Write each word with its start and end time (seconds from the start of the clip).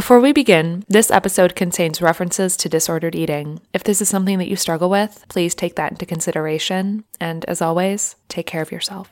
Before 0.00 0.18
we 0.18 0.32
begin, 0.32 0.82
this 0.88 1.10
episode 1.10 1.54
contains 1.54 2.00
references 2.00 2.56
to 2.56 2.70
disordered 2.70 3.14
eating. 3.14 3.60
If 3.74 3.84
this 3.84 4.00
is 4.00 4.08
something 4.08 4.38
that 4.38 4.48
you 4.48 4.56
struggle 4.56 4.88
with, 4.88 5.26
please 5.28 5.54
take 5.54 5.76
that 5.76 5.92
into 5.92 6.06
consideration. 6.06 7.04
And 7.20 7.44
as 7.44 7.60
always, 7.60 8.16
take 8.26 8.46
care 8.46 8.62
of 8.62 8.72
yourself. 8.72 9.10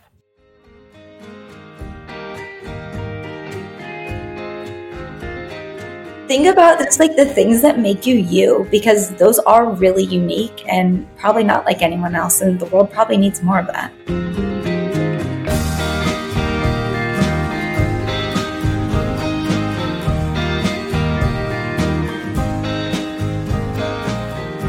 think 6.26 6.46
about 6.46 6.80
it's 6.80 6.98
like 6.98 7.16
the 7.16 7.24
things 7.24 7.62
that 7.62 7.78
make 7.78 8.06
you 8.06 8.16
you 8.16 8.66
because 8.70 9.10
those 9.16 9.38
are 9.40 9.70
really 9.70 10.04
unique 10.04 10.62
and 10.68 11.06
probably 11.16 11.42
not 11.42 11.64
like 11.64 11.80
anyone 11.80 12.14
else 12.14 12.42
and 12.42 12.60
the 12.60 12.66
world 12.66 12.90
probably 12.90 13.16
needs 13.16 13.42
more 13.42 13.58
of 13.58 13.66
that 13.66 13.90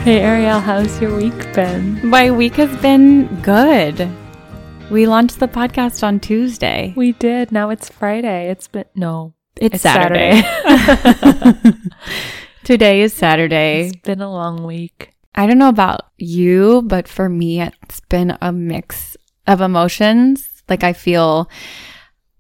Hey 0.10 0.22
Ariel, 0.22 0.60
how's 0.60 1.00
your 1.00 1.16
week 1.16 1.38
been? 1.54 2.04
My 2.04 2.32
week 2.32 2.56
has 2.56 2.76
been 2.82 3.28
good. 3.44 4.10
We 4.90 5.06
launched 5.06 5.40
the 5.40 5.48
podcast 5.48 6.02
on 6.02 6.20
Tuesday. 6.20 6.96
We 6.98 7.12
did. 7.12 7.52
Now 7.52 7.70
it's 7.70 7.90
Friday. 7.90 8.50
It's 8.50 8.68
been 8.68 8.86
no. 8.96 9.36
It's, 9.56 9.76
it's 9.76 9.84
Saturday. 9.84 10.42
Saturday. 10.42 11.78
Today 12.64 13.02
is 13.02 13.14
Saturday. 13.14 13.90
It's 13.90 13.98
been 13.98 14.20
a 14.20 14.32
long 14.32 14.64
week. 14.64 15.14
I 15.36 15.46
don't 15.46 15.60
know 15.60 15.70
about 15.70 16.10
you, 16.18 16.82
but 16.88 17.08
for 17.08 17.30
me, 17.30 17.62
it's 17.62 18.00
been 18.00 18.36
a 18.42 18.52
mix 18.52 19.16
of 19.46 19.62
emotions. 19.62 20.64
Like 20.68 20.84
I 20.84 20.94
feel 20.94 21.52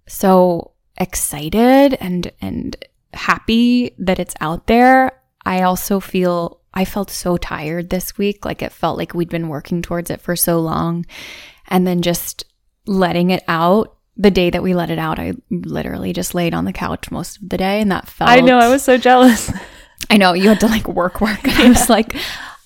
so 0.07 0.71
excited 0.97 1.93
and 2.01 2.31
and 2.41 2.83
happy 3.13 3.93
that 3.99 4.17
it's 4.17 4.33
out 4.41 4.65
there. 4.65 5.11
I 5.45 5.61
also 5.61 5.99
feel 5.99 6.58
I 6.73 6.85
felt 6.85 7.09
so 7.09 7.37
tired 7.37 7.89
this 7.89 8.17
week. 8.17 8.45
Like 8.45 8.61
it 8.61 8.71
felt 8.71 8.97
like 8.97 9.13
we'd 9.13 9.29
been 9.29 9.49
working 9.49 9.81
towards 9.81 10.09
it 10.09 10.21
for 10.21 10.35
so 10.35 10.59
long. 10.59 11.05
And 11.67 11.85
then 11.85 12.01
just 12.01 12.43
letting 12.85 13.31
it 13.31 13.43
out. 13.47 13.95
The 14.17 14.31
day 14.31 14.49
that 14.49 14.63
we 14.63 14.73
let 14.73 14.89
it 14.89 14.99
out, 14.99 15.17
I 15.17 15.33
literally 15.49 16.11
just 16.11 16.35
laid 16.35 16.53
on 16.53 16.65
the 16.65 16.73
couch 16.73 17.09
most 17.09 17.41
of 17.41 17.47
the 17.47 17.57
day 17.57 17.79
and 17.79 17.89
that 17.91 18.07
felt 18.09 18.29
I 18.29 18.41
know, 18.41 18.59
I 18.59 18.67
was 18.67 18.83
so 18.83 18.97
jealous. 18.97 19.49
I 20.09 20.17
know 20.17 20.33
you 20.33 20.49
had 20.49 20.59
to 20.59 20.67
like 20.67 20.87
work 20.87 21.21
work. 21.21 21.41
And 21.47 21.53
I 21.53 21.69
was 21.69 21.89
like 21.89 22.15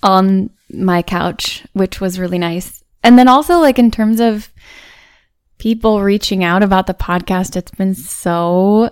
on 0.01 0.49
my 0.71 1.03
couch, 1.03 1.65
which 1.73 2.01
was 2.01 2.19
really 2.19 2.39
nice. 2.39 2.83
And 3.03 3.19
then 3.19 3.27
also 3.27 3.59
like 3.59 3.77
in 3.77 3.91
terms 3.91 4.19
of 4.19 4.51
people 5.59 6.01
reaching 6.01 6.43
out 6.43 6.63
about 6.63 6.87
the 6.87 6.93
podcast, 6.93 7.55
it's 7.55 7.71
been 7.71 7.93
so 7.93 8.89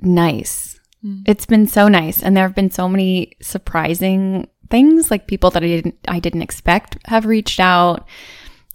nice 0.00 0.71
Mm. 1.04 1.22
It's 1.26 1.46
been 1.46 1.66
so 1.66 1.88
nice. 1.88 2.22
And 2.22 2.36
there 2.36 2.46
have 2.46 2.54
been 2.54 2.70
so 2.70 2.88
many 2.88 3.32
surprising 3.40 4.48
things, 4.70 5.10
like 5.10 5.26
people 5.26 5.50
that 5.50 5.62
I 5.62 5.66
didn't 5.66 5.98
I 6.08 6.18
didn't 6.18 6.42
expect 6.42 6.96
have 7.06 7.26
reached 7.26 7.60
out. 7.60 8.06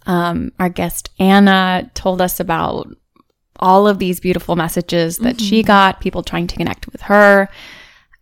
Um, 0.06 0.52
our 0.58 0.68
guest 0.68 1.10
Anna 1.18 1.90
told 1.94 2.22
us 2.22 2.40
about 2.40 2.88
all 3.58 3.88
of 3.88 3.98
these 3.98 4.20
beautiful 4.20 4.56
messages 4.56 5.18
that 5.18 5.36
mm-hmm. 5.36 5.46
she 5.46 5.62
got, 5.62 6.00
people 6.00 6.22
trying 6.22 6.46
to 6.46 6.56
connect 6.56 6.90
with 6.90 7.02
her. 7.02 7.48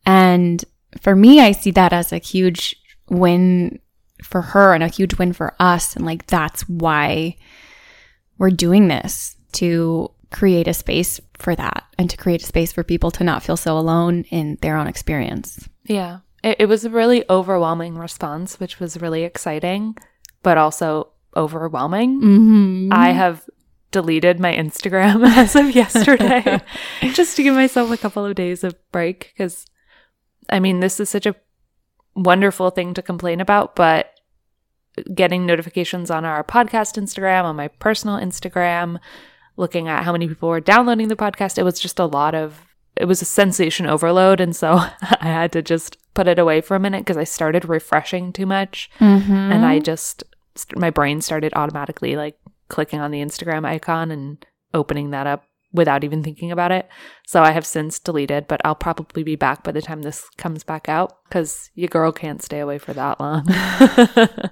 And 0.05 0.65
for 1.01 1.15
me, 1.15 1.41
I 1.41 1.53
see 1.53 1.71
that 1.73 1.93
as 1.93 2.13
a 2.13 2.19
huge 2.19 2.75
win 3.09 3.79
for 4.23 4.41
her 4.41 4.73
and 4.73 4.83
a 4.83 4.89
huge 4.89 5.19
win 5.19 5.33
for 5.33 5.55
us. 5.61 5.95
And 5.95 6.07
like, 6.07 6.27
that's 6.27 6.63
why 6.69 7.37
we're 8.39 8.51
doing 8.51 8.89
this 8.89 9.37
to 9.53 10.11
create 10.33 10.69
a 10.69 10.75
space 10.75 11.21
for 11.39 11.55
that 11.55 11.85
and 11.99 12.09
to 12.11 12.17
create 12.17 12.43
a 12.43 12.47
space 12.47 12.73
for 12.73 12.83
people 12.83 13.11
to 13.13 13.25
not 13.25 13.43
feel 13.43 13.57
so 13.57 13.79
alone 13.79 14.25
in 14.31 14.59
their 14.63 14.77
own 14.77 14.87
experience. 14.87 15.69
Yeah. 15.85 16.21
It, 16.43 16.57
it 16.61 16.67
was 16.67 16.85
a 16.85 16.91
really 16.91 17.25
overwhelming 17.29 17.97
response, 17.97 18.61
which 18.61 18.81
was 18.81 19.01
really 19.01 19.25
exciting, 19.25 19.97
but 20.43 20.59
also 20.59 21.09
overwhelming. 21.37 22.21
Mm-hmm. 22.21 22.93
I 22.93 23.11
have 23.11 23.49
deleted 23.93 24.41
my 24.41 24.55
Instagram 24.55 25.27
as 25.37 25.57
of 25.57 25.75
yesterday 25.75 26.61
just 27.13 27.37
to 27.37 27.43
give 27.43 27.55
myself 27.55 27.91
a 27.91 27.97
couple 27.97 28.25
of 28.25 28.35
days 28.35 28.65
of 28.65 28.75
break 28.93 29.33
because 29.35 29.67
I 30.49 30.61
mean, 30.61 30.81
this 30.81 31.01
is 31.01 31.11
such 31.11 31.27
a 31.27 31.35
wonderful 32.15 32.71
thing 32.71 32.95
to 32.95 33.03
complain 33.03 33.41
about, 33.41 33.77
but 33.77 34.13
getting 35.15 35.45
notifications 35.45 36.11
on 36.11 36.25
our 36.25 36.43
podcast 36.43 37.01
Instagram, 37.01 37.45
on 37.45 37.57
my 37.57 37.69
personal 37.69 38.17
Instagram, 38.17 38.99
looking 39.57 39.89
at 39.89 40.05
how 40.05 40.13
many 40.13 40.29
people 40.29 40.49
were 40.49 40.61
downloading 40.61 41.09
the 41.09 41.17
podcast. 41.17 41.59
It 41.59 41.63
was 41.65 41.81
just 41.81 41.99
a 41.99 42.07
lot 42.07 42.35
of, 42.35 42.67
it 42.97 43.07
was 43.07 43.23
a 43.23 43.27
sensation 43.27 43.87
overload. 43.87 44.41
And 44.41 44.55
so 44.55 44.73
I 45.03 45.27
had 45.27 45.53
to 45.53 45.63
just 45.63 45.97
put 46.15 46.29
it 46.29 46.39
away 46.39 46.61
for 46.61 46.75
a 46.75 46.81
minute 46.81 47.01
because 47.01 47.17
I 47.17 47.25
started 47.25 47.69
refreshing 47.69 48.33
too 48.33 48.47
much. 48.47 48.91
Mm-hmm. 48.99 49.33
And 49.33 49.65
I 49.65 49.79
just, 49.79 50.25
my 50.75 50.91
brain 50.91 51.21
started 51.21 51.53
automatically 51.55 52.17
like 52.17 52.39
clicking 52.69 53.01
on 53.01 53.11
the 53.11 53.21
Instagram 53.21 53.65
icon 53.65 54.11
and 54.11 54.45
opening 54.75 55.11
that 55.11 55.27
up 55.27 55.45
without 55.73 56.05
even 56.05 56.23
thinking 56.23 56.51
about 56.51 56.73
it. 56.73 56.89
So 57.27 57.43
I 57.43 57.53
have 57.53 57.67
since 57.67 57.99
deleted, 57.99 58.49
but 58.49 58.61
I'll 58.65 58.75
probably 58.75 59.23
be 59.23 59.37
back 59.37 59.63
by 59.63 59.73
the 59.73 59.83
time 59.83 60.03
this 60.03 60.29
comes 60.37 60.65
back 60.65 60.89
out 60.89 61.19
because 61.29 61.71
your 61.75 61.89
girl 61.89 62.13
can't 62.13 62.43
stay 62.43 62.61
away 62.61 62.79
for 62.79 62.93
that 62.95 63.21
long. 63.21 63.47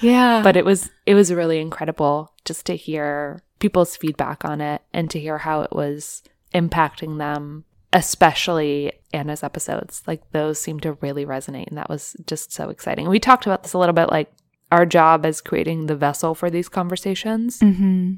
yeah. 0.00 0.42
But 0.42 0.56
it 0.56 0.64
was 0.64 0.90
it 1.04 1.14
was 1.14 1.32
really 1.32 1.60
incredible 1.60 2.32
just 2.44 2.66
to 2.66 2.76
hear 2.76 3.42
people's 3.58 3.96
feedback 3.96 4.44
on 4.44 4.60
it 4.60 4.82
and 4.92 5.10
to 5.10 5.20
hear 5.20 5.38
how 5.38 5.62
it 5.62 5.72
was 5.72 6.22
impacting 6.54 7.18
them, 7.18 7.64
especially 7.92 8.92
Anna's 9.12 9.42
episodes. 9.42 10.02
Like 10.06 10.30
those 10.32 10.58
seemed 10.58 10.82
to 10.82 10.94
really 10.94 11.24
resonate. 11.24 11.68
And 11.68 11.78
that 11.78 11.88
was 11.88 12.16
just 12.26 12.52
so 12.52 12.68
exciting. 12.68 13.08
We 13.08 13.20
talked 13.20 13.46
about 13.46 13.62
this 13.62 13.72
a 13.72 13.78
little 13.78 13.94
bit 13.94 14.10
like 14.10 14.32
our 14.70 14.86
job 14.86 15.24
as 15.24 15.40
creating 15.40 15.86
the 15.86 15.96
vessel 15.96 16.34
for 16.34 16.50
these 16.50 16.68
conversations. 16.68 17.60
Mm-hmm. 17.60 18.14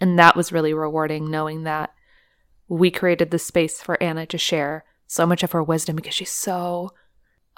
And 0.00 0.18
that 0.18 0.36
was 0.36 0.52
really 0.52 0.72
rewarding 0.72 1.30
knowing 1.30 1.64
that 1.64 1.92
we 2.68 2.90
created 2.90 3.30
the 3.30 3.38
space 3.38 3.82
for 3.82 4.00
Anna 4.02 4.26
to 4.26 4.38
share 4.38 4.84
so 5.06 5.26
much 5.26 5.42
of 5.42 5.52
her 5.52 5.62
wisdom 5.62 5.96
because 5.96 6.14
she's 6.14 6.30
so 6.30 6.92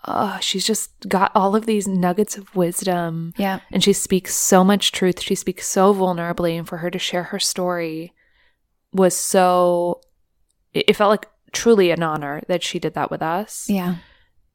oh, 0.05 0.39
she's 0.41 0.67
just 0.67 1.09
got 1.09 1.31
all 1.35 1.55
of 1.55 1.67
these 1.67 1.87
nuggets 1.87 2.37
of 2.37 2.55
wisdom. 2.57 3.33
Yeah. 3.37 3.61
And 3.71 3.85
she 3.85 3.93
speaks 3.93 4.35
so 4.35 4.65
much 4.65 4.93
truth. 4.93 5.21
She 5.21 5.35
speaks 5.35 5.69
so 5.69 5.95
vulnerably. 5.95 6.59
And 6.59 6.67
for 6.67 6.79
her 6.79 6.91
to 6.91 6.99
share 6.99 7.25
her 7.25 7.39
story 7.39 8.13
was 8.93 9.17
so, 9.17 10.01
it 10.75 10.97
felt 10.97 11.11
like 11.11 11.29
truly 11.53 11.91
an 11.91 12.03
honor 12.03 12.43
that 12.49 12.63
she 12.63 12.79
did 12.79 12.95
that 12.95 13.11
with 13.11 13.23
us. 13.23 13.67
Yeah. 13.69 13.97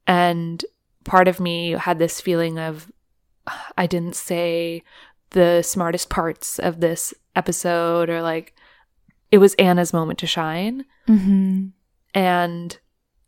And 0.06 0.64
part 1.04 1.28
of 1.28 1.40
me 1.40 1.72
had 1.72 1.98
this 1.98 2.20
feeling 2.20 2.58
of, 2.58 2.90
I 3.76 3.86
didn't 3.86 4.16
say 4.16 4.82
the 5.30 5.62
smartest 5.62 6.10
parts 6.10 6.58
of 6.58 6.80
this 6.80 7.14
episode 7.34 8.10
or 8.10 8.20
like, 8.20 8.54
it 9.30 9.38
was 9.38 9.54
Anna's 9.54 9.92
moment 9.92 10.18
to 10.20 10.26
shine. 10.26 10.84
Mm-hmm. 11.06 11.68
And 12.14 12.78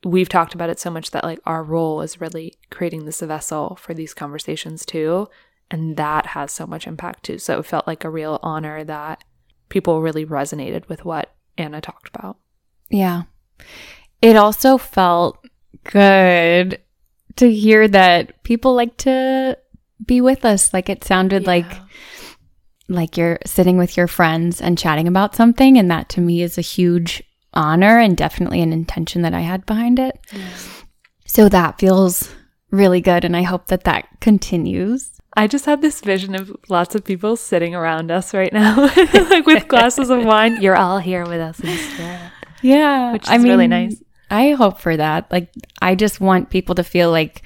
we've 0.05 0.29
talked 0.29 0.55
about 0.55 0.71
it 0.71 0.81
so 0.81 0.91
much 0.91 1.11
that 1.11 1.25
like 1.25 1.41
our 1.45 1.63
role 1.63 2.01
is 2.01 2.21
really 2.21 2.55
creating 2.71 3.05
this 3.05 3.21
vessel 3.21 3.77
for 3.77 3.93
these 3.93 4.15
conversations 4.15 4.87
too 4.87 5.29
and 5.71 5.97
that 5.97 6.27
has 6.27 6.51
so 6.51 6.67
much 6.67 6.87
impact 6.87 7.25
too. 7.25 7.39
So 7.39 7.59
it 7.59 7.67
felt 7.67 7.87
like 7.87 8.05
a 8.05 8.11
real 8.11 8.39
honor 8.43 8.83
that 8.85 9.23
people 9.69 10.03
really 10.03 10.27
resonated 10.27 10.89
with 10.89 11.05
what 11.05 11.33
anna 11.57 11.81
talked 11.81 12.09
about. 12.09 12.39
Yeah. 12.91 13.23
It 14.21 14.37
also 14.37 14.79
felt 14.79 15.47
good 15.85 16.81
to 17.37 17.53
hear 17.53 17.87
that 17.89 18.43
people 18.43 18.75
like 18.75 18.97
to 18.99 19.57
be 20.05 20.21
with 20.21 20.45
us. 20.45 20.75
Like 20.75 20.89
it 20.89 21.05
sounded 21.05 21.43
yeah. 21.43 21.49
like 21.49 21.73
like 22.89 23.17
you're 23.17 23.39
sitting 23.47 23.79
with 23.79 23.97
your 23.97 24.09
friends 24.09 24.61
and 24.61 24.77
chatting 24.77 25.07
about 25.07 25.37
something 25.37 25.79
and 25.79 25.89
that 25.93 26.09
to 26.09 26.21
me 26.21 26.43
is 26.43 26.59
a 26.59 26.63
huge 26.63 27.23
honor 27.55 27.99
and 27.99 28.17
definitely 28.17 28.61
an 28.61 28.73
intention 28.73 29.23
that 29.23 29.35
I 29.35 29.41
had 29.41 29.67
behind 29.67 29.99
it. 29.99 30.19
Yeah. 30.33 30.49
So 31.27 31.49
that 31.49 31.79
feels 31.79 32.33
really 32.71 33.01
good. 33.01 33.25
And 33.25 33.37
I 33.37 33.43
hope 33.43 33.67
that 33.67 33.85
that 33.85 34.09
continues. 34.21 35.13
I 35.37 35.47
just 35.47 35.65
had 35.65 35.81
this 35.81 36.01
vision 36.01 36.35
of 36.35 36.55
lots 36.69 36.95
of 36.95 37.05
people 37.05 37.37
sitting 37.37 37.75
around 37.75 38.11
us 38.11 38.35
right 38.35 38.53
now, 38.53 38.77
like 38.97 39.47
with 39.47 39.69
glasses 39.69 40.11
of 40.11 40.25
wine. 40.25 40.61
You're 40.63 40.77
all 40.77 40.99
here 40.99 41.25
with 41.25 41.41
us 41.41 41.61
instead. 41.61 42.33
Yeah. 42.63 43.13
Which 43.13 43.25
is 43.25 43.31
I 43.31 43.39
mean, 43.39 43.47
really 43.47 43.69
nice. 43.69 44.03
I 44.31 44.53
hope 44.53 44.81
for 44.81 44.97
that. 44.97 45.31
Like, 45.31 45.53
I 45.83 45.95
just 45.95 46.21
want 46.21 46.51
people 46.51 46.75
to 46.77 46.85
feel 46.85 47.11
like 47.11 47.43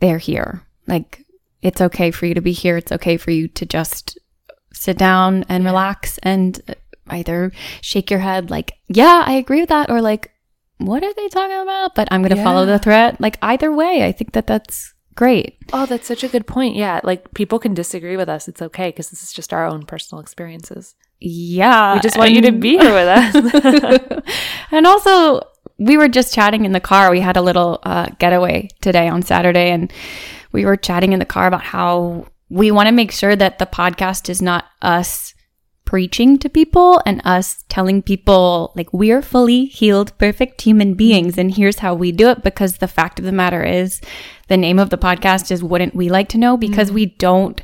they're 0.00 0.18
here. 0.18 0.62
Like, 0.86 1.24
it's 1.62 1.80
okay 1.80 2.10
for 2.10 2.26
you 2.26 2.34
to 2.34 2.42
be 2.42 2.52
here. 2.52 2.76
It's 2.76 2.92
okay 2.92 3.16
for 3.16 3.30
you 3.30 3.48
to 3.48 3.64
just 3.64 4.18
sit 4.72 4.98
down 4.98 5.44
and 5.48 5.64
relax 5.64 6.18
and 6.18 6.60
either 7.08 7.52
shake 7.80 8.10
your 8.10 8.20
head 8.20 8.50
like, 8.50 8.72
yeah, 8.88 9.22
I 9.26 9.34
agree 9.34 9.60
with 9.60 9.68
that, 9.68 9.90
or 9.90 10.00
like, 10.00 10.30
what 10.78 11.02
are 11.04 11.14
they 11.14 11.28
talking 11.28 11.60
about? 11.60 11.94
But 11.94 12.08
I'm 12.10 12.22
going 12.22 12.30
to 12.30 12.36
yeah. 12.36 12.44
follow 12.44 12.66
the 12.66 12.78
thread. 12.78 13.16
Like, 13.20 13.38
either 13.42 13.72
way, 13.72 14.04
I 14.04 14.12
think 14.12 14.32
that 14.32 14.46
that's 14.46 14.92
great. 15.14 15.58
Oh, 15.72 15.86
that's 15.86 16.06
such 16.06 16.24
a 16.24 16.28
good 16.28 16.46
point. 16.46 16.76
Yeah. 16.76 17.00
Like, 17.04 17.32
people 17.34 17.58
can 17.58 17.74
disagree 17.74 18.16
with 18.16 18.28
us. 18.28 18.48
It's 18.48 18.62
okay 18.62 18.88
because 18.88 19.10
this 19.10 19.22
is 19.22 19.32
just 19.32 19.52
our 19.52 19.66
own 19.66 19.86
personal 19.86 20.20
experiences. 20.20 20.94
Yeah. 21.20 21.94
We 21.94 22.00
just 22.00 22.18
want 22.18 22.28
and- 22.28 22.36
you 22.36 22.42
to 22.42 22.52
be 22.52 22.76
here 22.76 22.92
with 22.92 23.08
us. 23.08 24.22
and 24.70 24.86
also, 24.86 25.42
we 25.78 25.96
were 25.96 26.08
just 26.08 26.34
chatting 26.34 26.64
in 26.64 26.72
the 26.72 26.80
car. 26.80 27.10
We 27.10 27.20
had 27.20 27.36
a 27.36 27.42
little 27.42 27.78
uh, 27.84 28.08
getaway 28.18 28.68
today 28.80 29.08
on 29.08 29.22
Saturday, 29.22 29.70
and 29.70 29.92
we 30.52 30.64
were 30.64 30.76
chatting 30.76 31.12
in 31.12 31.18
the 31.18 31.24
car 31.24 31.46
about 31.46 31.62
how 31.62 32.26
we 32.48 32.70
want 32.70 32.88
to 32.88 32.92
make 32.92 33.10
sure 33.10 33.34
that 33.34 33.58
the 33.58 33.66
podcast 33.66 34.28
is 34.28 34.42
not 34.42 34.66
us 34.82 35.33
preaching 35.84 36.38
to 36.38 36.48
people 36.48 37.00
and 37.04 37.20
us 37.24 37.64
telling 37.68 38.02
people 38.02 38.72
like 38.74 38.92
we're 38.92 39.22
fully 39.22 39.66
healed, 39.66 40.16
perfect 40.18 40.60
human 40.60 40.94
beings, 40.94 41.38
and 41.38 41.54
here's 41.54 41.80
how 41.80 41.94
we 41.94 42.12
do 42.12 42.28
it. 42.28 42.42
Because 42.42 42.78
the 42.78 42.88
fact 42.88 43.18
of 43.18 43.24
the 43.24 43.32
matter 43.32 43.62
is, 43.62 44.00
the 44.48 44.56
name 44.56 44.78
of 44.78 44.90
the 44.90 44.98
podcast 44.98 45.50
is 45.50 45.62
Wouldn't 45.62 45.94
We 45.94 46.08
Like 46.08 46.28
to 46.30 46.38
Know? 46.38 46.56
Because 46.56 46.88
mm-hmm. 46.88 46.94
we 46.94 47.06
don't 47.06 47.62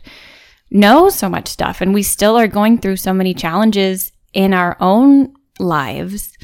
know 0.71 1.09
so 1.09 1.29
much 1.29 1.49
stuff 1.49 1.81
and 1.81 1.93
we 1.93 2.03
still 2.03 2.37
are 2.37 2.47
going 2.47 2.79
through 2.79 2.97
so 2.97 3.13
many 3.13 3.35
challenges 3.35 4.13
in 4.33 4.55
our 4.55 4.77
own 4.81 5.35
lives. 5.59 6.37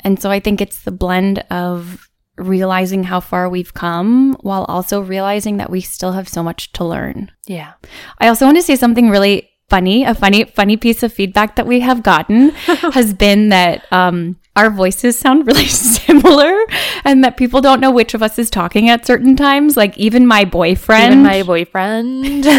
And 0.00 0.20
so 0.20 0.30
I 0.30 0.40
think 0.40 0.60
it's 0.60 0.82
the 0.82 0.92
blend 0.92 1.44
of 1.50 2.08
realizing 2.36 3.04
how 3.04 3.20
far 3.20 3.48
we've 3.48 3.74
come 3.74 4.34
while 4.40 4.64
also 4.64 5.00
realizing 5.00 5.58
that 5.58 5.70
we 5.70 5.80
still 5.80 6.12
have 6.12 6.28
so 6.28 6.42
much 6.42 6.72
to 6.72 6.84
learn. 6.84 7.30
Yeah. 7.46 7.72
I 8.18 8.28
also 8.28 8.44
want 8.44 8.56
to 8.56 8.62
say 8.62 8.76
something 8.76 9.10
really 9.10 9.48
funny, 9.72 10.04
a 10.04 10.14
funny, 10.14 10.44
funny 10.44 10.76
piece 10.76 11.02
of 11.02 11.10
feedback 11.10 11.56
that 11.56 11.66
we 11.66 11.80
have 11.80 12.02
gotten 12.02 12.50
has 12.92 13.14
been 13.14 13.48
that 13.48 13.90
um, 13.90 14.36
our 14.54 14.68
voices 14.68 15.18
sound 15.18 15.46
really 15.50 15.66
similar 15.66 16.66
and 17.06 17.24
that 17.24 17.38
people 17.38 17.62
don't 17.62 17.80
know 17.80 17.90
which 17.90 18.12
of 18.12 18.22
us 18.22 18.38
is 18.38 18.50
talking 18.50 18.90
at 18.90 19.06
certain 19.06 19.34
times. 19.34 19.74
Like 19.74 19.96
even 19.96 20.26
my 20.26 20.44
boyfriend. 20.44 21.12
Even 21.14 21.22
my 21.22 21.42
boyfriend. 21.42 22.44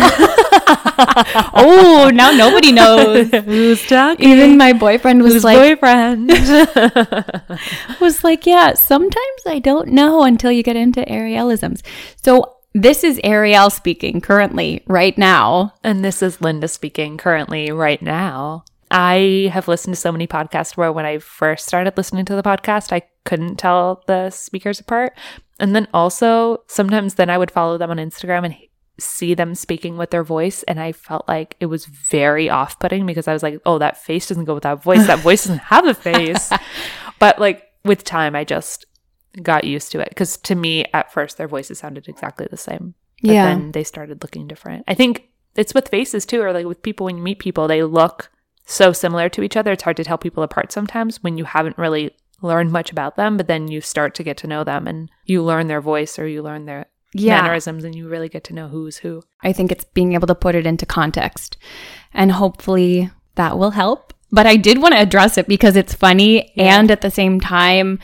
oh, 1.54 2.10
now 2.12 2.32
nobody 2.32 2.72
knows 2.72 3.30
who's 3.30 3.86
talking. 3.86 4.28
Even 4.28 4.58
my 4.58 4.74
boyfriend 4.74 5.22
was 5.22 5.34
Who's 5.34 5.44
like, 5.44 5.58
boyfriend 5.60 6.32
was 8.02 8.24
like, 8.24 8.48
yeah, 8.48 8.74
sometimes 8.74 9.42
I 9.46 9.60
don't 9.60 9.90
know 9.90 10.24
until 10.24 10.52
you 10.52 10.64
get 10.64 10.78
into 10.78 11.02
Arielisms. 11.02 11.84
So 12.24 12.56
this 12.74 13.04
is 13.04 13.20
Ariel 13.24 13.70
speaking 13.70 14.20
currently, 14.20 14.84
right 14.88 15.18
now. 15.18 15.74
And 15.84 16.04
this 16.04 16.22
is 16.22 16.42
Linda 16.42 16.68
speaking 16.68 17.18
currently, 17.18 17.72
right 17.72 18.02
now. 18.02 18.66
I 18.90 19.50
have 19.52 19.68
listened 19.68 19.96
to 19.96 20.02
so 20.02 20.12
many 20.12 20.28
podcasts 20.28 20.78
where 20.78 20.92
when 20.92 21.06
I 21.06 21.18
first 21.20 21.68
started 21.68 21.98
listening 21.98 22.26
to 22.26 22.36
the 22.36 22.44
podcast, 22.44 22.92
I 22.92 23.04
couldn't 23.26 23.58
tell 23.58 24.04
the 24.08 24.30
speakers 24.30 24.80
apart. 24.80 25.18
And 25.60 25.76
then 25.76 25.88
also, 25.94 26.64
sometimes 26.68 27.16
then 27.16 27.30
I 27.30 27.38
would 27.38 27.52
follow 27.52 27.78
them 27.78 27.92
on 27.92 27.98
Instagram 27.98 28.46
and 28.46 28.56
see 29.00 29.34
them 29.34 29.56
speaking 29.56 29.98
with 29.98 30.12
their 30.12 30.24
voice. 30.24 30.64
And 30.64 30.80
I 30.80 30.92
felt 30.92 31.28
like 31.28 31.56
it 31.60 31.68
was 31.68 31.86
very 31.86 32.50
off 32.50 32.80
putting 32.80 33.06
because 33.06 33.28
I 33.28 33.34
was 33.34 33.44
like, 33.44 33.60
oh, 33.66 33.80
that 33.80 33.98
face 33.98 34.28
doesn't 34.28 34.46
go 34.46 34.54
with 34.54 34.64
that 34.64 34.84
voice. 34.84 35.08
That 35.08 35.20
voice 35.20 35.46
doesn't 35.46 35.60
have 35.60 35.86
a 35.86 35.94
face. 35.94 36.52
but 37.20 37.40
like 37.40 37.64
with 37.86 38.04
time, 38.04 38.36
I 38.36 38.44
just 38.44 38.86
got 39.42 39.64
used 39.64 39.92
to 39.92 40.00
it. 40.00 40.10
Because 40.10 40.38
to 40.38 40.56
me 40.56 40.86
at 40.94 41.12
first 41.12 41.38
their 41.38 41.48
voices 41.48 41.80
sounded 41.80 42.08
exactly 42.08 42.48
the 42.50 42.58
same 42.58 42.96
but 43.24 43.32
yeah. 43.32 43.46
then 43.46 43.72
they 43.72 43.84
started 43.84 44.22
looking 44.22 44.48
different. 44.48 44.84
I 44.88 44.94
think 44.94 45.30
it's 45.56 45.74
with 45.74 45.88
faces 45.88 46.26
too 46.26 46.42
or 46.42 46.52
like 46.52 46.66
with 46.66 46.84
people 46.84 47.06
when 47.06 47.18
you 47.18 47.24
meet 47.24 47.40
people 47.40 47.68
they 47.68 47.82
look 47.82 48.30
so 48.66 48.92
similar 48.92 49.30
to 49.30 49.42
each 49.42 49.56
other. 49.58 49.72
It's 49.72 49.84
hard 49.84 49.98
to 49.98 50.04
tell 50.04 50.18
people 50.18 50.44
apart 50.44 50.72
sometimes 50.72 51.24
when 51.24 51.38
you 51.38 51.46
haven't 51.46 51.78
really 51.78 52.16
learned 52.42 52.74
much 52.74 52.92
about 52.92 53.16
them 53.16 53.38
but 53.38 53.48
then 53.48 53.70
you 53.70 53.80
start 53.80 54.14
to 54.16 54.24
get 54.24 54.36
to 54.38 54.48
know 54.48 54.66
them 54.66 54.88
and 54.88 55.10
you 55.26 55.42
learn 55.42 55.68
their 55.68 55.80
voice 55.80 56.20
or 56.20 56.28
you 56.28 56.42
learn 56.42 56.66
their 56.66 56.88
yeah. 57.14 57.42
mannerisms 57.42 57.86
and 57.86 57.96
you 57.96 58.10
really 58.10 58.28
get 58.28 58.44
to 58.46 58.54
know 58.54 58.68
who's 58.68 58.98
who. 58.98 59.24
I 59.42 59.54
think 59.54 59.72
it's 59.72 59.86
being 59.86 60.14
able 60.14 60.28
to 60.28 60.36
put 60.36 60.56
it 60.56 60.68
into 60.68 60.86
context 60.86 61.56
and 62.14 62.34
hopefully 62.34 63.10
that 63.36 63.58
will 63.58 63.72
help. 63.72 64.14
But 64.32 64.48
i 64.48 64.58
did 64.58 64.82
want 64.82 64.96
to 64.96 65.00
address 65.00 65.38
it 65.38 65.48
because 65.48 65.78
it's 65.78 65.94
funny 65.94 66.52
yeah. 66.56 66.78
and 66.78 66.92
at 66.92 67.02
the 67.02 67.12
same 67.12 67.40
time 67.40 68.00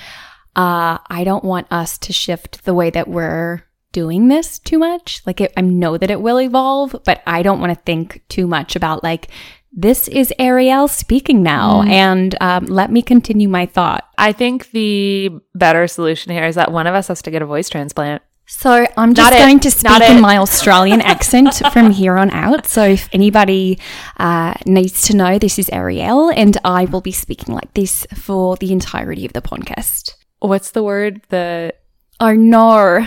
uh, 0.55 0.97
I 1.07 1.23
don't 1.23 1.43
want 1.43 1.67
us 1.71 1.97
to 1.99 2.13
shift 2.13 2.65
the 2.65 2.73
way 2.73 2.89
that 2.89 3.07
we're 3.07 3.63
doing 3.91 4.27
this 4.27 4.59
too 4.59 4.77
much. 4.77 5.21
Like, 5.25 5.41
it, 5.41 5.53
I 5.57 5.61
know 5.61 5.97
that 5.97 6.11
it 6.11 6.21
will 6.21 6.39
evolve, 6.39 6.95
but 7.05 7.21
I 7.25 7.41
don't 7.41 7.59
want 7.59 7.73
to 7.73 7.83
think 7.83 8.23
too 8.29 8.47
much 8.47 8.75
about 8.75 9.03
like, 9.03 9.29
this 9.71 10.07
is 10.07 10.33
Ariel 10.39 10.87
speaking 10.87 11.43
now, 11.43 11.83
mm. 11.83 11.89
and 11.89 12.35
um, 12.41 12.65
let 12.65 12.91
me 12.91 13.01
continue 13.01 13.47
my 13.47 13.67
thought. 13.67 14.03
I 14.17 14.31
think 14.31 14.71
the 14.71 15.29
better 15.53 15.87
solution 15.87 16.31
here 16.31 16.45
is 16.45 16.55
that 16.55 16.71
one 16.71 16.87
of 16.87 16.95
us 16.95 17.07
has 17.07 17.21
to 17.21 17.31
get 17.31 17.43
a 17.43 17.45
voice 17.45 17.69
transplant. 17.69 18.23
So 18.47 18.87
I'm 18.97 19.13
just 19.13 19.31
Not 19.31 19.37
going 19.37 19.57
it. 19.57 19.61
to 19.61 19.71
speak 19.71 20.01
in 20.09 20.21
my 20.21 20.37
Australian 20.37 21.01
accent 21.01 21.61
from 21.71 21.91
here 21.91 22.17
on 22.17 22.31
out. 22.31 22.65
So 22.65 22.83
if 22.83 23.07
anybody 23.13 23.77
uh, 24.17 24.55
needs 24.65 25.03
to 25.03 25.15
know, 25.15 25.37
this 25.37 25.59
is 25.59 25.69
Ariel, 25.69 26.31
and 26.31 26.57
I 26.65 26.85
will 26.85 27.01
be 27.01 27.11
speaking 27.11 27.53
like 27.53 27.71
this 27.75 28.07
for 28.15 28.57
the 28.57 28.71
entirety 28.71 29.23
of 29.23 29.33
the 29.33 29.41
podcast 29.41 30.15
what's 30.39 30.71
the 30.71 30.83
word? 30.83 31.21
The 31.29 31.73
or 32.19 32.35
nor. 32.35 33.05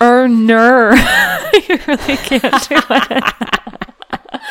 Or 0.00 0.28
ner. 0.28 0.94
you 1.68 1.78
really 1.86 2.16
can't 2.16 2.68
do 2.68 2.76
it. 2.90 3.34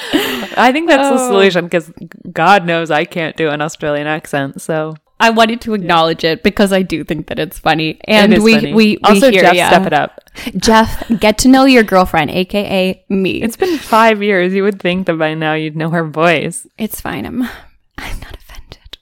I 0.58 0.72
think 0.72 0.90
that's 0.90 1.08
oh. 1.08 1.14
the 1.14 1.28
solution 1.28 1.66
because 1.66 1.92
God 2.31 2.66
knows 2.66 2.92
I 2.92 3.06
can't 3.06 3.36
do 3.38 3.50
an 3.50 3.62
Australian 3.62 4.08
accent. 4.08 4.62
So 4.62 4.96
I 5.19 5.30
wanted 5.30 5.62
to 5.62 5.74
acknowledge 5.74 6.24
it 6.24 6.44
because 6.44 6.72
I 6.72 6.81
do 6.81 7.04
think 7.04 7.28
that 7.28 7.40
it's 7.40 7.58
funny, 7.58 8.00
and 8.06 8.44
we, 8.44 8.56
funny. 8.56 8.74
we 8.74 8.98
we 8.98 9.00
also 9.04 9.31
hear 9.31 9.42
Jeff 9.42 9.56
ya. 9.56 9.68
step 9.68 9.88
it 9.88 9.94
up. 9.94 10.19
Jeff, 10.58 11.08
get 11.19 11.38
to 11.40 11.48
know 11.48 11.66
your 11.66 11.84
girlfriend, 11.84 12.30
aka 12.30 13.04
me. 13.10 13.42
It's 13.42 13.58
been 13.58 13.78
five 13.78 14.22
years. 14.22 14.54
You 14.54 14.64
would 14.64 14.80
think 14.80 15.08
that 15.08 15.18
by 15.18 15.34
now 15.34 15.54
you'd 15.54 15.75
know 15.75 15.90
her 15.90 16.04
voice. 16.04 16.68
It's 16.78 17.02
fine. 17.02 17.25
I'm 17.25 17.44
I'm 17.98 18.19
not 18.19 18.36
offended. 18.36 18.98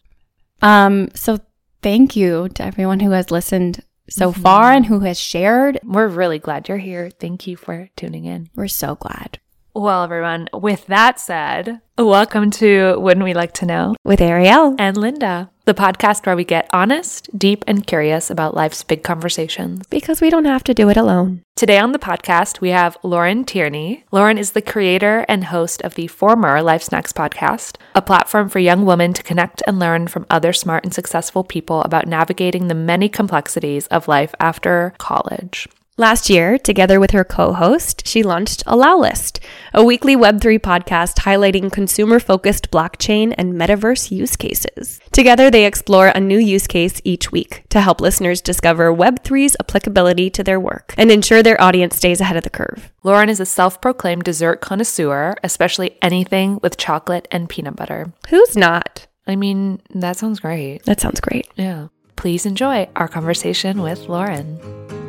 Um. 0.61 1.09
So 1.15 1.39
thank 1.85 2.15
you 2.15 2.49
to 2.49 2.63
everyone 2.63 2.99
who 2.99 3.11
has 3.11 3.29
listened 3.29 3.83
so 4.09 4.31
mm-hmm. 4.31 4.41
far 4.41 4.71
and 4.71 4.87
who 4.87 5.01
has 5.01 5.19
shared. 5.19 5.79
We're 5.83 6.07
really 6.07 6.39
glad 6.39 6.67
you're 6.67 6.79
here. 6.79 7.11
Thank 7.11 7.45
you 7.45 7.55
for 7.55 7.89
tuning 7.95 8.25
in. 8.25 8.49
We're 8.55 8.67
so 8.67 8.95
glad. 8.95 9.37
Well, 9.77 10.03
everyone, 10.03 10.47
with 10.53 10.87
that 10.87 11.19
said, 11.19 11.81
welcome 11.97 12.49
to 12.51 12.97
Wouldn't 12.97 13.25
We 13.25 13.33
Like 13.33 13.51
to 13.55 13.65
Know? 13.65 13.95
With 14.05 14.21
Ariel 14.21 14.73
and 14.79 14.95
Linda, 14.95 15.49
the 15.65 15.73
podcast 15.73 16.25
where 16.25 16.37
we 16.37 16.45
get 16.45 16.69
honest, 16.71 17.27
deep, 17.37 17.65
and 17.67 17.85
curious 17.85 18.29
about 18.29 18.55
life's 18.55 18.85
big 18.85 19.03
conversations. 19.03 19.85
Because 19.87 20.21
we 20.21 20.29
don't 20.29 20.45
have 20.45 20.63
to 20.63 20.73
do 20.73 20.87
it 20.87 20.95
alone. 20.95 21.41
Today 21.57 21.77
on 21.77 21.91
the 21.91 21.99
podcast, 21.99 22.61
we 22.61 22.69
have 22.69 22.97
Lauren 23.03 23.43
Tierney. 23.43 24.05
Lauren 24.13 24.37
is 24.37 24.51
the 24.51 24.61
creator 24.61 25.25
and 25.27 25.43
host 25.43 25.81
of 25.81 25.95
the 25.95 26.07
former 26.07 26.61
Life 26.61 26.83
Snacks 26.83 27.11
podcast, 27.11 27.75
a 27.93 28.01
platform 28.01 28.47
for 28.47 28.59
young 28.59 28.85
women 28.85 29.11
to 29.11 29.23
connect 29.23 29.61
and 29.67 29.77
learn 29.77 30.07
from 30.07 30.25
other 30.29 30.53
smart 30.53 30.85
and 30.85 30.93
successful 30.93 31.43
people 31.43 31.81
about 31.81 32.07
navigating 32.07 32.69
the 32.69 32.73
many 32.73 33.09
complexities 33.09 33.87
of 33.87 34.07
life 34.07 34.33
after 34.39 34.93
college. 34.99 35.67
Last 35.97 36.29
year, 36.29 36.57
together 36.57 36.99
with 36.99 37.11
her 37.11 37.23
co 37.23 37.53
host, 37.53 38.05
she 38.05 38.21
launched 38.21 38.65
Allowlist, 38.65 39.39
a 39.73 39.81
weekly 39.81 40.13
Web3 40.13 40.59
podcast 40.59 41.19
highlighting 41.19 41.71
consumer 41.71 42.19
focused 42.19 42.69
blockchain 42.69 43.33
and 43.37 43.53
metaverse 43.53 44.11
use 44.11 44.35
cases. 44.35 44.99
Together, 45.13 45.49
they 45.49 45.65
explore 45.65 46.07
a 46.07 46.19
new 46.19 46.37
use 46.37 46.67
case 46.67 46.99
each 47.05 47.31
week 47.31 47.63
to 47.69 47.79
help 47.79 48.01
listeners 48.01 48.41
discover 48.41 48.93
Web3's 48.93 49.55
applicability 49.57 50.29
to 50.31 50.43
their 50.43 50.59
work 50.59 50.93
and 50.97 51.09
ensure 51.09 51.41
their 51.41 51.61
audience 51.61 51.95
stays 51.95 52.19
ahead 52.19 52.35
of 52.35 52.43
the 52.43 52.49
curve. 52.49 52.91
Lauren 53.03 53.29
is 53.29 53.39
a 53.39 53.45
self 53.45 53.79
proclaimed 53.79 54.23
dessert 54.25 54.59
connoisseur, 54.59 55.35
especially 55.45 55.97
anything 56.01 56.59
with 56.61 56.75
chocolate 56.75 57.25
and 57.31 57.47
peanut 57.47 57.77
butter. 57.77 58.11
Who's 58.27 58.57
not? 58.57 59.07
I 59.27 59.37
mean, 59.37 59.81
that 59.91 60.17
sounds 60.17 60.41
great. 60.41 60.83
That 60.83 60.99
sounds 60.99 61.21
great. 61.21 61.47
Yeah. 61.55 61.87
Please 62.17 62.45
enjoy 62.45 62.89
our 62.97 63.07
conversation 63.07 63.81
with 63.81 64.09
Lauren. 64.09 65.04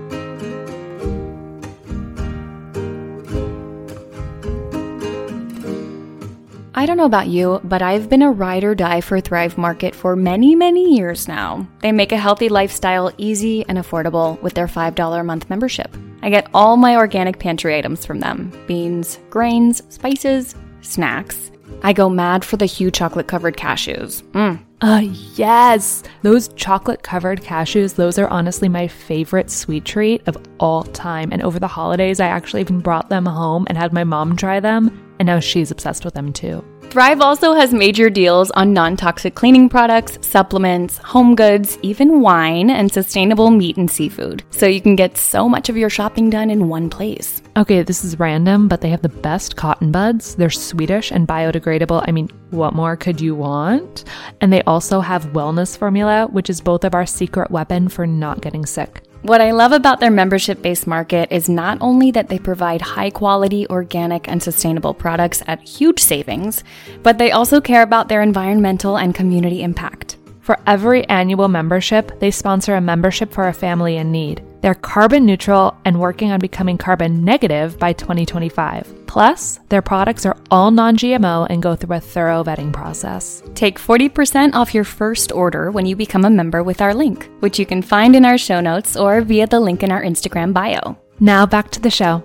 I 6.78 6.85
don't 6.85 6.99
know 6.99 7.06
about 7.06 7.28
you, 7.28 7.59
but 7.64 7.80
I've 7.80 8.11
been 8.11 8.21
a 8.21 8.30
ride 8.30 8.62
or 8.62 8.75
die 8.75 9.00
for 9.00 9.18
Thrive 9.18 9.56
Market 9.56 9.95
for 9.95 10.14
many, 10.14 10.54
many 10.54 10.95
years 10.95 11.26
now. 11.26 11.66
They 11.80 11.90
make 11.90 12.12
a 12.12 12.18
healthy 12.18 12.50
lifestyle 12.50 13.11
easy 13.16 13.64
and 13.66 13.78
affordable 13.78 14.38
with 14.42 14.52
their 14.52 14.66
$5 14.66 15.18
a 15.18 15.25
month 15.25 15.49
membership. 15.49 15.97
I 16.21 16.28
get 16.28 16.50
all 16.52 16.76
my 16.76 16.97
organic 16.97 17.38
pantry 17.38 17.78
items 17.78 18.04
from 18.04 18.21
them 18.21 18.52
beans, 18.66 19.18
grains, 19.30 19.83
spices, 19.88 20.54
snacks. 20.83 21.50
I 21.83 21.95
go 21.95 22.11
mad 22.11 22.45
for 22.45 22.59
the 22.59 22.66
Hu 22.66 22.90
chocolate 22.90 23.26
covered 23.26 23.56
cashews. 23.56 24.23
Mm. 24.33 24.62
Uh, 24.83 25.00
yes. 25.35 26.02
Those 26.21 26.49
chocolate 26.49 27.02
covered 27.02 27.40
cashews, 27.40 27.95
those 27.95 28.18
are 28.18 28.28
honestly 28.28 28.68
my 28.68 28.87
favorite 28.87 29.50
sweet 29.50 29.87
treat 29.87 30.28
of 30.28 30.37
all 30.61 30.83
time. 30.83 31.33
And 31.33 31.42
over 31.42 31.59
the 31.59 31.68
holidays, 31.68 32.21
I 32.21 32.26
actually 32.26 32.61
even 32.61 32.80
brought 32.80 33.09
them 33.09 33.25
home 33.25 33.64
and 33.71 33.78
had 33.78 33.95
my 33.95 34.04
mom 34.04 34.37
try 34.37 34.61
them 34.61 35.05
and 35.18 35.26
now 35.26 35.40
she's 35.40 35.70
obsessed 35.70 36.04
with 36.04 36.14
them 36.14 36.32
too. 36.32 36.64
Thrive 36.90 37.20
also 37.20 37.52
has 37.52 37.75
major 37.75 38.08
deals 38.08 38.50
on 38.52 38.73
non 38.73 38.96
toxic 38.96 39.35
cleaning 39.35 39.68
products, 39.68 40.18
supplements, 40.26 40.99
home 40.99 41.35
goods, 41.35 41.78
even 41.82 42.20
wine, 42.20 42.70
and 42.70 42.90
sustainable 42.90 43.50
meat 43.50 43.76
and 43.76 43.90
seafood. 43.90 44.44
So 44.50 44.66
you 44.66 44.80
can 44.80 44.96
get 44.96 45.18
so 45.18 45.49
much 45.49 45.68
of 45.68 45.76
your 45.76 45.90
shopping 45.90 46.30
done 46.30 46.49
in 46.49 46.68
one 46.68 46.88
place. 46.88 47.42
Okay, 47.56 47.82
this 47.82 48.04
is 48.04 48.18
random, 48.18 48.68
but 48.68 48.80
they 48.80 48.88
have 48.88 49.02
the 49.02 49.08
best 49.08 49.56
cotton 49.56 49.90
buds. 49.90 50.37
They're 50.37 50.49
Swedish 50.49 51.11
and 51.11 51.28
biodegradable. 51.28 52.04
I 52.06 52.12
mean, 52.12 52.28
what 52.50 52.75
more 52.75 52.96
could 52.96 53.20
you 53.20 53.35
want? 53.35 54.04
And 54.40 54.52
they 54.52 54.62
also 54.62 55.00
have 55.00 55.32
wellness 55.32 55.76
formula, 55.76 56.28
which 56.28 56.49
is 56.49 56.61
both 56.61 56.85
of 56.85 56.94
our 56.94 57.04
secret 57.06 57.50
weapon 57.50 57.88
for 57.88 58.06
not 58.06 58.40
getting 58.40 58.64
sick. 58.64 59.02
What 59.26 59.40
I 59.40 59.50
love 59.50 59.73
about 59.73 59.99
their 59.99 60.12
membership 60.12 60.62
based 60.62 60.87
market 60.87 61.33
is 61.33 61.49
not 61.49 61.78
only 61.80 62.12
that 62.12 62.28
they 62.28 62.38
provide 62.38 62.80
high 62.80 63.11
quality, 63.11 63.66
organic, 63.66 64.28
and 64.28 64.40
sustainable 64.40 64.95
products 64.95 65.42
at 65.49 65.66
huge 65.66 65.99
savings, 65.99 66.62
but 67.02 67.18
they 67.18 67.33
also 67.33 67.61
care 67.61 67.83
about 67.83 68.09
their 68.09 68.23
environmental 68.23 68.97
and 68.97 69.16
community 69.16 69.64
impact. 69.64 70.16
For 70.42 70.61
every 70.64 71.04
annual 71.09 71.49
membership, 71.49 72.21
they 72.21 72.30
sponsor 72.30 72.76
a 72.76 72.80
membership 72.80 73.33
for 73.33 73.49
a 73.49 73.52
family 73.52 73.97
in 73.97 74.12
need. 74.12 74.45
They're 74.66 74.75
carbon 74.75 75.25
neutral 75.25 75.76
and 75.85 76.00
working 76.00 76.32
on 76.32 76.40
becoming 76.40 76.76
carbon 76.76 77.25
negative 77.25 77.78
by 77.78 77.92
2025. 77.92 79.06
Plus, 79.06 79.61
their 79.68 79.80
products 79.80 80.26
are 80.26 80.37
all 80.50 80.73
non 80.73 80.96
GMO 80.96 81.46
and 81.49 81.62
go 81.62 81.76
through 81.76 81.94
a 81.94 82.00
thorough 82.00 82.42
vetting 82.42 82.73
process. 82.73 83.44
Take 83.54 83.78
40% 83.78 84.54
off 84.54 84.75
your 84.75 84.82
first 84.82 85.30
order 85.30 85.70
when 85.70 85.87
you 85.87 85.94
become 85.94 86.25
a 86.25 86.30
member 86.30 86.64
with 86.64 86.80
our 86.82 86.94
link, 86.94 87.30
which 87.38 87.61
you 87.61 87.64
can 87.64 87.80
find 87.80 88.16
in 88.16 88.25
our 88.25 88.37
show 88.37 88.61
notes 88.61 88.96
or 88.96 89.20
via 89.20 89.46
the 89.46 89.61
link 89.61 89.85
in 89.85 89.92
our 89.92 90.02
Instagram 90.02 90.52
bio. 90.52 90.99
Now 91.20 91.46
back 91.46 91.70
to 91.70 91.80
the 91.80 91.88
show. 91.88 92.25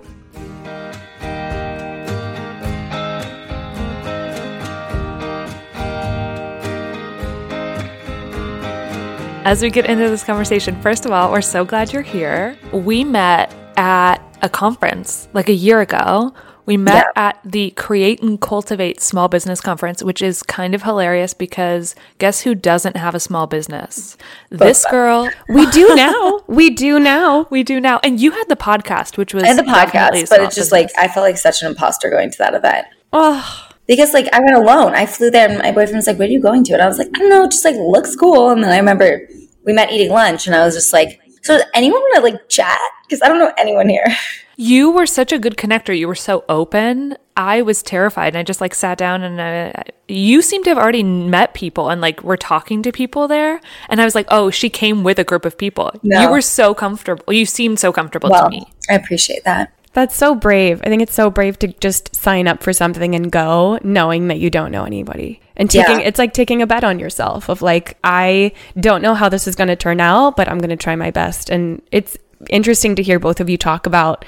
As 9.44 9.64
we 9.64 9.72
get 9.72 9.88
into 9.88 10.08
this 10.08 10.24
conversation, 10.24 10.80
first 10.84 11.04
of 11.04 11.12
all, 11.12 11.32
we're 11.32 11.42
so 11.42 11.66
glad 11.66 11.92
you're 11.92 12.04
here. 12.04 12.56
We 12.72 13.04
met 13.04 13.52
at 13.76 14.18
a 14.44 14.50
conference 14.50 15.28
like 15.34 15.50
a 15.50 15.54
year 15.54 15.82
ago. 15.82 16.32
We 16.68 16.78
met 16.78 17.08
yeah. 17.16 17.30
at 17.30 17.40
the 17.44 17.72
Create 17.72 18.22
and 18.22 18.40
Cultivate 18.40 19.02
Small 19.02 19.30
Business 19.30 19.60
Conference, 19.60 20.04
which 20.04 20.22
is 20.22 20.44
kind 20.44 20.76
of 20.76 20.84
hilarious 20.84 21.34
because 21.34 21.96
guess 22.20 22.42
who 22.42 22.54
doesn't 22.54 22.96
have 22.96 23.16
a 23.16 23.20
small 23.20 23.48
business? 23.48 24.16
this 24.52 24.86
girl. 24.86 25.28
We 25.50 25.66
do 25.72 25.96
now. 25.96 26.44
we 26.46 26.70
do 26.70 27.00
now. 27.00 27.48
We 27.50 27.64
do 27.64 27.80
now. 27.80 28.00
And 28.04 28.20
you 28.20 28.30
had 28.32 28.48
the 28.48 28.56
podcast, 28.56 29.18
which 29.18 29.34
was 29.34 29.44
had 29.44 29.58
the 29.58 29.64
podcast, 29.64 30.30
but 30.30 30.42
it's 30.42 30.56
just 30.56 30.70
business. 30.70 30.72
like 30.72 30.92
I 31.00 31.08
felt 31.12 31.24
like 31.24 31.38
such 31.38 31.64
an 31.64 31.68
imposter 31.72 32.12
going 32.12 32.30
to 32.30 32.38
that 32.38 32.54
event. 32.54 32.86
Oh, 33.12 33.71
because 33.88 34.14
like 34.14 34.28
I 34.34 34.40
went 34.40 34.56
alone. 34.56 34.94
I 34.96 35.06
flew 35.06 35.30
there 35.30 35.50
and 35.50 35.60
my 35.60 35.72
boyfriend 35.72 35.98
was 35.98 36.08
like, 36.08 36.20
Where 36.20 36.28
are 36.28 36.32
you 36.32 36.42
going 36.42 36.64
to? 36.66 36.74
And 36.74 36.82
I 36.82 36.88
was 36.88 36.98
like, 36.98 37.10
I 37.16 37.20
don't 37.20 37.30
know, 37.30 37.48
just 37.48 37.66
like 37.66 37.76
looks 37.76 38.16
cool. 38.16 38.50
And 38.50 38.64
then 38.64 38.72
I 38.72 38.78
remember 38.78 39.28
we 39.66 39.74
met 39.74 39.92
eating 39.92 40.12
lunch 40.12 40.48
and 40.48 40.56
I 40.56 40.66
was 40.66 40.76
just 40.76 40.94
like, 40.94 41.20
So 41.42 41.58
does 41.58 41.66
anyone 41.74 42.00
want 42.02 42.16
to 42.16 42.22
like 42.22 42.50
chat? 42.50 42.80
Because 43.04 43.22
I 43.22 43.28
don't 43.28 43.40
know 43.40 43.52
anyone 43.58 43.90
here. 43.90 44.06
You 44.58 44.92
were 44.92 45.08
such 45.08 45.32
a 45.32 45.40
good 45.40 45.58
connector. 45.58 45.98
You 45.98 46.08
were 46.08 46.14
so 46.14 46.46
open. 46.48 47.18
I 47.36 47.64
was 47.64 47.82
terrified 47.82 48.28
and 48.28 48.38
I 48.38 48.44
just 48.44 48.62
like 48.62 48.76
sat 48.76 48.96
down 48.96 49.24
and 49.24 49.42
I, 49.42 49.86
you 50.08 50.44
seem 50.44 50.64
to 50.66 50.70
have 50.70 50.78
already 50.78 51.02
met 51.02 51.56
people 51.56 51.90
and 51.90 52.00
like 52.00 52.22
were 52.22 52.38
talking 52.38 52.84
to 52.84 52.92
people 52.92 53.28
there. 53.28 53.60
And 53.90 54.00
I 54.00 54.06
was 54.06 54.14
like, 54.14 54.28
oh, 54.30 54.52
she 54.52 54.70
came 54.70 55.04
with 55.04 55.18
a 55.18 55.24
group 55.24 55.46
of 55.46 55.58
people. 55.58 55.92
No. 56.04 56.22
You 56.22 56.30
were 56.30 56.42
so 56.42 56.76
comfortable. 56.76 57.34
You 57.34 57.48
seemed 57.48 57.80
so 57.80 57.92
comfortable 57.92 58.30
well, 58.30 58.44
to 58.44 58.50
me. 58.52 58.72
I 58.88 58.94
appreciate 58.94 59.46
that. 59.46 59.74
That's 59.94 60.16
so 60.16 60.36
brave. 60.36 60.82
I 60.84 60.90
think 60.90 61.02
it's 61.02 61.14
so 61.14 61.30
brave 61.30 61.60
to 61.60 61.68
just 61.68 62.16
sign 62.16 62.48
up 62.48 62.64
for 62.64 62.72
something 62.72 63.14
and 63.14 63.32
go 63.32 63.78
knowing 63.84 64.30
that 64.30 64.40
you 64.40 64.50
don't 64.50 64.72
know 64.72 64.86
anybody. 64.86 65.42
And 65.58 65.70
taking 65.70 66.00
yeah. 66.00 66.08
it's 66.08 66.18
like 66.18 66.34
taking 66.34 66.62
a 66.62 66.68
bet 66.68 66.84
on 66.84 66.98
yourself 66.98 67.50
of 67.50 67.62
like 67.62 67.98
I 68.04 68.54
don't 68.80 69.02
know 69.02 69.14
how 69.14 69.28
this 69.28 69.48
is 69.48 69.56
going 69.56 69.68
to 69.68 69.76
turn 69.76 70.00
out, 70.00 70.38
but 70.38 70.48
I'm 70.48 70.60
going 70.60 70.70
to 70.70 70.78
try 70.78 70.96
my 70.96 71.12
best. 71.12 71.50
And 71.50 71.82
it's 71.92 72.18
interesting 72.50 72.96
to 72.96 73.04
hear 73.04 73.20
both 73.20 73.42
of 73.42 73.50
you 73.50 73.58
talk 73.58 73.86
about 73.86 74.24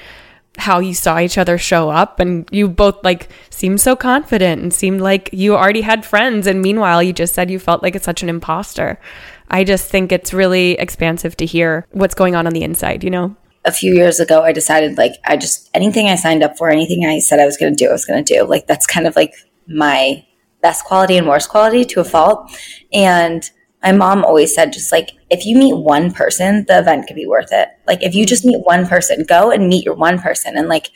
how 0.56 0.78
you 0.78 0.94
saw 0.94 1.18
each 1.18 1.36
other 1.36 1.58
show 1.58 1.90
up 1.90 2.20
and 2.20 2.48
you 2.52 2.68
both 2.68 3.02
like 3.02 3.28
seemed 3.50 3.80
so 3.80 3.96
confident 3.96 4.62
and 4.62 4.72
seemed 4.72 5.00
like 5.00 5.28
you 5.32 5.56
already 5.56 5.80
had 5.80 6.04
friends 6.04 6.46
and 6.46 6.62
meanwhile 6.62 7.02
you 7.02 7.12
just 7.12 7.34
said 7.34 7.50
you 7.50 7.58
felt 7.58 7.82
like 7.82 7.96
it's 7.96 8.04
such 8.04 8.22
an 8.22 8.28
imposter. 8.28 9.00
I 9.48 9.64
just 9.64 9.90
think 9.90 10.12
it's 10.12 10.32
really 10.32 10.72
expansive 10.72 11.36
to 11.38 11.46
hear 11.46 11.86
what's 11.90 12.14
going 12.14 12.36
on 12.36 12.46
on 12.46 12.52
the 12.52 12.62
inside, 12.62 13.02
you 13.02 13.10
know? 13.10 13.34
A 13.64 13.72
few 13.72 13.94
years 13.94 14.20
ago, 14.20 14.42
I 14.42 14.52
decided 14.52 14.98
like 14.98 15.14
I 15.24 15.36
just 15.36 15.70
anything 15.74 16.08
I 16.08 16.16
signed 16.16 16.42
up 16.42 16.56
for, 16.58 16.68
anything 16.68 17.06
I 17.06 17.18
said 17.18 17.40
I 17.40 17.46
was 17.46 17.56
going 17.56 17.74
to 17.74 17.84
do, 17.84 17.88
I 17.88 17.92
was 17.92 18.04
going 18.04 18.22
to 18.22 18.34
do. 18.34 18.44
Like 18.44 18.66
that's 18.66 18.86
kind 18.86 19.06
of 19.06 19.16
like 19.16 19.34
my 19.66 20.24
best 20.62 20.84
quality 20.84 21.16
and 21.16 21.26
worst 21.26 21.48
quality 21.48 21.84
to 21.84 22.00
a 22.00 22.04
fault. 22.04 22.50
And 22.92 23.48
my 23.82 23.92
mom 23.92 24.24
always 24.24 24.54
said, 24.54 24.72
just 24.72 24.92
like 24.92 25.10
if 25.30 25.44
you 25.46 25.56
meet 25.56 25.76
one 25.76 26.12
person, 26.12 26.64
the 26.68 26.78
event 26.78 27.06
could 27.06 27.16
be 27.16 27.26
worth 27.26 27.52
it. 27.52 27.68
Like 27.86 28.02
if 28.02 28.14
you 28.14 28.24
mm-hmm. 28.24 28.28
just 28.28 28.44
meet 28.44 28.64
one 28.64 28.86
person, 28.86 29.24
go 29.28 29.50
and 29.50 29.68
meet 29.68 29.84
your 29.84 29.94
one 29.94 30.18
person. 30.18 30.56
And 30.56 30.68
like 30.68 30.90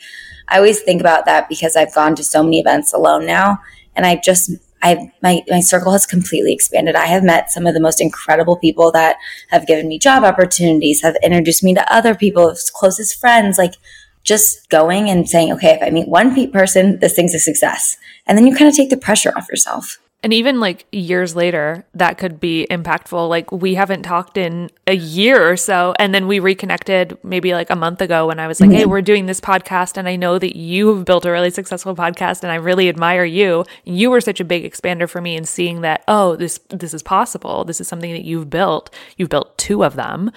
I 0.49 0.57
always 0.57 0.81
think 0.81 1.01
about 1.01 1.25
that 1.25 1.47
because 1.49 1.75
I've 1.75 1.93
gone 1.93 2.15
to 2.15 2.23
so 2.23 2.43
many 2.43 2.59
events 2.59 2.93
alone 2.93 3.25
now, 3.25 3.59
and 3.95 4.05
I 4.05 4.15
just 4.23 4.51
I 4.81 5.11
my 5.21 5.41
my 5.49 5.59
circle 5.59 5.91
has 5.91 6.05
completely 6.05 6.53
expanded. 6.53 6.95
I 6.95 7.05
have 7.05 7.23
met 7.23 7.51
some 7.51 7.67
of 7.67 7.73
the 7.73 7.79
most 7.79 8.01
incredible 8.01 8.57
people 8.57 8.91
that 8.91 9.17
have 9.49 9.67
given 9.67 9.87
me 9.87 9.99
job 9.99 10.23
opportunities, 10.23 11.01
have 11.01 11.17
introduced 11.23 11.63
me 11.63 11.73
to 11.73 11.93
other 11.93 12.15
people, 12.15 12.55
closest 12.73 13.19
friends. 13.19 13.57
Like 13.57 13.75
just 14.23 14.69
going 14.69 15.09
and 15.09 15.29
saying, 15.29 15.51
okay, 15.53 15.71
if 15.71 15.81
I 15.81 15.89
meet 15.89 16.07
one 16.07 16.33
person, 16.51 16.99
this 16.99 17.13
thing's 17.13 17.33
a 17.33 17.39
success, 17.39 17.97
and 18.25 18.37
then 18.37 18.45
you 18.45 18.55
kind 18.55 18.69
of 18.69 18.75
take 18.75 18.89
the 18.89 18.97
pressure 18.97 19.33
off 19.35 19.49
yourself. 19.49 19.99
And 20.21 20.33
even 20.33 20.59
like 20.59 20.85
years 20.91 21.33
later, 21.33 21.85
that 21.93 22.17
could 22.17 22.41
be 22.41 22.67
impactful. 22.69 23.29
Like 23.29 23.51
we 23.53 23.75
haven't 23.75 24.03
talked 24.03 24.37
in 24.37 24.69
a 24.85 24.93
year 24.93 25.49
or 25.49 25.55
so. 25.55 25.93
And 25.97 26.13
then 26.13 26.27
we 26.27 26.39
reconnected 26.39 27.17
maybe 27.23 27.53
like 27.53 27.69
a 27.69 27.75
month 27.75 28.01
ago 28.01 28.27
when 28.27 28.37
I 28.37 28.47
was 28.47 28.59
like, 28.59 28.69
mm-hmm. 28.69 28.79
Hey, 28.79 28.85
we're 28.85 29.01
doing 29.01 29.27
this 29.27 29.39
podcast. 29.39 29.95
And 29.95 30.09
I 30.09 30.17
know 30.17 30.37
that 30.37 30.57
you 30.57 30.93
have 30.93 31.05
built 31.05 31.25
a 31.25 31.31
really 31.31 31.51
successful 31.51 31.95
podcast 31.95 32.43
and 32.43 32.51
I 32.51 32.55
really 32.55 32.89
admire 32.89 33.23
you. 33.23 33.63
You 33.85 34.09
were 34.09 34.19
such 34.19 34.41
a 34.41 34.45
big 34.45 34.69
expander 34.69 35.09
for 35.09 35.21
me 35.21 35.37
in 35.37 35.45
seeing 35.45 35.81
that, 35.81 36.03
oh, 36.09 36.35
this, 36.35 36.59
this 36.69 36.93
is 36.93 37.01
possible. 37.01 37.63
This 37.63 37.79
is 37.79 37.87
something 37.87 38.11
that 38.11 38.25
you've 38.25 38.49
built. 38.49 38.93
You've 39.15 39.29
built 39.29 39.57
two 39.57 39.85
of 39.85 39.95
them. 39.95 40.31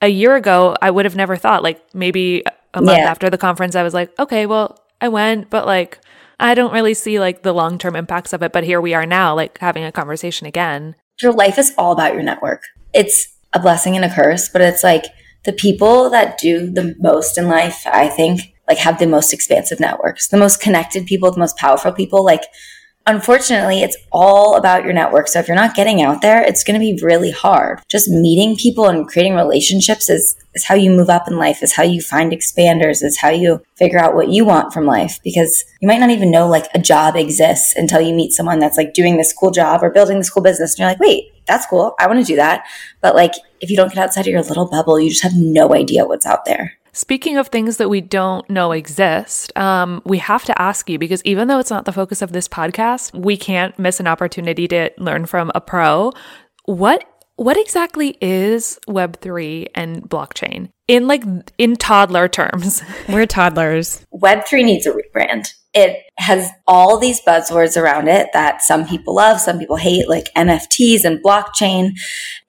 A 0.00 0.08
year 0.08 0.34
ago, 0.34 0.74
I 0.82 0.90
would 0.90 1.04
have 1.04 1.14
never 1.14 1.36
thought 1.36 1.62
like 1.62 1.80
maybe 1.94 2.42
a 2.74 2.82
month 2.82 2.98
yeah. 2.98 3.04
after 3.04 3.30
the 3.30 3.38
conference, 3.38 3.76
I 3.76 3.84
was 3.84 3.94
like, 3.94 4.18
okay, 4.18 4.46
well, 4.46 4.80
I 5.00 5.08
went, 5.08 5.48
but 5.48 5.64
like, 5.64 6.00
I 6.42 6.54
don't 6.54 6.72
really 6.72 6.94
see 6.94 7.20
like 7.20 7.42
the 7.42 7.54
long 7.54 7.78
term 7.78 7.94
impacts 7.94 8.32
of 8.32 8.42
it, 8.42 8.52
but 8.52 8.64
here 8.64 8.80
we 8.80 8.94
are 8.94 9.06
now, 9.06 9.34
like 9.34 9.58
having 9.58 9.84
a 9.84 9.92
conversation 9.92 10.46
again. 10.46 10.96
Your 11.22 11.32
life 11.32 11.56
is 11.56 11.72
all 11.78 11.92
about 11.92 12.14
your 12.14 12.24
network. 12.24 12.64
It's 12.92 13.28
a 13.52 13.60
blessing 13.60 13.94
and 13.94 14.04
a 14.04 14.12
curse, 14.12 14.48
but 14.48 14.60
it's 14.60 14.82
like 14.82 15.04
the 15.44 15.52
people 15.52 16.10
that 16.10 16.38
do 16.38 16.68
the 16.68 16.96
most 16.98 17.38
in 17.38 17.46
life, 17.46 17.86
I 17.86 18.08
think, 18.08 18.40
like 18.66 18.78
have 18.78 18.98
the 18.98 19.06
most 19.06 19.32
expansive 19.32 19.78
networks, 19.78 20.28
the 20.28 20.36
most 20.36 20.60
connected 20.60 21.06
people, 21.06 21.30
the 21.30 21.38
most 21.38 21.56
powerful 21.56 21.92
people. 21.92 22.24
Like 22.24 22.42
unfortunately, 23.06 23.82
it's 23.82 23.96
all 24.12 24.56
about 24.56 24.84
your 24.84 24.92
network. 24.92 25.28
So 25.28 25.38
if 25.38 25.48
you're 25.48 25.56
not 25.56 25.74
getting 25.74 26.02
out 26.02 26.22
there, 26.22 26.42
it's 26.42 26.64
going 26.64 26.78
to 26.78 26.80
be 26.80 26.98
really 27.02 27.30
hard. 27.30 27.80
Just 27.88 28.08
meeting 28.08 28.56
people 28.56 28.86
and 28.86 29.06
creating 29.06 29.34
relationships 29.34 30.08
is, 30.08 30.36
is 30.54 30.64
how 30.64 30.74
you 30.74 30.90
move 30.90 31.10
up 31.10 31.28
in 31.28 31.36
life, 31.36 31.62
is 31.62 31.74
how 31.74 31.82
you 31.82 32.00
find 32.00 32.32
expanders, 32.32 33.02
is 33.02 33.18
how 33.18 33.30
you 33.30 33.62
figure 33.76 33.98
out 33.98 34.14
what 34.14 34.28
you 34.28 34.44
want 34.44 34.72
from 34.72 34.86
life. 34.86 35.18
Because 35.24 35.64
you 35.80 35.88
might 35.88 36.00
not 36.00 36.10
even 36.10 36.30
know 36.30 36.48
like 36.48 36.66
a 36.74 36.78
job 36.78 37.16
exists 37.16 37.74
until 37.76 38.00
you 38.00 38.14
meet 38.14 38.32
someone 38.32 38.58
that's 38.58 38.76
like 38.76 38.94
doing 38.94 39.16
this 39.16 39.32
cool 39.32 39.50
job 39.50 39.82
or 39.82 39.90
building 39.90 40.18
this 40.18 40.30
cool 40.30 40.42
business. 40.42 40.74
And 40.74 40.78
you're 40.80 40.88
like, 40.88 41.00
wait, 41.00 41.32
that's 41.46 41.66
cool. 41.66 41.94
I 41.98 42.06
want 42.06 42.20
to 42.20 42.24
do 42.24 42.36
that. 42.36 42.64
But 43.00 43.14
like, 43.14 43.32
if 43.60 43.70
you 43.70 43.76
don't 43.76 43.92
get 43.92 44.02
outside 44.02 44.22
of 44.22 44.32
your 44.32 44.42
little 44.42 44.68
bubble, 44.68 45.00
you 45.00 45.10
just 45.10 45.22
have 45.22 45.36
no 45.36 45.74
idea 45.74 46.04
what's 46.04 46.26
out 46.26 46.44
there. 46.44 46.78
Speaking 46.94 47.38
of 47.38 47.48
things 47.48 47.78
that 47.78 47.88
we 47.88 48.02
don't 48.02 48.48
know 48.50 48.72
exist, 48.72 49.56
um, 49.56 50.02
we 50.04 50.18
have 50.18 50.44
to 50.44 50.60
ask 50.60 50.90
you 50.90 50.98
because 50.98 51.22
even 51.24 51.48
though 51.48 51.58
it's 51.58 51.70
not 51.70 51.86
the 51.86 51.92
focus 51.92 52.20
of 52.20 52.32
this 52.32 52.48
podcast, 52.48 53.18
we 53.18 53.34
can't 53.34 53.78
miss 53.78 53.98
an 53.98 54.06
opportunity 54.06 54.68
to 54.68 54.90
learn 54.98 55.24
from 55.24 55.50
a 55.54 55.60
pro. 55.60 56.12
What 56.66 57.04
what 57.36 57.56
exactly 57.56 58.18
is 58.20 58.78
Web3 58.86 59.68
and 59.74 60.02
blockchain 60.02 60.68
in 60.92 61.08
like 61.08 61.24
in 61.56 61.74
toddler 61.74 62.28
terms? 62.28 62.82
We're 63.08 63.24
toddlers. 63.24 64.04
Web3 64.12 64.62
needs 64.62 64.86
a 64.86 64.92
rebrand. 64.92 65.54
It 65.72 66.02
has 66.18 66.50
all 66.66 66.98
these 66.98 67.18
buzzwords 67.22 67.80
around 67.80 68.08
it 68.08 68.28
that 68.34 68.60
some 68.60 68.86
people 68.86 69.14
love, 69.14 69.40
some 69.40 69.58
people 69.58 69.76
hate, 69.76 70.06
like 70.06 70.28
NFTs 70.36 71.04
and 71.04 71.24
blockchain. 71.24 71.92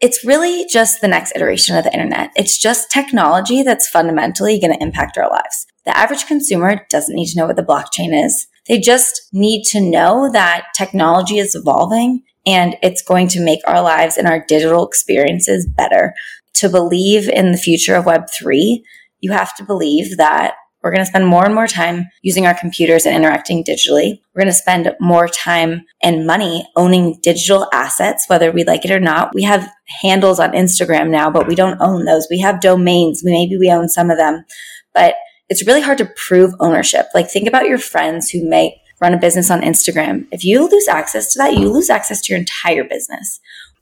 It's 0.01 0.25
really 0.25 0.65
just 0.69 1.00
the 1.00 1.07
next 1.07 1.33
iteration 1.38 1.77
of 1.77 1.85
the 1.85 1.93
internet. 1.93 2.31
It's 2.35 2.57
just 2.57 2.91
technology 2.91 3.63
that's 3.63 3.88
fundamentally 3.88 4.59
going 4.59 4.73
to 4.73 4.83
impact 4.83 5.17
our 5.17 5.29
lives. 5.29 5.65
The 5.85 5.97
average 5.97 6.25
consumer 6.25 6.85
doesn't 6.89 7.15
need 7.15 7.27
to 7.27 7.39
know 7.39 7.47
what 7.47 7.55
the 7.55 7.63
blockchain 7.63 8.25
is. 8.25 8.47
They 8.67 8.77
just 8.77 9.21
need 9.31 9.63
to 9.67 9.79
know 9.79 10.29
that 10.33 10.65
technology 10.75 11.38
is 11.38 11.55
evolving 11.55 12.23
and 12.45 12.75
it's 12.83 13.01
going 13.01 13.29
to 13.29 13.39
make 13.39 13.62
our 13.65 13.81
lives 13.81 14.17
and 14.17 14.27
our 14.27 14.43
digital 14.45 14.85
experiences 14.85 15.65
better. 15.65 16.13
To 16.55 16.69
believe 16.69 17.27
in 17.27 17.51
the 17.51 17.57
future 17.57 17.95
of 17.95 18.05
Web3, 18.05 18.81
you 19.19 19.31
have 19.31 19.55
to 19.55 19.63
believe 19.63 20.17
that 20.17 20.55
We're 20.83 20.91
going 20.91 21.01
to 21.01 21.05
spend 21.05 21.27
more 21.27 21.45
and 21.45 21.55
more 21.55 21.67
time 21.67 22.10
using 22.22 22.45
our 22.45 22.53
computers 22.53 23.05
and 23.05 23.15
interacting 23.15 23.63
digitally. 23.63 24.19
We're 24.36 24.41
going 24.41 24.51
to 24.51 24.53
spend 24.53 24.93
more 25.00 25.29
time 25.29 25.86
and 26.01 26.27
money 26.27 26.67
owning 26.75 27.19
digital 27.24 27.69
assets, 27.72 28.25
whether 28.27 28.51
we 28.51 28.65
like 28.65 28.83
it 28.83 28.91
or 28.91 29.00
not. 29.00 29.33
We 29.33 29.43
have 29.43 29.72
handles 30.01 30.41
on 30.41 30.51
Instagram 30.51 31.10
now, 31.10 31.31
but 31.31 31.48
we 31.48 31.55
don't 31.55 31.79
own 31.79 32.03
those. 32.03 32.27
We 32.29 32.41
have 32.41 32.60
domains. 32.60 33.24
Maybe 33.24 33.57
we 33.57 33.72
own 33.72 33.88
some 33.88 34.12
of 34.12 34.17
them, 34.17 34.43
but 34.93 35.15
it's 35.48 35.65
really 35.65 35.81
hard 35.81 36.00
to 36.00 36.12
prove 36.27 36.53
ownership. 36.60 37.05
Like 37.15 37.29
think 37.29 37.48
about 37.48 37.67
your 37.67 37.77
friends 37.77 38.29
who 38.29 38.48
may 38.48 38.77
run 39.00 39.13
a 39.13 39.19
business 39.19 39.50
on 39.50 39.62
Instagram. 39.62 40.27
If 40.31 40.43
you 40.43 40.67
lose 40.67 40.89
access 40.89 41.31
to 41.31 41.39
that, 41.39 41.55
you 41.55 41.72
lose 41.72 41.89
access 41.89 42.22
to 42.22 42.33
your 42.33 42.39
entire 42.39 42.83
business. 42.83 43.39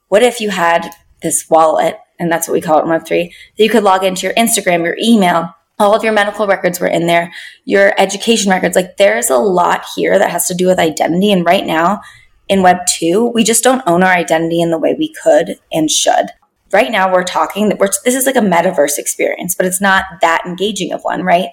What 0.10 0.22
if 0.22 0.40
you 0.40 0.52
had 0.52 0.92
this 1.22 1.50
wallet, 1.50 1.98
and 2.20 2.32
that's 2.32 2.48
what 2.48 2.54
we 2.54 2.62
call 2.62 2.80
it 2.80 2.84
in 2.84 2.90
Web3, 2.90 3.32
that 3.58 3.64
you 3.64 3.70
could 3.70 3.84
log 3.84 4.04
into 4.04 4.28
your 4.28 4.36
Instagram, 4.36 4.84
your 4.84 4.98
email, 5.02 5.54
all 5.82 5.96
of 5.96 6.04
your 6.04 6.14
medical 6.14 6.46
records 6.46 6.80
were 6.80 6.88
in 6.88 7.08
there, 7.08 7.34
your 7.66 7.94
education 8.00 8.52
records. 8.52 8.76
Like 8.76 8.98
there's 8.98 9.30
a 9.30 9.38
lot 9.38 9.84
here 9.96 10.20
that 10.20 10.30
has 10.30 10.48
to 10.48 10.54
do 10.54 10.68
with 10.68 10.80
identity. 10.80 11.32
And 11.32 11.46
right 11.46 11.66
now 11.66 12.02
in 12.48 12.62
Web 12.62 12.78
2, 13.00 13.32
we 13.34 13.44
just 13.44 13.64
don't 13.64 13.84
own 13.88 14.04
our 14.04 14.14
identity 14.14 14.62
in 14.62 14.70
the 14.70 14.78
way 14.78 14.96
we 14.98 15.14
could 15.24 15.58
and 15.72 15.90
should. 15.90 16.28
Right 16.72 16.92
now, 16.92 17.12
we're 17.12 17.24
talking 17.24 17.68
that 17.70 17.80
we're, 17.80 17.90
this 18.06 18.16
is 18.16 18.26
like 18.26 18.36
a 18.36 18.40
metaverse 18.40 18.98
experience, 18.98 19.56
but 19.56 19.66
it's 19.66 19.82
not 19.82 20.06
that 20.22 20.44
engaging 20.46 20.94
of 20.94 21.02
one, 21.02 21.24
right? 21.24 21.50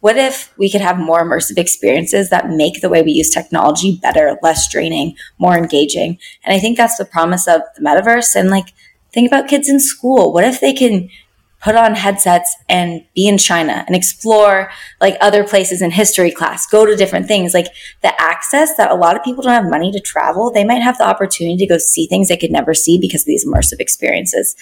What 0.00 0.16
if 0.16 0.52
we 0.56 0.70
could 0.70 0.80
have 0.80 0.98
more 0.98 1.22
immersive 1.22 1.58
experiences 1.58 2.30
that 2.30 2.48
make 2.48 2.80
the 2.80 2.88
way 2.88 3.02
we 3.02 3.12
use 3.12 3.30
technology 3.30 3.98
better, 4.00 4.38
less 4.42 4.70
draining, 4.70 5.14
more 5.38 5.56
engaging? 5.56 6.18
And 6.44 6.54
I 6.54 6.58
think 6.58 6.76
that's 6.76 6.96
the 6.96 7.04
promise 7.04 7.46
of 7.46 7.60
the 7.76 7.82
metaverse. 7.82 8.34
And 8.34 8.48
like, 8.48 8.68
think 9.12 9.26
about 9.26 9.48
kids 9.48 9.68
in 9.68 9.80
school. 9.80 10.32
What 10.32 10.44
if 10.44 10.60
they 10.60 10.72
can 10.72 11.08
put 11.62 11.76
on 11.76 11.94
headsets 11.94 12.56
and 12.68 13.04
be 13.14 13.28
in 13.28 13.38
China 13.38 13.84
and 13.86 13.94
explore 13.94 14.68
like 15.00 15.16
other 15.20 15.44
places 15.44 15.80
in 15.80 15.92
history 15.92 16.30
class, 16.30 16.66
go 16.66 16.84
to 16.84 16.96
different 16.96 17.28
things. 17.28 17.54
Like 17.54 17.68
the 18.02 18.20
access 18.20 18.76
that 18.76 18.90
a 18.90 18.96
lot 18.96 19.16
of 19.16 19.22
people 19.22 19.44
don't 19.44 19.52
have 19.52 19.70
money 19.70 19.92
to 19.92 20.00
travel, 20.00 20.50
they 20.50 20.64
might 20.64 20.82
have 20.82 20.98
the 20.98 21.06
opportunity 21.06 21.56
to 21.58 21.66
go 21.66 21.78
see 21.78 22.06
things 22.06 22.28
they 22.28 22.36
could 22.36 22.50
never 22.50 22.74
see 22.74 22.98
because 22.98 23.22
of 23.22 23.26
these 23.26 23.46
immersive 23.46 23.78
experiences. 23.78 24.56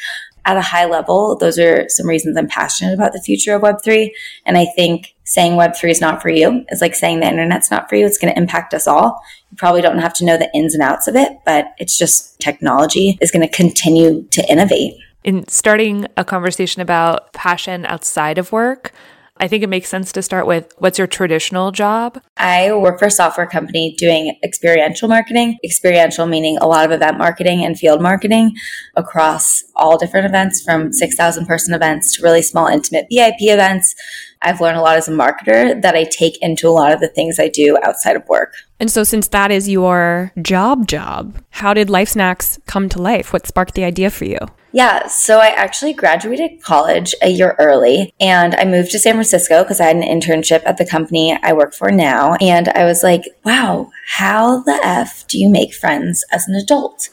At 0.45 0.57
a 0.57 0.63
high 0.63 0.87
level, 0.87 1.37
those 1.37 1.59
are 1.59 1.89
some 1.89 2.07
reasons 2.07 2.37
I'm 2.37 2.49
passionate 2.49 2.95
about 2.95 3.13
the 3.13 3.21
future 3.21 3.55
of 3.55 3.63
Web3. 3.63 4.11
And 4.47 4.57
I 4.57 4.67
think 4.77 5.15
saying 5.25 5.53
Web3 5.53 5.91
is 5.91 6.01
not 6.01 6.21
for 6.23 6.29
you 6.29 6.65
is 6.71 6.81
like 6.81 6.95
saying 6.95 7.21
the 7.21 7.29
internet's 7.29 7.71
not 7.71 7.89
for 7.89 7.97
you. 7.97 8.07
It's 8.07 8.19
going 8.19 8.33
to 8.33 8.41
impact 8.41 8.75
us 8.75 8.87
all. 8.87 9.23
You 9.51 9.57
probably 9.57 9.83
don't 9.83 9.99
have 9.99 10.15
to 10.15 10.25
know 10.25 10.37
the 10.37 10.51
ins 10.55 10.75
and 10.75 10.83
outs 10.83 11.09
of 11.09 11.15
it, 11.15 11.39
but 11.45 11.73
it's 11.79 11.97
just 11.97 12.39
technology 12.41 13.19
is 13.21 13.31
going 13.31 13.47
to 13.47 13.55
continue 13.55 14.25
to 14.31 14.51
innovate 14.51 14.95
in 15.23 15.47
starting 15.49 16.07
a 16.17 16.25
conversation 16.25 16.81
about 16.83 17.33
passion 17.33 17.85
outside 17.87 18.39
of 18.39 18.53
work, 18.53 18.93
I 19.41 19.49
think 19.49 19.65
it 19.65 19.69
makes 19.69 19.89
sense 19.89 20.13
to 20.13 20.23
start 20.23 20.47
with 20.47 20.71
what's 20.77 20.99
your 20.99 21.07
traditional 21.07 21.73
job? 21.73 22.21
I 22.37 22.75
work 22.75 22.99
for 22.99 23.07
a 23.07 23.11
software 23.11 23.47
company 23.47 23.95
doing 23.97 24.39
experiential 24.45 25.09
marketing. 25.09 25.59
Experiential 25.65 26.27
meaning 26.27 26.59
a 26.59 26.67
lot 26.67 26.85
of 26.85 26.93
event 26.93 27.17
marketing 27.17 27.65
and 27.65 27.79
field 27.79 28.03
marketing 28.03 28.53
across 28.97 29.65
all 29.77 29.97
different 29.97 30.27
events 30.27 30.63
from 30.63 30.93
6,000 30.93 31.47
person 31.47 31.73
events 31.73 32.15
to 32.17 32.23
really 32.23 32.43
small, 32.43 32.67
intimate 32.67 33.07
VIP 33.11 33.37
events. 33.41 33.95
I've 34.43 34.61
learned 34.61 34.77
a 34.77 34.83
lot 34.83 34.99
as 34.99 35.09
a 35.09 35.13
marketer 35.13 35.81
that 35.81 35.95
I 35.95 36.05
take 36.05 36.37
into 36.43 36.69
a 36.69 36.71
lot 36.71 36.93
of 36.93 37.01
the 37.01 37.09
things 37.09 37.39
I 37.39 37.49
do 37.49 37.79
outside 37.83 38.17
of 38.17 38.29
work. 38.29 38.53
And 38.81 38.91
so, 38.91 39.05
since 39.05 39.29
that 39.29 39.51
is 39.51 39.69
your 39.69 40.33
job 40.41 40.89
job, 40.89 41.37
how 41.51 41.75
did 41.75 41.91
Life 41.91 42.09
Snacks 42.09 42.59
come 42.67 42.89
to 42.89 43.03
life? 43.03 43.31
What 43.31 43.47
sparked 43.47 43.75
the 43.75 43.85
idea 43.85 44.11
for 44.11 44.25
you? 44.25 44.39
Yeah, 44.73 45.09
so 45.09 45.39
I 45.39 45.49
actually 45.49 45.93
graduated 45.93 46.63
college 46.63 47.15
a 47.23 47.29
year 47.29 47.57
early 47.59 48.15
and 48.21 48.55
I 48.55 48.65
moved 48.65 48.93
to 48.93 48.99
San 49.01 49.15
Francisco 49.15 49.63
because 49.63 49.81
I 49.81 49.87
had 49.87 49.97
an 49.97 50.03
internship 50.03 50.63
at 50.65 50.77
the 50.77 50.87
company 50.87 51.37
I 51.43 51.53
work 51.53 51.75
for 51.75 51.91
now. 51.91 52.37
And 52.41 52.69
I 52.69 52.85
was 52.85 53.03
like, 53.03 53.25
wow, 53.45 53.91
how 54.07 54.63
the 54.63 54.81
F 54.83 55.27
do 55.27 55.39
you 55.39 55.51
make 55.51 55.75
friends 55.75 56.25
as 56.33 56.47
an 56.47 56.55
adult? 56.55 57.09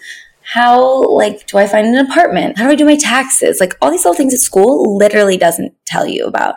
How, 0.54 1.10
like, 1.10 1.48
do 1.48 1.58
I 1.58 1.68
find 1.68 1.88
an 1.88 2.06
apartment? 2.06 2.58
How 2.58 2.66
do 2.66 2.72
I 2.72 2.76
do 2.76 2.86
my 2.86 2.96
taxes? 2.96 3.60
Like, 3.60 3.76
all 3.82 3.92
these 3.92 4.06
little 4.06 4.14
things 4.14 4.34
at 4.34 4.40
school 4.40 4.96
literally 4.96 5.36
doesn't 5.36 5.74
tell 5.86 6.08
you 6.08 6.26
about. 6.26 6.56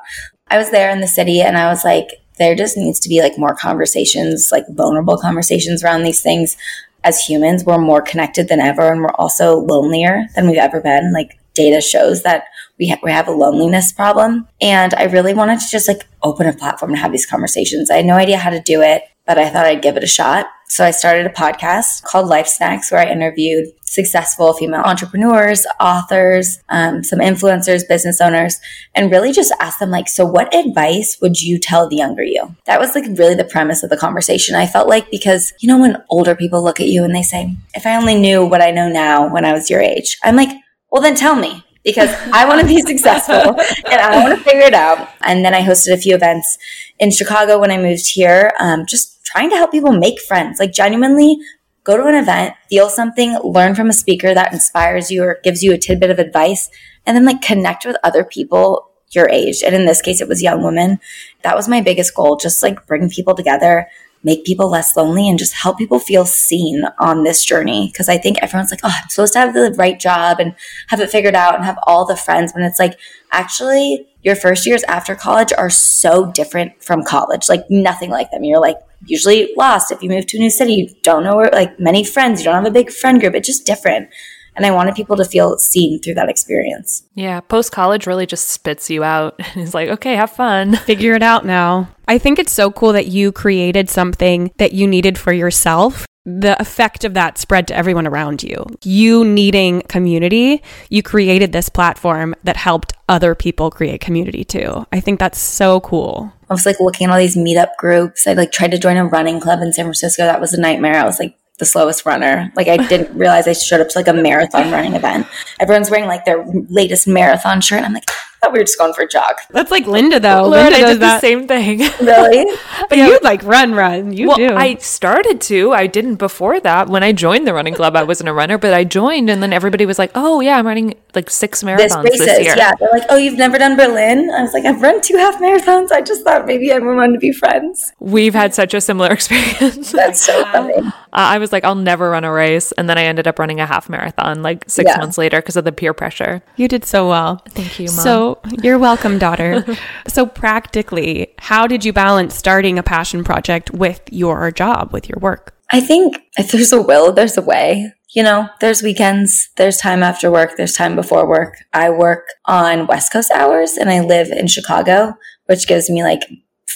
I 0.48 0.58
was 0.58 0.70
there 0.70 0.90
in 0.90 1.00
the 1.00 1.08
city 1.08 1.40
and 1.40 1.56
I 1.56 1.68
was 1.68 1.84
like, 1.84 2.10
there 2.40 2.56
just 2.56 2.76
needs 2.76 2.98
to 3.00 3.08
be 3.08 3.20
like 3.20 3.38
more 3.38 3.54
conversations, 3.54 4.50
like 4.50 4.64
vulnerable 4.70 5.16
conversations 5.16 5.84
around 5.84 6.02
these 6.02 6.20
things 6.20 6.56
as 7.04 7.20
humans, 7.20 7.64
we're 7.64 7.78
more 7.78 8.02
connected 8.02 8.48
than 8.48 8.60
ever, 8.60 8.90
and 8.90 9.00
we're 9.00 9.14
also 9.14 9.56
lonelier 9.56 10.26
than 10.34 10.48
we've 10.48 10.58
ever 10.58 10.80
been. 10.80 11.12
Like 11.12 11.38
data 11.54 11.80
shows 11.80 12.22
that 12.22 12.44
we, 12.78 12.88
ha- 12.88 13.00
we 13.02 13.12
have 13.12 13.28
a 13.28 13.32
loneliness 13.32 13.92
problem. 13.92 14.48
And 14.60 14.94
I 14.94 15.04
really 15.04 15.34
wanted 15.34 15.60
to 15.60 15.68
just 15.70 15.88
like 15.88 16.06
open 16.22 16.46
a 16.46 16.52
platform 16.52 16.92
to 16.92 17.00
have 17.00 17.12
these 17.12 17.26
conversations. 17.26 17.90
I 17.90 17.96
had 17.96 18.06
no 18.06 18.14
idea 18.14 18.38
how 18.38 18.50
to 18.50 18.60
do 18.60 18.80
it, 18.80 19.02
but 19.26 19.38
I 19.38 19.48
thought 19.48 19.66
I'd 19.66 19.82
give 19.82 19.96
it 19.96 20.04
a 20.04 20.08
shot. 20.08 20.46
So 20.70 20.84
I 20.84 20.92
started 20.92 21.26
a 21.26 21.30
podcast 21.30 22.04
called 22.04 22.28
Life 22.28 22.46
Snacks 22.46 22.92
where 22.92 23.00
I 23.00 23.10
interviewed 23.10 23.66
successful 23.82 24.52
female 24.52 24.82
entrepreneurs, 24.82 25.66
authors, 25.80 26.60
um, 26.68 27.02
some 27.02 27.18
influencers, 27.18 27.88
business 27.88 28.20
owners, 28.20 28.60
and 28.94 29.10
really 29.10 29.32
just 29.32 29.52
asked 29.58 29.80
them 29.80 29.90
like, 29.90 30.06
so 30.06 30.24
what 30.24 30.54
advice 30.54 31.18
would 31.20 31.42
you 31.42 31.58
tell 31.58 31.88
the 31.88 31.96
younger 31.96 32.22
you? 32.22 32.54
That 32.66 32.78
was 32.78 32.94
like 32.94 33.04
really 33.18 33.34
the 33.34 33.42
premise 33.42 33.82
of 33.82 33.90
the 33.90 33.96
conversation. 33.96 34.54
I 34.54 34.68
felt 34.68 34.88
like 34.88 35.10
because, 35.10 35.52
you 35.58 35.66
know, 35.66 35.80
when 35.80 36.04
older 36.08 36.36
people 36.36 36.62
look 36.62 36.78
at 36.78 36.86
you 36.86 37.02
and 37.02 37.12
they 37.12 37.24
say, 37.24 37.52
if 37.74 37.84
I 37.84 37.96
only 37.96 38.14
knew 38.14 38.46
what 38.46 38.62
I 38.62 38.70
know 38.70 38.88
now 38.88 39.28
when 39.28 39.44
I 39.44 39.52
was 39.52 39.70
your 39.70 39.80
age, 39.80 40.18
I'm 40.22 40.36
like, 40.36 40.56
well, 40.92 41.02
then 41.02 41.16
tell 41.16 41.34
me 41.34 41.64
because 41.82 42.10
I 42.32 42.46
want 42.46 42.60
to 42.60 42.66
be 42.68 42.80
successful 42.80 43.34
and 43.90 44.00
I 44.00 44.22
want 44.22 44.38
to 44.38 44.44
figure 44.44 44.62
it 44.62 44.74
out. 44.74 45.08
And 45.22 45.44
then 45.44 45.52
I 45.52 45.62
hosted 45.62 45.94
a 45.94 45.96
few 45.96 46.14
events 46.14 46.58
in 47.00 47.10
Chicago 47.10 47.58
when 47.58 47.72
I 47.72 47.78
moved 47.78 48.06
here, 48.06 48.52
um, 48.60 48.86
just 48.86 49.19
trying 49.30 49.50
to 49.50 49.56
help 49.56 49.70
people 49.72 49.92
make 49.92 50.20
friends, 50.20 50.58
like 50.58 50.72
genuinely 50.72 51.38
go 51.84 51.96
to 51.96 52.06
an 52.06 52.14
event, 52.14 52.54
feel 52.68 52.88
something, 52.88 53.38
learn 53.42 53.74
from 53.74 53.88
a 53.88 53.94
speaker 53.94 54.34
that 54.34 54.52
inspires 54.52 55.10
you 55.10 55.22
or 55.22 55.40
gives 55.42 55.62
you 55.62 55.72
a 55.72 55.78
tidbit 55.78 56.10
of 56.10 56.18
advice, 56.18 56.68
and 57.06 57.16
then 57.16 57.24
like 57.24 57.40
connect 57.40 57.86
with 57.86 57.96
other 58.02 58.24
people 58.24 58.90
your 59.12 59.28
age. 59.28 59.62
And 59.64 59.74
in 59.74 59.86
this 59.86 60.02
case, 60.02 60.20
it 60.20 60.28
was 60.28 60.42
young 60.42 60.62
women. 60.62 61.00
That 61.42 61.56
was 61.56 61.68
my 61.68 61.80
biggest 61.80 62.14
goal, 62.14 62.36
just 62.36 62.62
like 62.62 62.86
bring 62.86 63.10
people 63.10 63.34
together, 63.34 63.88
make 64.22 64.44
people 64.44 64.70
less 64.70 64.96
lonely 64.96 65.28
and 65.28 65.38
just 65.38 65.54
help 65.54 65.78
people 65.78 65.98
feel 65.98 66.24
seen 66.24 66.84
on 66.98 67.24
this 67.24 67.44
journey. 67.44 67.92
Cause 67.96 68.08
I 68.08 68.18
think 68.18 68.38
everyone's 68.38 68.70
like, 68.70 68.80
oh, 68.84 68.94
I'm 69.02 69.08
supposed 69.08 69.32
to 69.32 69.40
have 69.40 69.54
the 69.54 69.74
right 69.76 69.98
job 69.98 70.38
and 70.38 70.54
have 70.88 71.00
it 71.00 71.10
figured 71.10 71.34
out 71.34 71.54
and 71.54 71.64
have 71.64 71.78
all 71.86 72.04
the 72.04 72.16
friends. 72.16 72.52
When 72.52 72.62
it's 72.62 72.78
like, 72.78 72.98
actually, 73.32 74.06
your 74.22 74.36
first 74.36 74.66
years 74.66 74.84
after 74.84 75.14
college 75.14 75.52
are 75.56 75.70
so 75.70 76.30
different 76.30 76.82
from 76.82 77.02
college, 77.02 77.48
like 77.48 77.64
nothing 77.70 78.10
like 78.10 78.30
them. 78.30 78.44
You're 78.44 78.60
like 78.60 78.76
usually 79.06 79.52
lost 79.56 79.90
if 79.92 80.02
you 80.02 80.10
move 80.10 80.26
to 80.26 80.36
a 80.36 80.40
new 80.40 80.50
city. 80.50 80.74
You 80.74 80.88
don't 81.02 81.24
know 81.24 81.36
where, 81.36 81.50
like 81.52 81.78
many 81.78 82.04
friends, 82.04 82.40
you 82.40 82.44
don't 82.44 82.54
have 82.54 82.66
a 82.66 82.70
big 82.70 82.90
friend 82.90 83.20
group. 83.20 83.34
It's 83.34 83.46
just 83.46 83.66
different. 83.66 84.10
And 84.56 84.66
I 84.66 84.72
wanted 84.72 84.94
people 84.94 85.16
to 85.16 85.24
feel 85.24 85.56
seen 85.58 86.00
through 86.00 86.14
that 86.14 86.28
experience. 86.28 87.04
Yeah, 87.14 87.40
post 87.40 87.72
college 87.72 88.06
really 88.06 88.26
just 88.26 88.48
spits 88.48 88.90
you 88.90 89.04
out. 89.04 89.34
and 89.54 89.62
it's 89.62 89.74
like, 89.74 89.88
okay, 89.90 90.16
have 90.16 90.32
fun. 90.32 90.76
Figure 90.84 91.14
it 91.14 91.22
out 91.22 91.46
now. 91.46 91.88
I 92.08 92.18
think 92.18 92.38
it's 92.38 92.52
so 92.52 92.70
cool 92.70 92.92
that 92.92 93.06
you 93.06 93.32
created 93.32 93.88
something 93.88 94.50
that 94.58 94.72
you 94.72 94.86
needed 94.86 95.16
for 95.16 95.32
yourself. 95.32 96.04
The 96.26 96.60
effect 96.60 97.04
of 97.04 97.14
that 97.14 97.38
spread 97.38 97.66
to 97.68 97.76
everyone 97.76 98.06
around 98.06 98.42
you. 98.42 98.64
You 98.84 99.24
needing 99.24 99.82
community, 99.82 100.62
you 100.90 101.02
created 101.02 101.52
this 101.52 101.68
platform 101.68 102.34
that 102.44 102.56
helped 102.56 102.92
other 103.08 103.34
people 103.34 103.70
create 103.70 104.00
community 104.00 104.44
too. 104.44 104.86
I 104.92 105.00
think 105.00 105.18
that's 105.18 105.38
so 105.38 105.80
cool. 105.80 106.32
I 106.48 106.52
was 106.52 106.66
like 106.66 106.78
looking 106.80 107.06
at 107.06 107.12
all 107.12 107.18
these 107.18 107.36
meetup 107.36 107.76
groups. 107.78 108.26
I 108.26 108.34
like 108.34 108.52
tried 108.52 108.72
to 108.72 108.78
join 108.78 108.96
a 108.96 109.06
running 109.06 109.40
club 109.40 109.60
in 109.62 109.72
San 109.72 109.86
Francisco. 109.86 110.24
That 110.24 110.40
was 110.40 110.52
a 110.52 110.60
nightmare. 110.60 110.96
I 110.96 111.04
was 111.04 111.18
like, 111.18 111.36
the 111.60 111.66
slowest 111.66 112.04
runner. 112.04 112.50
Like 112.56 112.66
I 112.66 112.78
didn't 112.88 113.14
realize 113.16 113.46
I 113.46 113.52
showed 113.52 113.80
up 113.80 113.88
to 113.90 113.98
like 113.98 114.08
a 114.08 114.12
marathon 114.12 114.72
running 114.72 114.94
event. 114.94 115.28
Everyone's 115.60 115.90
wearing 115.90 116.08
like 116.08 116.24
their 116.24 116.44
latest 116.68 117.06
marathon 117.06 117.60
shirt. 117.60 117.84
I'm 117.84 117.94
like, 117.94 118.10
thought 118.40 118.52
we 118.52 118.58
were 118.58 118.64
just 118.64 118.78
going 118.78 118.94
for 118.94 119.02
a 119.02 119.08
jog. 119.08 119.34
That's 119.50 119.70
like 119.70 119.86
Linda 119.86 120.18
though. 120.18 120.44
Linda 120.44 120.70
Linda 120.70 120.86
does 120.86 120.98
the 120.98 121.20
same 121.20 121.46
thing. 121.46 121.80
Really? 122.00 122.44
but 122.88 122.98
yeah. 122.98 123.06
you 123.08 123.18
like 123.22 123.42
run, 123.42 123.74
run. 123.74 124.12
You 124.12 124.28
well, 124.28 124.36
do. 124.36 124.54
I 124.54 124.76
started 124.76 125.40
to. 125.42 125.72
I 125.72 125.86
didn't 125.86 126.16
before 126.16 126.58
that. 126.60 126.88
When 126.88 127.02
I 127.02 127.12
joined 127.12 127.46
the 127.46 127.54
running 127.54 127.74
club, 127.74 127.94
I 127.94 128.02
wasn't 128.02 128.28
a 128.28 128.32
runner, 128.32 128.58
but 128.58 128.72
I 128.72 128.84
joined, 128.84 129.28
and 129.30 129.42
then 129.42 129.52
everybody 129.52 129.86
was 129.86 129.98
like, 129.98 130.10
"Oh 130.14 130.40
yeah, 130.40 130.58
I'm 130.58 130.66
running 130.66 130.94
like 131.14 131.30
six 131.30 131.62
marathons 131.62 132.02
this, 132.02 132.18
this 132.18 132.40
year." 132.42 132.54
Yeah, 132.56 132.72
they're 132.80 132.90
like, 132.90 133.04
"Oh, 133.10 133.16
you've 133.16 133.38
never 133.38 133.58
done 133.58 133.76
Berlin?" 133.76 134.30
I 134.30 134.42
was 134.42 134.52
like, 134.52 134.64
"I've 134.64 134.80
run 134.80 135.00
two 135.02 135.16
half 135.16 135.36
marathons." 135.40 135.92
I 135.92 136.00
just 136.00 136.24
thought 136.24 136.46
maybe 136.46 136.70
everyone 136.70 136.96
wanted 136.96 137.14
to 137.14 137.18
be 137.18 137.32
friends. 137.32 137.92
We've 138.00 138.34
had 138.34 138.54
such 138.54 138.74
a 138.74 138.80
similar 138.80 139.12
experience. 139.12 139.92
That's 139.92 140.22
so 140.24 140.44
funny. 140.52 140.74
Uh, 140.78 140.92
I 141.12 141.38
was 141.38 141.52
like, 141.52 141.64
"I'll 141.64 141.74
never 141.74 142.10
run 142.10 142.24
a 142.24 142.32
race," 142.32 142.72
and 142.72 142.88
then 142.88 142.98
I 142.98 143.04
ended 143.04 143.28
up 143.28 143.38
running 143.38 143.60
a 143.60 143.66
half 143.66 143.88
marathon 143.88 144.42
like 144.42 144.64
six 144.68 144.90
yeah. 144.90 144.98
months 144.98 145.18
later 145.18 145.38
because 145.38 145.56
of 145.56 145.64
the 145.64 145.72
peer 145.72 145.92
pressure. 145.92 146.42
You 146.56 146.68
did 146.68 146.84
so 146.84 147.08
well. 147.08 147.42
Thank 147.48 147.78
you, 147.78 147.86
Mom. 147.86 148.04
So 148.04 148.29
you're 148.62 148.78
welcome 148.78 148.90
welcome, 148.90 149.18
daughter. 149.18 149.64
so, 150.08 150.26
practically, 150.26 151.32
how 151.38 151.66
did 151.66 151.84
you 151.84 151.92
balance 151.92 152.34
starting 152.34 152.78
a 152.78 152.82
passion 152.82 153.24
project 153.24 153.70
with 153.70 154.00
your 154.10 154.50
job, 154.50 154.92
with 154.92 155.08
your 155.08 155.18
work? 155.20 155.54
I 155.70 155.80
think 155.80 156.18
if 156.36 156.50
there's 156.50 156.72
a 156.72 156.82
will, 156.82 157.12
there's 157.12 157.38
a 157.38 157.42
way. 157.42 157.92
You 158.14 158.24
know, 158.24 158.48
there's 158.60 158.82
weekends, 158.82 159.50
there's 159.56 159.76
time 159.76 160.02
after 160.02 160.30
work, 160.32 160.56
there's 160.56 160.72
time 160.72 160.96
before 160.96 161.28
work. 161.28 161.58
I 161.72 161.90
work 161.90 162.26
on 162.46 162.88
West 162.88 163.12
Coast 163.12 163.30
hours 163.30 163.76
and 163.76 163.88
I 163.88 164.00
live 164.00 164.32
in 164.32 164.48
Chicago, 164.48 165.14
which 165.46 165.68
gives 165.68 165.88
me 165.88 166.02
like 166.02 166.22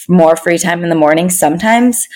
more 0.08 0.36
free 0.36 0.58
time 0.58 0.84
in 0.84 0.90
the 0.90 0.94
morning 0.94 1.30
sometimes 1.30 2.06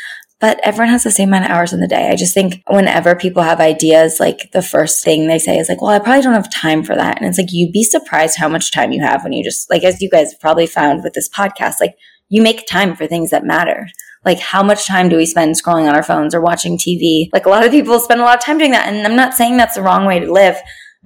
but 0.41 0.61
everyone 0.63 0.91
has 0.91 1.03
the 1.03 1.11
same 1.11 1.31
amount 1.31 1.47
of 1.47 1.51
hours 1.51 1.73
in 1.73 1.81
the 1.81 1.89
day. 1.89 2.11
I 2.11 2.17
just 2.17 2.33
think 2.33 2.63
whenever 2.69 3.17
people 3.17 3.43
have 3.43 3.61
ideas, 3.61 4.21
like 4.21 4.51
the 4.53 4.63
first 4.63 5.03
thing 5.03 5.27
they 5.27 5.39
say 5.39 5.59
is 5.59 5.69
like, 5.69 5.83
well, 5.83 5.91
I 5.91 5.99
probably 5.99 6.23
don't 6.23 6.35
have 6.35 6.53
time 6.53 6.85
for 6.85 6.95
that. 6.95 7.19
And 7.19 7.27
it's 7.27 7.39
like, 7.39 7.49
you'd 7.51 7.73
be 7.73 7.83
surprised 7.83 8.39
how 8.39 8.49
much 8.49 8.73
time 8.73 8.93
you 8.93 9.03
have 9.03 9.25
when 9.25 9.33
you 9.33 9.43
just, 9.43 9.69
like, 9.69 9.83
as 9.83 10.01
you 10.01 10.09
guys 10.09 10.35
probably 10.41 10.67
found 10.67 11.03
with 11.03 11.15
this 11.15 11.29
podcast, 11.29 11.81
like 11.81 11.97
you 12.29 12.41
make 12.41 12.67
time 12.67 12.95
for 12.95 13.07
things 13.07 13.31
that 13.31 13.45
matter. 13.45 13.89
Like 14.25 14.39
how 14.39 14.63
much 14.63 14.87
time 14.87 15.09
do 15.09 15.17
we 15.17 15.27
spend 15.27 15.57
scrolling 15.57 15.89
on 15.89 15.97
our 15.97 16.03
phones 16.03 16.35
or 16.35 16.41
watching 16.41 16.79
TV? 16.79 17.29
Like 17.33 17.47
a 17.47 17.51
lot 17.51 17.65
of 17.65 17.73
people 17.73 17.99
spend 17.99 18.21
a 18.21 18.25
lot 18.25 18.37
of 18.37 18.45
time 18.45 18.59
doing 18.59 18.73
that. 18.73 18.87
And 18.87 19.07
I'm 19.07 19.17
not 19.17 19.35
saying 19.35 19.57
that's 19.57 19.75
the 19.75 19.83
wrong 19.83 20.07
way 20.07 20.21
to 20.21 20.33
live. 20.33 20.57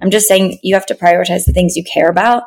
I'm 0.01 0.11
just 0.11 0.27
saying 0.27 0.59
you 0.61 0.75
have 0.75 0.85
to 0.87 0.95
prioritize 0.95 1.45
the 1.45 1.53
things 1.53 1.75
you 1.75 1.83
care 1.83 2.09
about 2.09 2.43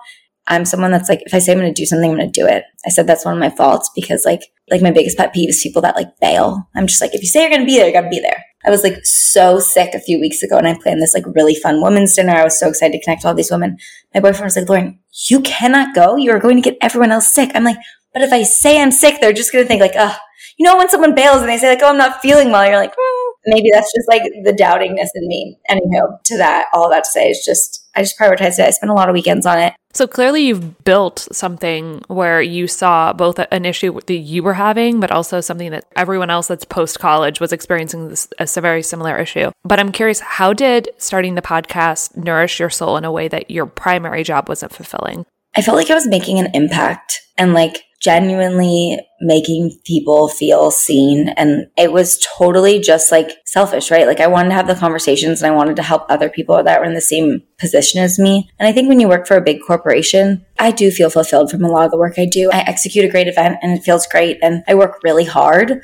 I'm 0.49 0.65
someone 0.65 0.93
that's 0.93 1.09
like, 1.09 1.23
if 1.27 1.35
I 1.35 1.39
say 1.39 1.53
I'm 1.53 1.59
going 1.59 1.73
to 1.73 1.81
do 1.81 1.87
something, 1.87 2.11
I'm 2.11 2.17
going 2.17 2.31
to 2.33 2.41
do 2.41 2.47
it. 2.47 2.65
I 2.87 2.91
said 2.91 3.07
that's 3.07 3.25
one 3.25 3.35
of 3.35 3.41
my 3.41 3.51
faults 3.51 3.91
because 3.95 4.25
like, 4.25 4.43
like 4.71 4.83
my 4.83 4.91
biggest 4.91 5.19
pet 5.19 5.33
peeve 5.33 5.49
is 5.49 5.61
people 5.61 5.83
that 5.83 5.97
like 5.97 6.19
bail. 6.21 6.69
I'm 6.75 6.87
just 6.87 7.01
like, 7.01 7.15
if 7.15 7.21
you 7.21 7.29
say 7.29 7.41
you're 7.41 7.51
going 7.51 7.63
to 7.63 7.67
be 7.67 7.77
there, 7.77 7.87
you 7.87 7.93
got 7.93 8.03
to 8.03 8.09
be 8.09 8.21
there. 8.21 8.45
I 8.65 8.71
was 8.71 8.83
like 8.83 9.05
so 9.05 9.59
sick 9.59 9.95
a 9.95 10.01
few 10.01 10.21
weeks 10.21 10.43
ago 10.43 10.57
and 10.57 10.67
I 10.67 10.79
planned 10.81 11.01
this 11.01 11.15
like 11.15 11.25
really 11.35 11.55
fun 11.55 11.83
women's 11.83 12.15
dinner. 12.15 12.33
I 12.33 12.45
was 12.45 12.59
so 12.59 12.69
excited 12.69 12.99
to 12.99 13.05
connect 13.05 13.25
all 13.25 13.35
these 13.35 13.51
women. 13.51 13.77
My 14.15 14.21
boyfriend 14.21 14.45
was 14.45 14.57
like, 14.57 14.69
Lauren, 14.69 14.99
you 15.29 15.41
cannot 15.41 15.95
go. 15.95 16.17
You 16.17 16.33
are 16.33 16.41
going 16.41 16.57
to 16.57 16.69
get 16.69 16.79
everyone 16.81 17.13
else 17.13 17.33
sick. 17.33 17.51
I'm 17.55 17.65
like, 17.65 17.79
but 18.13 18.23
if 18.23 18.33
I 18.33 18.43
say 18.43 18.81
I'm 18.81 18.91
sick, 18.91 19.21
they're 19.21 19.33
just 19.33 19.53
going 19.53 19.65
to 19.65 19.69
think 19.69 19.81
like, 19.81 19.95
oh, 19.97 20.17
you 20.59 20.65
know, 20.65 20.77
when 20.77 20.89
someone 20.89 21.15
bails 21.15 21.41
and 21.41 21.49
they 21.49 21.59
say 21.59 21.69
like, 21.69 21.81
oh, 21.83 21.91
I'm 21.91 21.99
not 21.99 22.23
feeling 22.23 22.51
well, 22.51 22.67
you're 22.67 22.79
like, 22.79 22.93
mm. 22.93 23.33
maybe 23.47 23.69
that's 23.73 23.93
just 23.95 24.09
like 24.09 24.23
the 24.23 24.53
doubtingness 24.53 25.09
in 25.15 25.29
me. 25.29 25.59
Anywho, 25.71 26.23
to 26.25 26.37
that, 26.39 26.67
all 26.73 26.89
that 26.91 27.05
to 27.05 27.11
say 27.11 27.29
is 27.29 27.45
just, 27.45 27.86
I 27.97 28.03
just 28.03 28.19
prioritized 28.19 28.59
it. 28.59 28.67
I 28.67 28.71
spent 28.71 28.91
a 28.91 28.95
lot 28.95 29.09
of 29.09 29.15
weekends 29.15 29.47
on 29.47 29.59
it. 29.59 29.75
So 29.95 30.07
clearly, 30.07 30.43
you've 30.43 30.85
built 30.85 31.27
something 31.33 32.03
where 32.09 32.43
you 32.43 32.67
saw 32.67 33.15
both 33.15 33.39
an 33.51 33.65
issue 33.65 33.99
that 33.99 34.15
you 34.15 34.43
were 34.43 34.53
having, 34.53 35.01
but 35.01 35.11
also 35.11 35.41
something 35.41 35.71
that 35.71 35.87
everyone 35.97 36.29
else 36.29 36.49
that's 36.49 36.67
post 36.67 37.01
college 37.01 37.41
was 37.41 37.51
experiencing 37.51 38.09
this, 38.09 38.29
a 38.39 38.61
very 38.61 38.83
similar 38.83 39.17
issue. 39.17 39.51
But 39.65 39.81
I'm 39.81 39.93
curious, 39.93 40.21
how 40.21 40.53
did 40.53 40.91
starting 40.99 41.35
the 41.35 41.41
podcast 41.41 42.15
nourish 42.15 42.61
your 42.61 42.69
soul 42.69 42.99
in 42.99 43.07
a 43.07 43.11
way 43.13 43.27
that 43.29 43.51
your 43.51 43.65
primary 43.65 44.23
job 44.23 44.51
wasn't 44.51 44.73
fulfilling? 44.73 45.25
I 45.57 45.63
felt 45.63 45.79
like 45.79 45.91
I 45.91 45.95
was 45.95 46.07
making 46.07 46.39
an 46.39 46.51
impact 46.53 47.23
and 47.39 47.55
like 47.55 47.83
genuinely 48.01 48.99
making 49.21 49.79
people 49.85 50.29
feel 50.29 50.71
seen. 50.71 51.31
And 51.31 51.67
it 51.77 51.93
was 51.93 52.25
totally 52.37 52.79
just 52.79 53.11
like 53.11 53.31
selfish, 53.47 53.91
right? 53.91 54.07
Like 54.07 54.21
I 54.21 54.27
wanted 54.27 54.51
to 54.51 54.55
have 54.55 54.67
the 54.67 54.75
conversations 54.75 55.41
and 55.41 55.51
I 55.51 55.57
wanted 55.57 55.77
to 55.77 55.83
help 55.83 56.05
other 56.09 56.29
people 56.29 56.63
that 56.63 56.81
were 56.81 56.87
in 56.87 56.95
the 56.95 57.01
same 57.01 57.43
position 57.59 58.03
as 58.03 58.19
me. 58.19 58.51
And 58.59 58.69
I 58.69 58.73
think 58.73 58.89
when 58.89 59.01
you 59.01 59.09
work 59.09 59.27
for 59.27 59.37
a 59.37 59.43
big 59.43 59.61
corporation, 59.67 60.45
I 60.59 60.71
do 60.71 60.91
feel 60.91 61.11
fulfilled 61.11 61.51
from 61.51 61.65
a 61.65 61.69
lot 61.69 61.87
of 61.87 61.91
the 61.91 61.99
work 61.99 62.19
I 62.19 62.27
do. 62.27 62.51
I 62.53 62.61
execute 62.61 63.05
a 63.05 63.11
great 63.11 63.29
event 63.29 63.59
and 63.63 63.73
it 63.73 63.83
feels 63.83 64.07
great 64.07 64.39
and 64.43 64.63
I 64.69 64.75
work 64.75 65.01
really 65.03 65.25
hard 65.25 65.81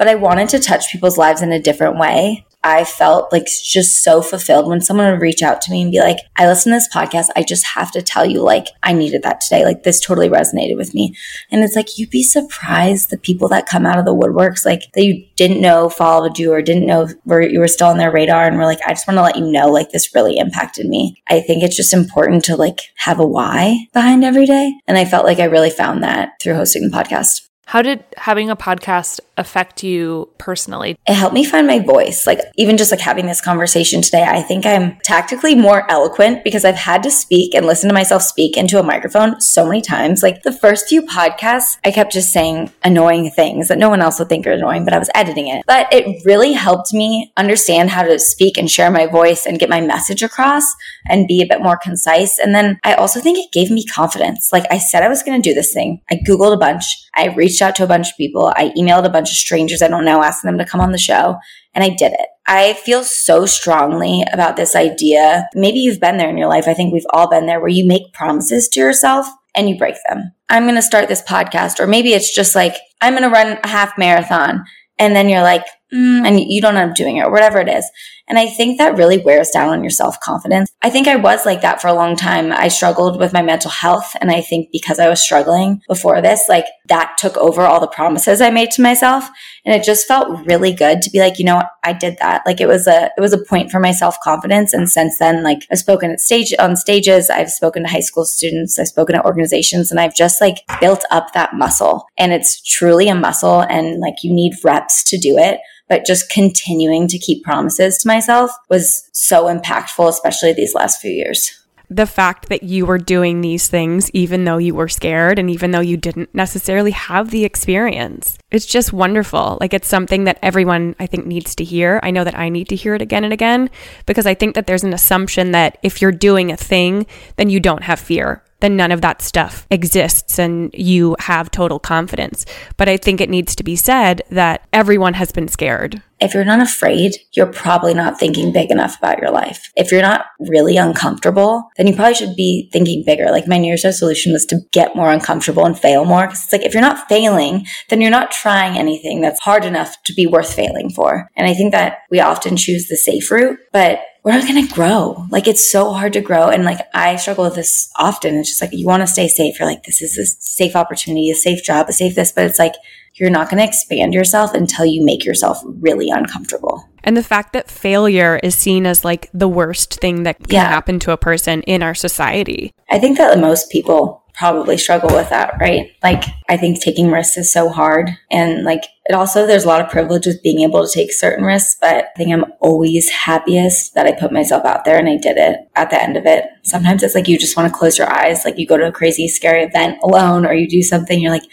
but 0.00 0.08
I 0.08 0.14
wanted 0.14 0.48
to 0.48 0.58
touch 0.58 0.90
people's 0.90 1.18
lives 1.18 1.42
in 1.42 1.52
a 1.52 1.60
different 1.60 1.98
way. 1.98 2.46
I 2.62 2.84
felt 2.84 3.32
like 3.32 3.46
just 3.46 4.02
so 4.02 4.20
fulfilled 4.20 4.68
when 4.68 4.80
someone 4.80 5.10
would 5.10 5.20
reach 5.20 5.42
out 5.42 5.62
to 5.62 5.70
me 5.70 5.80
and 5.80 5.90
be 5.90 6.00
like, 6.00 6.18
I 6.36 6.46
listen 6.46 6.72
to 6.72 6.76
this 6.76 6.88
podcast. 6.92 7.28
I 7.34 7.42
just 7.42 7.64
have 7.68 7.90
to 7.92 8.02
tell 8.02 8.26
you, 8.26 8.42
like, 8.42 8.66
I 8.82 8.92
needed 8.92 9.22
that 9.22 9.40
today. 9.40 9.64
Like, 9.64 9.82
this 9.82 10.00
totally 10.00 10.28
resonated 10.28 10.76
with 10.76 10.94
me. 10.94 11.14
And 11.50 11.62
it's 11.62 11.76
like, 11.76 11.96
you'd 11.96 12.10
be 12.10 12.22
surprised 12.22 13.10
the 13.10 13.18
people 13.18 13.48
that 13.48 13.66
come 13.66 13.86
out 13.86 13.98
of 13.98 14.04
the 14.04 14.14
woodworks, 14.14 14.66
like, 14.66 14.82
that 14.94 15.04
you 15.04 15.26
didn't 15.36 15.60
know 15.60 15.88
followed 15.88 16.38
you 16.38 16.52
or 16.52 16.60
didn't 16.60 16.86
know 16.86 17.08
were, 17.24 17.40
you 17.40 17.60
were 17.60 17.68
still 17.68 17.88
on 17.88 17.98
their 17.98 18.12
radar. 18.12 18.46
And 18.46 18.56
we're 18.58 18.64
like, 18.66 18.80
I 18.86 18.90
just 18.90 19.08
want 19.08 19.16
to 19.16 19.22
let 19.22 19.36
you 19.36 19.50
know, 19.50 19.68
like, 19.68 19.90
this 19.90 20.14
really 20.14 20.36
impacted 20.36 20.86
me. 20.86 21.22
I 21.28 21.40
think 21.40 21.62
it's 21.62 21.76
just 21.76 21.94
important 21.94 22.44
to, 22.44 22.56
like, 22.56 22.80
have 22.96 23.20
a 23.20 23.26
why 23.26 23.86
behind 23.94 24.22
every 24.22 24.46
day. 24.46 24.74
And 24.86 24.98
I 24.98 25.06
felt 25.06 25.24
like 25.24 25.38
I 25.38 25.44
really 25.44 25.70
found 25.70 26.02
that 26.02 26.32
through 26.42 26.54
hosting 26.54 26.88
the 26.88 26.96
podcast. 26.96 27.49
How 27.70 27.82
did 27.82 28.02
having 28.16 28.50
a 28.50 28.56
podcast 28.56 29.20
affect 29.36 29.84
you 29.84 30.28
personally? 30.38 30.96
It 31.06 31.14
helped 31.14 31.34
me 31.34 31.44
find 31.44 31.68
my 31.68 31.78
voice. 31.78 32.26
Like 32.26 32.40
even 32.56 32.76
just 32.76 32.90
like 32.90 32.98
having 32.98 33.26
this 33.26 33.40
conversation 33.40 34.02
today, 34.02 34.24
I 34.24 34.42
think 34.42 34.66
I'm 34.66 34.98
tactically 35.04 35.54
more 35.54 35.88
eloquent 35.88 36.42
because 36.42 36.64
I've 36.64 36.74
had 36.74 37.04
to 37.04 37.12
speak 37.12 37.54
and 37.54 37.64
listen 37.64 37.88
to 37.88 37.94
myself 37.94 38.22
speak 38.22 38.56
into 38.56 38.80
a 38.80 38.82
microphone 38.82 39.40
so 39.40 39.64
many 39.64 39.82
times. 39.82 40.20
Like 40.20 40.42
the 40.42 40.50
first 40.50 40.88
few 40.88 41.02
podcasts, 41.02 41.78
I 41.84 41.92
kept 41.92 42.12
just 42.12 42.32
saying 42.32 42.72
annoying 42.82 43.30
things 43.30 43.68
that 43.68 43.78
no 43.78 43.88
one 43.88 44.02
else 44.02 44.18
would 44.18 44.28
think 44.28 44.48
are 44.48 44.52
annoying, 44.52 44.84
but 44.84 44.92
I 44.92 44.98
was 44.98 45.10
editing 45.14 45.46
it. 45.46 45.62
But 45.64 45.86
it 45.92 46.24
really 46.24 46.54
helped 46.54 46.92
me 46.92 47.32
understand 47.36 47.90
how 47.90 48.02
to 48.02 48.18
speak 48.18 48.58
and 48.58 48.68
share 48.68 48.90
my 48.90 49.06
voice 49.06 49.46
and 49.46 49.60
get 49.60 49.70
my 49.70 49.80
message 49.80 50.24
across 50.24 50.64
and 51.08 51.28
be 51.28 51.40
a 51.40 51.46
bit 51.46 51.62
more 51.62 51.78
concise. 51.80 52.40
And 52.40 52.52
then 52.52 52.80
I 52.82 52.94
also 52.94 53.20
think 53.20 53.38
it 53.38 53.52
gave 53.52 53.70
me 53.70 53.86
confidence. 53.86 54.52
Like 54.52 54.64
I 54.72 54.78
said 54.78 55.04
I 55.04 55.08
was 55.08 55.22
going 55.22 55.40
to 55.40 55.48
do 55.48 55.54
this 55.54 55.72
thing. 55.72 56.00
I 56.10 56.16
Googled 56.26 56.52
a 56.52 56.58
bunch. 56.58 56.84
I 57.14 57.26
reached 57.26 57.59
reached 57.60 57.68
out 57.68 57.76
to 57.76 57.84
a 57.84 57.88
bunch 57.88 58.10
of 58.10 58.16
people. 58.16 58.52
I 58.56 58.72
emailed 58.76 59.04
a 59.04 59.10
bunch 59.10 59.30
of 59.30 59.36
strangers 59.36 59.82
I 59.82 59.88
don't 59.88 60.04
know, 60.04 60.22
asking 60.22 60.48
them 60.48 60.58
to 60.58 60.64
come 60.64 60.80
on 60.80 60.92
the 60.92 60.98
show, 60.98 61.36
and 61.74 61.84
I 61.84 61.90
did 61.90 62.12
it. 62.12 62.26
I 62.46 62.74
feel 62.74 63.04
so 63.04 63.46
strongly 63.46 64.24
about 64.32 64.56
this 64.56 64.74
idea. 64.74 65.46
Maybe 65.54 65.78
you've 65.78 66.00
been 66.00 66.16
there 66.16 66.28
in 66.28 66.38
your 66.38 66.48
life. 66.48 66.66
I 66.66 66.74
think 66.74 66.92
we've 66.92 67.06
all 67.12 67.28
been 67.28 67.46
there 67.46 67.60
where 67.60 67.68
you 67.68 67.86
make 67.86 68.12
promises 68.12 68.68
to 68.70 68.80
yourself 68.80 69.26
and 69.54 69.68
you 69.68 69.78
break 69.78 69.94
them. 70.08 70.32
I'm 70.48 70.64
going 70.64 70.74
to 70.74 70.82
start 70.82 71.08
this 71.08 71.22
podcast, 71.22 71.78
or 71.78 71.86
maybe 71.86 72.12
it's 72.12 72.34
just 72.34 72.54
like, 72.54 72.74
I'm 73.00 73.12
going 73.12 73.22
to 73.22 73.30
run 73.30 73.58
a 73.62 73.68
half 73.68 73.96
marathon. 73.98 74.64
And 74.98 75.14
then 75.14 75.28
you're 75.28 75.42
like, 75.42 75.64
mm, 75.92 76.26
and 76.26 76.40
you 76.40 76.60
don't 76.60 76.76
end 76.76 76.90
up 76.90 76.96
doing 76.96 77.18
it 77.18 77.24
or 77.24 77.30
whatever 77.30 77.58
it 77.58 77.68
is. 77.68 77.88
And 78.30 78.38
I 78.38 78.46
think 78.46 78.78
that 78.78 78.96
really 78.96 79.18
wears 79.18 79.50
down 79.50 79.70
on 79.70 79.82
your 79.82 79.90
self 79.90 80.20
confidence. 80.20 80.70
I 80.82 80.88
think 80.88 81.08
I 81.08 81.16
was 81.16 81.44
like 81.44 81.62
that 81.62 81.82
for 81.82 81.88
a 81.88 81.92
long 81.92 82.14
time. 82.14 82.52
I 82.52 82.68
struggled 82.68 83.18
with 83.18 83.32
my 83.32 83.42
mental 83.42 83.72
health. 83.72 84.14
And 84.20 84.30
I 84.30 84.40
think 84.40 84.68
because 84.70 85.00
I 85.00 85.08
was 85.08 85.20
struggling 85.20 85.82
before 85.88 86.22
this, 86.22 86.44
like 86.48 86.66
that 86.88 87.16
took 87.18 87.36
over 87.36 87.62
all 87.62 87.80
the 87.80 87.88
promises 87.88 88.40
I 88.40 88.50
made 88.50 88.70
to 88.72 88.82
myself. 88.82 89.28
And 89.64 89.74
it 89.74 89.84
just 89.84 90.06
felt 90.06 90.46
really 90.46 90.72
good 90.72 91.02
to 91.02 91.10
be 91.10 91.18
like, 91.18 91.40
you 91.40 91.44
know, 91.44 91.60
I 91.82 91.92
did 91.92 92.18
that. 92.20 92.42
Like 92.46 92.60
it 92.60 92.68
was 92.68 92.86
a, 92.86 93.10
it 93.16 93.20
was 93.20 93.32
a 93.32 93.44
point 93.44 93.72
for 93.72 93.80
my 93.80 93.90
self 93.90 94.16
confidence. 94.22 94.72
And 94.72 94.88
since 94.88 95.18
then, 95.18 95.42
like 95.42 95.66
I've 95.72 95.78
spoken 95.78 96.12
at 96.12 96.20
stage 96.20 96.54
on 96.60 96.76
stages, 96.76 97.30
I've 97.30 97.50
spoken 97.50 97.82
to 97.82 97.90
high 97.90 97.98
school 97.98 98.24
students, 98.24 98.78
I've 98.78 98.86
spoken 98.86 99.16
at 99.16 99.24
organizations, 99.24 99.90
and 99.90 99.98
I've 99.98 100.14
just 100.14 100.40
like 100.40 100.58
built 100.80 101.04
up 101.10 101.32
that 101.32 101.54
muscle. 101.54 102.06
And 102.16 102.32
it's 102.32 102.62
truly 102.62 103.08
a 103.08 103.14
muscle 103.16 103.62
and 103.62 103.98
like 103.98 104.22
you 104.22 104.32
need 104.32 104.54
reps 104.62 105.02
to 105.10 105.18
do 105.18 105.36
it 105.36 105.58
but 105.90 106.06
just 106.06 106.30
continuing 106.30 107.08
to 107.08 107.18
keep 107.18 107.44
promises 107.44 107.98
to 107.98 108.08
myself 108.08 108.50
was 108.70 109.10
so 109.12 109.44
impactful, 109.44 110.08
especially 110.08 110.54
these 110.54 110.74
last 110.74 111.00
few 111.00 111.10
years. 111.10 111.50
The 111.92 112.06
fact 112.06 112.48
that 112.50 112.62
you 112.62 112.86
were 112.86 112.98
doing 112.98 113.40
these 113.40 113.66
things, 113.66 114.12
even 114.12 114.44
though 114.44 114.58
you 114.58 114.76
were 114.76 114.86
scared 114.86 115.40
and 115.40 115.50
even 115.50 115.72
though 115.72 115.80
you 115.80 115.96
didn't 115.96 116.32
necessarily 116.32 116.92
have 116.92 117.32
the 117.32 117.44
experience, 117.44 118.38
it's 118.52 118.64
just 118.64 118.92
wonderful. 118.92 119.58
Like, 119.60 119.74
it's 119.74 119.88
something 119.88 120.22
that 120.22 120.38
everyone, 120.40 120.94
I 121.00 121.06
think, 121.06 121.26
needs 121.26 121.56
to 121.56 121.64
hear. 121.64 121.98
I 122.04 122.12
know 122.12 122.22
that 122.22 122.38
I 122.38 122.48
need 122.48 122.68
to 122.68 122.76
hear 122.76 122.94
it 122.94 123.02
again 123.02 123.24
and 123.24 123.32
again 123.32 123.70
because 124.06 124.24
I 124.24 124.34
think 124.34 124.54
that 124.54 124.68
there's 124.68 124.84
an 124.84 124.92
assumption 124.92 125.50
that 125.50 125.78
if 125.82 126.00
you're 126.00 126.12
doing 126.12 126.52
a 126.52 126.56
thing, 126.56 127.06
then 127.34 127.50
you 127.50 127.58
don't 127.58 127.82
have 127.82 127.98
fear 127.98 128.44
then 128.60 128.76
none 128.76 128.92
of 128.92 129.00
that 129.00 129.22
stuff 129.22 129.66
exists 129.70 130.38
and 130.38 130.72
you 130.74 131.16
have 131.18 131.50
total 131.50 131.78
confidence. 131.78 132.46
But 132.76 132.88
I 132.88 132.96
think 132.96 133.20
it 133.20 133.30
needs 133.30 133.54
to 133.56 133.64
be 133.64 133.76
said 133.76 134.22
that 134.30 134.66
everyone 134.72 135.14
has 135.14 135.32
been 135.32 135.48
scared. 135.48 136.02
If 136.20 136.34
you're 136.34 136.44
not 136.44 136.60
afraid, 136.60 137.16
you're 137.32 137.46
probably 137.46 137.94
not 137.94 138.18
thinking 138.18 138.52
big 138.52 138.70
enough 138.70 138.98
about 138.98 139.20
your 139.20 139.30
life. 139.30 139.70
If 139.74 139.90
you're 139.90 140.02
not 140.02 140.26
really 140.38 140.76
uncomfortable, 140.76 141.70
then 141.76 141.86
you 141.86 141.96
probably 141.96 142.14
should 142.14 142.36
be 142.36 142.68
thinking 142.72 143.04
bigger. 143.06 143.30
Like 143.30 143.48
my 143.48 143.56
New 143.56 143.68
Year's 143.68 143.84
resolution 143.84 144.32
was 144.32 144.44
to 144.46 144.60
get 144.70 144.94
more 144.94 145.10
uncomfortable 145.10 145.64
and 145.64 145.78
fail 145.78 146.04
more. 146.04 146.26
Cause 146.26 146.44
it's 146.44 146.52
like, 146.52 146.62
if 146.62 146.74
you're 146.74 146.82
not 146.82 147.08
failing, 147.08 147.66
then 147.88 148.02
you're 148.02 148.10
not 148.10 148.30
trying 148.30 148.76
anything 148.76 149.22
that's 149.22 149.40
hard 149.40 149.64
enough 149.64 149.96
to 150.04 150.12
be 150.12 150.26
worth 150.26 150.52
failing 150.52 150.90
for. 150.90 151.30
And 151.36 151.46
I 151.46 151.54
think 151.54 151.72
that 151.72 152.00
we 152.10 152.20
often 152.20 152.56
choose 152.58 152.88
the 152.88 152.96
safe 152.96 153.30
route, 153.30 153.58
but 153.72 154.00
we're 154.22 154.32
not 154.32 154.46
going 154.46 154.66
to 154.66 154.74
grow. 154.74 155.26
Like 155.30 155.48
it's 155.48 155.70
so 155.70 155.92
hard 155.92 156.12
to 156.14 156.20
grow. 156.20 156.48
And 156.48 156.64
like 156.64 156.80
I 156.94 157.16
struggle 157.16 157.44
with 157.44 157.54
this 157.54 157.90
often. 157.96 158.36
It's 158.36 158.48
just 158.48 158.60
like 158.60 158.72
you 158.72 158.86
want 158.86 159.02
to 159.02 159.06
stay 159.06 159.28
safe. 159.28 159.58
You're 159.58 159.68
like, 159.68 159.84
this 159.84 160.02
is 160.02 160.18
a 160.18 160.26
safe 160.26 160.76
opportunity, 160.76 161.30
a 161.30 161.34
safe 161.34 161.62
job, 161.64 161.88
a 161.88 161.92
safe 161.92 162.14
this, 162.14 162.32
but 162.32 162.44
it's 162.44 162.58
like 162.58 162.74
you're 163.14 163.30
not 163.30 163.50
going 163.50 163.58
to 163.58 163.66
expand 163.66 164.14
yourself 164.14 164.54
until 164.54 164.84
you 164.84 165.04
make 165.04 165.24
yourself 165.24 165.60
really 165.64 166.10
uncomfortable. 166.10 166.88
And 167.02 167.16
the 167.16 167.22
fact 167.22 167.52
that 167.54 167.70
failure 167.70 168.38
is 168.42 168.54
seen 168.54 168.86
as 168.86 169.04
like 169.04 169.30
the 169.32 169.48
worst 169.48 169.94
thing 170.00 170.22
that 170.24 170.38
can 170.38 170.56
yeah. 170.56 170.68
happen 170.68 170.98
to 171.00 171.12
a 171.12 171.16
person 171.16 171.62
in 171.62 171.82
our 171.82 171.94
society. 171.94 172.72
I 172.90 172.98
think 172.98 173.18
that 173.18 173.38
most 173.38 173.70
people 173.70 174.19
probably 174.40 174.78
struggle 174.78 175.14
with 175.14 175.28
that, 175.28 175.52
right? 175.60 175.92
Like, 176.02 176.24
I 176.48 176.56
think 176.56 176.80
taking 176.80 177.10
risks 177.10 177.36
is 177.36 177.52
so 177.52 177.68
hard. 177.68 178.08
And 178.30 178.64
like, 178.64 178.84
it 179.04 179.14
also, 179.14 179.46
there's 179.46 179.64
a 179.64 179.68
lot 179.68 179.82
of 179.82 179.90
privilege 179.90 180.24
with 180.24 180.42
being 180.42 180.60
able 180.60 180.82
to 180.82 180.90
take 180.90 181.12
certain 181.12 181.44
risks, 181.44 181.76
but 181.78 181.94
I 181.94 182.08
think 182.16 182.32
I'm 182.32 182.50
always 182.58 183.10
happiest 183.10 183.94
that 183.94 184.06
I 184.06 184.18
put 184.18 184.32
myself 184.32 184.64
out 184.64 184.86
there 184.86 184.98
and 184.98 185.10
I 185.10 185.18
did 185.18 185.36
it 185.36 185.58
at 185.76 185.90
the 185.90 186.02
end 186.02 186.16
of 186.16 186.24
it. 186.24 186.46
Sometimes 186.62 187.02
it's 187.02 187.14
like 187.14 187.28
you 187.28 187.38
just 187.38 187.54
want 187.54 187.70
to 187.70 187.78
close 187.78 187.98
your 187.98 188.10
eyes, 188.10 188.46
like 188.46 188.56
you 188.56 188.66
go 188.66 188.78
to 188.78 188.88
a 188.88 188.92
crazy, 188.92 189.28
scary 189.28 189.62
event 189.62 189.98
alone 190.02 190.46
or 190.46 190.54
you 190.54 190.66
do 190.66 190.82
something, 190.82 191.20
you're 191.20 191.30
like, 191.30 191.44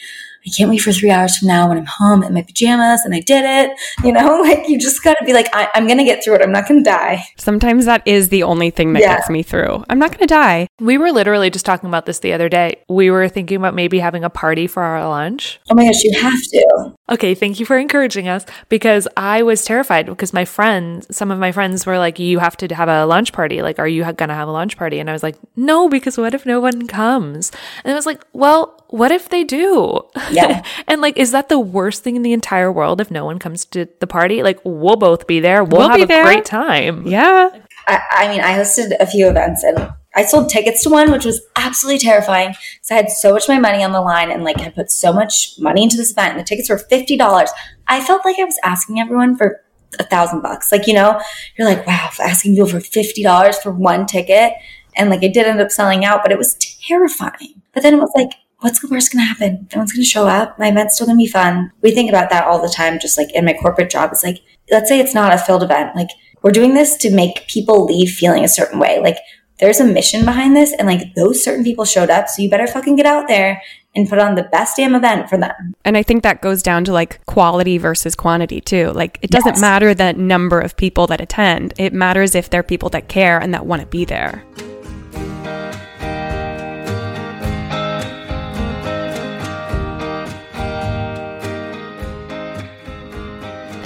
I 0.47 0.49
can't 0.55 0.69
wait 0.69 0.77
for 0.77 0.93
three 0.93 1.11
hours 1.11 1.37
from 1.37 1.49
now 1.49 1.67
when 1.67 1.77
I'm 1.77 1.85
home 1.85 2.23
in 2.23 2.33
my 2.33 2.41
pajamas 2.41 3.03
and 3.03 3.13
I 3.13 3.19
did 3.19 3.43
it. 3.45 3.77
You 4.03 4.13
know, 4.13 4.41
like 4.41 4.69
you 4.69 4.79
just 4.79 5.03
got 5.03 5.15
to 5.15 5.25
be 5.25 5.33
like, 5.33 5.53
I- 5.53 5.69
am 5.75 5.87
going 5.87 5.97
to 5.97 6.05
get 6.05 6.23
through 6.23 6.35
it. 6.35 6.41
I'm 6.41 6.53
not 6.53 6.67
going 6.67 6.83
to 6.83 6.89
die. 6.89 7.25
Sometimes 7.35 7.85
that 7.85 8.01
is 8.05 8.29
the 8.29 8.43
only 8.43 8.69
thing 8.69 8.93
that 8.93 9.01
yeah. 9.01 9.17
gets 9.17 9.29
me 9.29 9.43
through. 9.43 9.83
I'm 9.89 9.99
not 9.99 10.11
going 10.11 10.21
to 10.21 10.27
die. 10.27 10.67
We 10.79 10.97
were 10.97 11.11
literally 11.11 11.49
just 11.49 11.65
talking 11.65 11.89
about 11.89 12.05
this 12.05 12.19
the 12.19 12.31
other 12.31 12.47
day. 12.47 12.77
We 12.87 13.11
were 13.11 13.27
thinking 13.27 13.57
about 13.57 13.75
maybe 13.75 13.99
having 13.99 14.23
a 14.23 14.29
party 14.29 14.67
for 14.67 14.83
our 14.83 15.05
lunch. 15.07 15.59
Oh 15.69 15.75
my 15.75 15.85
gosh, 15.85 16.03
you 16.03 16.17
have 16.21 16.41
to. 16.41 16.95
Okay, 17.09 17.35
thank 17.35 17.59
you 17.59 17.65
for 17.65 17.77
encouraging 17.77 18.29
us 18.29 18.45
because 18.69 19.07
I 19.17 19.43
was 19.43 19.65
terrified 19.65 20.05
because 20.05 20.33
my 20.33 20.45
friends, 20.45 21.13
some 21.15 21.31
of 21.31 21.39
my 21.39 21.51
friends 21.51 21.85
were 21.85 21.97
like, 21.97 22.19
you 22.19 22.39
have 22.39 22.55
to 22.57 22.73
have 22.73 22.87
a 22.87 23.05
lunch 23.05 23.33
party. 23.33 23.61
Like, 23.61 23.79
are 23.79 23.87
you 23.87 24.03
going 24.03 24.29
to 24.29 24.35
have 24.35 24.47
a 24.47 24.51
lunch 24.51 24.77
party? 24.77 24.99
And 24.99 25.09
I 25.09 25.13
was 25.13 25.23
like, 25.23 25.35
no, 25.55 25.89
because 25.89 26.17
what 26.17 26.33
if 26.33 26.45
no 26.45 26.59
one 26.59 26.87
comes? 26.87 27.51
And 27.83 27.91
I 27.91 27.95
was 27.95 28.05
like, 28.05 28.23
well, 28.33 28.76
what 28.89 29.11
if 29.11 29.29
they 29.29 29.43
do? 29.43 30.01
Yeah. 30.31 30.63
and 30.87 31.01
like, 31.01 31.17
is 31.17 31.31
that 31.31 31.49
the 31.49 31.59
worst 31.59 32.03
thing 32.03 32.15
in 32.15 32.21
the 32.21 32.33
entire 32.33 32.71
world 32.71 33.01
if 33.01 33.11
no 33.11 33.25
one 33.25 33.39
comes 33.39 33.65
to 33.65 33.87
the 33.99 34.07
party? 34.07 34.43
Like, 34.43 34.59
we'll 34.63 34.95
both 34.95 35.27
be 35.27 35.39
there. 35.39 35.63
We'll, 35.63 35.81
we'll 35.81 35.89
have 35.89 36.01
a 36.01 36.05
there. 36.05 36.23
great 36.23 36.45
time. 36.45 37.05
Yeah. 37.05 37.49
I, 37.87 38.01
I 38.11 38.27
mean, 38.27 38.41
I 38.41 38.53
hosted 38.53 38.95
a 38.99 39.05
few 39.05 39.29
events 39.29 39.63
and 39.63 39.91
I 40.15 40.25
sold 40.25 40.49
tickets 40.49 40.83
to 40.83 40.89
one, 40.89 41.11
which 41.11 41.25
was 41.25 41.41
absolutely 41.55 41.99
terrifying 41.99 42.49
because 42.49 42.91
I 42.91 42.95
had 42.95 43.09
so 43.09 43.33
much 43.33 43.43
of 43.43 43.49
my 43.49 43.59
money 43.59 43.83
on 43.83 43.91
the 43.91 44.01
line 44.01 44.31
and 44.31 44.43
like 44.43 44.59
I 44.59 44.69
put 44.69 44.91
so 44.91 45.13
much 45.13 45.53
money 45.59 45.83
into 45.83 45.95
this 45.95 46.11
event 46.11 46.31
and 46.31 46.39
the 46.39 46.43
tickets 46.43 46.69
were 46.69 46.77
$50. 46.77 47.47
I 47.87 48.03
felt 48.03 48.25
like 48.25 48.39
I 48.39 48.43
was 48.43 48.59
asking 48.63 48.99
everyone 48.99 49.37
for 49.37 49.61
a 49.99 50.03
thousand 50.03 50.41
bucks. 50.41 50.71
Like, 50.71 50.87
you 50.87 50.93
know, 50.93 51.21
you're 51.57 51.67
like, 51.67 51.85
wow, 51.87 52.09
asking 52.19 52.55
people 52.55 52.67
for 52.67 52.79
$50 52.79 53.55
for 53.61 53.71
one 53.71 54.05
ticket. 54.05 54.53
And 54.95 55.09
like, 55.09 55.23
it 55.23 55.33
did 55.33 55.45
end 55.45 55.61
up 55.61 55.71
selling 55.71 56.03
out, 56.03 56.23
but 56.23 56.31
it 56.31 56.37
was 56.37 56.55
terrifying. 56.87 57.61
But 57.73 57.83
then 57.83 57.93
it 57.93 57.97
was 57.97 58.11
like, 58.15 58.31
what's 58.59 58.79
the 58.79 58.87
worst 58.87 59.11
going 59.11 59.23
to 59.23 59.27
happen? 59.27 59.67
No 59.73 59.79
one's 59.79 59.91
going 59.91 60.03
to 60.03 60.09
show 60.09 60.27
up. 60.27 60.57
My 60.57 60.67
event's 60.67 60.95
still 60.95 61.07
going 61.07 61.17
to 61.17 61.23
be 61.23 61.31
fun. 61.31 61.71
We 61.81 61.91
think 61.91 62.09
about 62.09 62.29
that 62.29 62.45
all 62.45 62.61
the 62.61 62.73
time, 62.73 62.99
just 62.99 63.17
like 63.17 63.33
in 63.33 63.45
my 63.45 63.53
corporate 63.53 63.89
job. 63.89 64.11
It's 64.11 64.23
like, 64.23 64.39
let's 64.71 64.89
say 64.89 64.99
it's 64.99 65.13
not 65.13 65.33
a 65.33 65.37
filled 65.37 65.63
event. 65.63 65.95
Like, 65.95 66.09
we're 66.41 66.51
doing 66.51 66.73
this 66.73 66.97
to 66.97 67.11
make 67.11 67.47
people 67.47 67.85
leave 67.85 68.11
feeling 68.11 68.43
a 68.43 68.49
certain 68.49 68.79
way. 68.79 68.99
Like, 68.99 69.17
there's 69.59 69.79
a 69.79 69.85
mission 69.85 70.23
behind 70.23 70.55
this, 70.55 70.71
and 70.73 70.87
like 70.87 71.15
those 71.15 71.43
certain 71.43 71.63
people 71.63 71.83
showed 71.83 72.11
up. 72.11 72.27
So 72.27 72.43
you 72.43 72.49
better 72.49 72.67
fucking 72.67 72.95
get 72.95 73.07
out 73.07 73.27
there 73.27 73.61
and 73.95 74.07
put 74.07 74.19
on 74.19 74.35
the 74.35 74.43
best 74.43 74.77
damn 74.77 74.93
event 74.93 75.29
for 75.29 75.37
them. 75.37 75.73
And 75.83 75.97
I 75.97 76.03
think 76.03 76.21
that 76.21 76.43
goes 76.43 76.61
down 76.61 76.85
to 76.85 76.93
like 76.93 77.25
quality 77.25 77.79
versus 77.79 78.13
quantity 78.13 78.61
too. 78.61 78.91
Like, 78.91 79.17
it 79.23 79.31
doesn't 79.31 79.55
yes. 79.55 79.61
matter 79.61 79.95
the 79.95 80.13
number 80.13 80.59
of 80.59 80.77
people 80.77 81.07
that 81.07 81.21
attend, 81.21 81.73
it 81.77 81.91
matters 81.91 82.35
if 82.35 82.51
they're 82.51 82.61
people 82.61 82.89
that 82.89 83.07
care 83.07 83.39
and 83.39 83.51
that 83.55 83.65
want 83.65 83.81
to 83.81 83.87
be 83.87 84.05
there. 84.05 84.43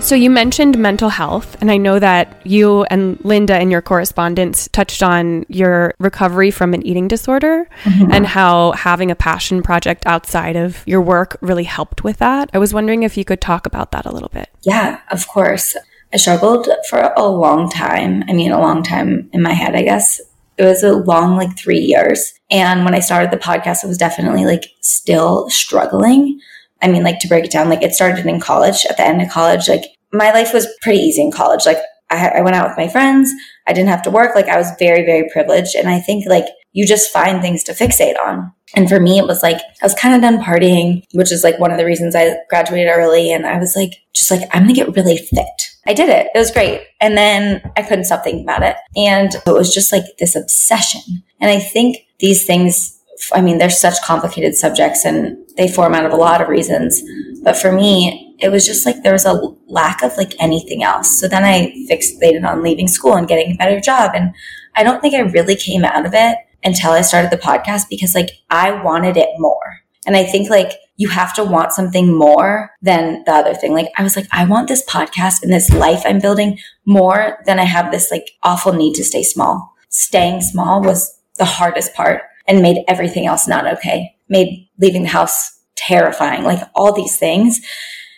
So 0.01 0.15
you 0.15 0.29
mentioned 0.31 0.77
mental 0.77 1.09
health, 1.09 1.55
and 1.61 1.71
I 1.71 1.77
know 1.77 1.97
that 1.99 2.41
you 2.43 2.83
and 2.85 3.23
Linda 3.23 3.61
in 3.61 3.71
your 3.71 3.81
correspondence 3.81 4.67
touched 4.73 5.03
on 5.03 5.45
your 5.47 5.93
recovery 5.99 6.49
from 6.51 6.73
an 6.73 6.85
eating 6.85 7.07
disorder 7.07 7.69
mm-hmm. 7.83 8.11
and 8.11 8.25
how 8.25 8.71
having 8.71 9.09
a 9.11 9.15
passion 9.15 9.61
project 9.61 10.03
outside 10.05 10.57
of 10.57 10.83
your 10.85 11.01
work 11.01 11.37
really 11.39 11.63
helped 11.63 12.03
with 12.03 12.17
that. 12.17 12.49
I 12.51 12.57
was 12.57 12.73
wondering 12.73 13.03
if 13.03 13.15
you 13.15 13.23
could 13.23 13.39
talk 13.39 13.65
about 13.65 13.91
that 13.91 14.05
a 14.05 14.11
little 14.11 14.29
bit. 14.29 14.49
Yeah, 14.63 14.99
of 15.11 15.27
course. 15.27 15.77
I 16.11 16.17
struggled 16.17 16.67
for 16.89 17.13
a 17.15 17.27
long 17.27 17.69
time. 17.69 18.23
I 18.27 18.33
mean, 18.33 18.51
a 18.51 18.59
long 18.59 18.83
time 18.83 19.29
in 19.31 19.41
my 19.41 19.53
head, 19.53 19.75
I 19.75 19.83
guess. 19.83 20.19
It 20.57 20.65
was 20.65 20.83
a 20.83 20.91
long, 20.91 21.37
like 21.37 21.57
three 21.57 21.79
years. 21.79 22.33
And 22.49 22.83
when 22.83 22.95
I 22.95 22.99
started 22.99 23.31
the 23.31 23.37
podcast, 23.37 23.85
I 23.85 23.87
was 23.87 23.97
definitely 23.97 24.45
like 24.45 24.65
still 24.81 25.49
struggling. 25.49 26.41
I 26.81 26.87
mean, 26.87 27.03
like 27.03 27.19
to 27.19 27.27
break 27.27 27.45
it 27.45 27.51
down, 27.51 27.69
like 27.69 27.83
it 27.83 27.93
started 27.93 28.25
in 28.25 28.39
college. 28.39 28.85
At 28.89 28.97
the 28.97 29.05
end 29.05 29.21
of 29.21 29.29
college, 29.29 29.67
like 29.67 29.83
my 30.11 30.31
life 30.31 30.53
was 30.53 30.67
pretty 30.81 30.99
easy 30.99 31.21
in 31.21 31.31
college. 31.31 31.65
Like 31.65 31.77
I, 32.09 32.27
I 32.27 32.41
went 32.41 32.55
out 32.55 32.67
with 32.67 32.77
my 32.77 32.87
friends. 32.87 33.31
I 33.67 33.73
didn't 33.73 33.89
have 33.89 34.01
to 34.03 34.11
work. 34.11 34.35
Like 34.35 34.47
I 34.47 34.57
was 34.57 34.71
very, 34.79 35.05
very 35.05 35.29
privileged. 35.31 35.75
And 35.75 35.89
I 35.89 35.99
think 35.99 36.25
like 36.27 36.45
you 36.73 36.85
just 36.85 37.11
find 37.11 37.41
things 37.41 37.63
to 37.63 37.73
fixate 37.73 38.19
on. 38.19 38.51
And 38.75 38.87
for 38.87 38.99
me, 38.99 39.17
it 39.17 39.27
was 39.27 39.43
like, 39.43 39.57
I 39.57 39.85
was 39.85 39.93
kind 39.93 40.15
of 40.15 40.21
done 40.21 40.41
partying, 40.41 41.03
which 41.13 41.31
is 41.31 41.43
like 41.43 41.59
one 41.59 41.71
of 41.71 41.77
the 41.77 41.85
reasons 41.85 42.15
I 42.15 42.37
graduated 42.49 42.89
early. 42.89 43.31
And 43.31 43.45
I 43.45 43.57
was 43.57 43.75
like, 43.75 43.91
just 44.13 44.31
like, 44.31 44.41
I'm 44.53 44.63
going 44.63 44.73
to 44.73 44.85
get 44.85 44.95
really 44.95 45.17
fit. 45.17 45.45
I 45.85 45.93
did 45.93 46.09
it. 46.09 46.27
It 46.33 46.37
was 46.37 46.51
great. 46.51 46.81
And 47.01 47.17
then 47.17 47.61
I 47.75 47.81
couldn't 47.81 48.05
stop 48.05 48.23
thinking 48.23 48.43
about 48.43 48.63
it. 48.63 48.77
And 48.95 49.33
it 49.33 49.51
was 49.51 49.73
just 49.73 49.91
like 49.91 50.05
this 50.19 50.35
obsession. 50.35 51.23
And 51.39 51.49
I 51.49 51.59
think 51.59 51.97
these 52.19 52.45
things, 52.45 53.00
I 53.33 53.41
mean, 53.41 53.57
they're 53.57 53.69
such 53.69 54.01
complicated 54.03 54.55
subjects 54.55 55.05
and 55.05 55.37
they 55.57 55.67
form 55.67 55.95
out 55.95 56.05
of 56.05 56.11
a 56.11 56.17
lot 56.17 56.41
of 56.41 56.47
reasons. 56.47 57.01
But 57.43 57.57
for 57.57 57.71
me, 57.71 58.35
it 58.39 58.49
was 58.49 58.65
just 58.65 58.85
like 58.85 59.03
there 59.03 59.13
was 59.13 59.25
a 59.25 59.39
lack 59.67 60.03
of 60.03 60.17
like 60.17 60.33
anything 60.39 60.83
else. 60.83 61.19
So 61.19 61.27
then 61.27 61.43
I 61.43 61.73
fixated 61.89 62.47
on 62.47 62.63
leaving 62.63 62.87
school 62.87 63.15
and 63.15 63.27
getting 63.27 63.53
a 63.53 63.57
better 63.57 63.79
job. 63.79 64.11
And 64.13 64.33
I 64.75 64.83
don't 64.83 65.01
think 65.01 65.13
I 65.13 65.19
really 65.19 65.55
came 65.55 65.83
out 65.83 66.05
of 66.05 66.13
it 66.13 66.37
until 66.63 66.91
I 66.91 67.01
started 67.01 67.31
the 67.31 67.37
podcast 67.37 67.89
because 67.89 68.15
like 68.15 68.31
I 68.49 68.71
wanted 68.83 69.17
it 69.17 69.29
more. 69.37 69.81
And 70.05 70.15
I 70.15 70.23
think 70.23 70.49
like 70.49 70.73
you 70.97 71.09
have 71.09 71.33
to 71.35 71.43
want 71.43 71.73
something 71.73 72.15
more 72.15 72.71
than 72.81 73.23
the 73.25 73.31
other 73.31 73.53
thing. 73.53 73.73
Like 73.73 73.91
I 73.97 74.03
was 74.03 74.15
like, 74.15 74.27
I 74.31 74.45
want 74.45 74.67
this 74.67 74.85
podcast 74.87 75.43
and 75.43 75.51
this 75.51 75.71
life 75.71 76.03
I'm 76.05 76.19
building 76.19 76.59
more 76.85 77.39
than 77.45 77.59
I 77.59 77.65
have 77.65 77.91
this 77.91 78.09
like 78.11 78.31
awful 78.43 78.73
need 78.73 78.93
to 78.95 79.03
stay 79.03 79.23
small. 79.23 79.75
Staying 79.89 80.41
small 80.41 80.81
was 80.81 81.19
the 81.37 81.45
hardest 81.45 81.93
part 81.93 82.21
and 82.47 82.61
made 82.61 82.83
everything 82.87 83.25
else 83.25 83.47
not 83.47 83.67
okay. 83.77 84.15
Made 84.29 84.69
leaving 84.79 85.03
the 85.03 85.09
house 85.09 85.59
terrifying, 85.75 86.43
like 86.43 86.67
all 86.75 86.93
these 86.93 87.17
things. 87.17 87.59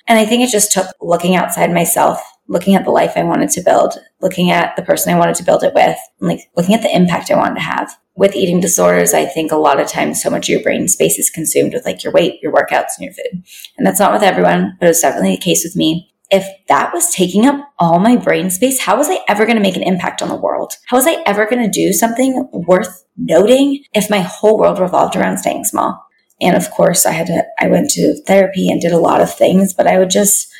And 0.07 0.19
I 0.19 0.25
think 0.25 0.43
it 0.43 0.51
just 0.51 0.71
took 0.71 0.87
looking 1.01 1.35
outside 1.35 1.71
myself, 1.71 2.21
looking 2.47 2.75
at 2.75 2.83
the 2.83 2.91
life 2.91 3.13
I 3.15 3.23
wanted 3.23 3.49
to 3.51 3.61
build, 3.61 3.97
looking 4.21 4.51
at 4.51 4.75
the 4.75 4.81
person 4.81 5.13
I 5.13 5.17
wanted 5.17 5.35
to 5.35 5.43
build 5.43 5.63
it 5.63 5.73
with, 5.73 5.97
like 6.19 6.41
looking 6.57 6.75
at 6.75 6.81
the 6.81 6.95
impact 6.95 7.31
I 7.31 7.37
wanted 7.37 7.55
to 7.55 7.61
have. 7.61 7.95
With 8.15 8.35
eating 8.35 8.59
disorders, 8.59 9.13
I 9.13 9.25
think 9.25 9.51
a 9.51 9.55
lot 9.55 9.79
of 9.79 9.87
times 9.87 10.21
so 10.21 10.29
much 10.29 10.47
of 10.47 10.53
your 10.53 10.61
brain 10.61 10.87
space 10.87 11.17
is 11.17 11.31
consumed 11.31 11.73
with 11.73 11.85
like 11.85 12.03
your 12.03 12.13
weight, 12.13 12.39
your 12.43 12.53
workouts, 12.53 12.91
and 12.97 13.05
your 13.05 13.13
food. 13.13 13.43
And 13.77 13.87
that's 13.87 13.99
not 13.99 14.13
with 14.13 14.21
everyone, 14.21 14.77
but 14.79 14.89
it's 14.89 15.01
definitely 15.01 15.35
the 15.35 15.41
case 15.41 15.63
with 15.63 15.75
me. 15.75 16.12
If 16.35 16.47
that 16.67 16.91
was 16.91 17.13
taking 17.13 17.45
up 17.45 17.71
all 17.77 17.99
my 17.99 18.15
brain 18.17 18.49
space, 18.49 18.79
how 18.79 18.97
was 18.97 19.07
I 19.07 19.19
ever 19.27 19.45
going 19.45 19.55
to 19.55 19.61
make 19.61 19.75
an 19.75 19.83
impact 19.83 20.19
on 20.23 20.29
the 20.29 20.35
world? 20.35 20.73
How 20.87 20.97
was 20.97 21.05
I 21.05 21.21
ever 21.27 21.45
going 21.45 21.63
to 21.63 21.69
do 21.69 21.93
something 21.93 22.49
worth 22.51 23.05
noting 23.15 23.83
if 23.93 24.09
my 24.09 24.21
whole 24.21 24.57
world 24.57 24.79
revolved 24.79 25.15
around 25.15 25.37
staying 25.37 25.65
small? 25.65 26.03
And 26.41 26.57
of 26.57 26.71
course, 26.71 27.05
I 27.05 27.11
had 27.11 27.27
to, 27.27 27.45
I 27.59 27.67
went 27.67 27.91
to 27.91 28.19
therapy 28.25 28.67
and 28.71 28.81
did 28.81 28.93
a 28.93 28.97
lot 28.97 29.21
of 29.21 29.31
things, 29.31 29.75
but 29.75 29.85
I 29.85 29.99
would 29.99 30.09
just, 30.09 30.51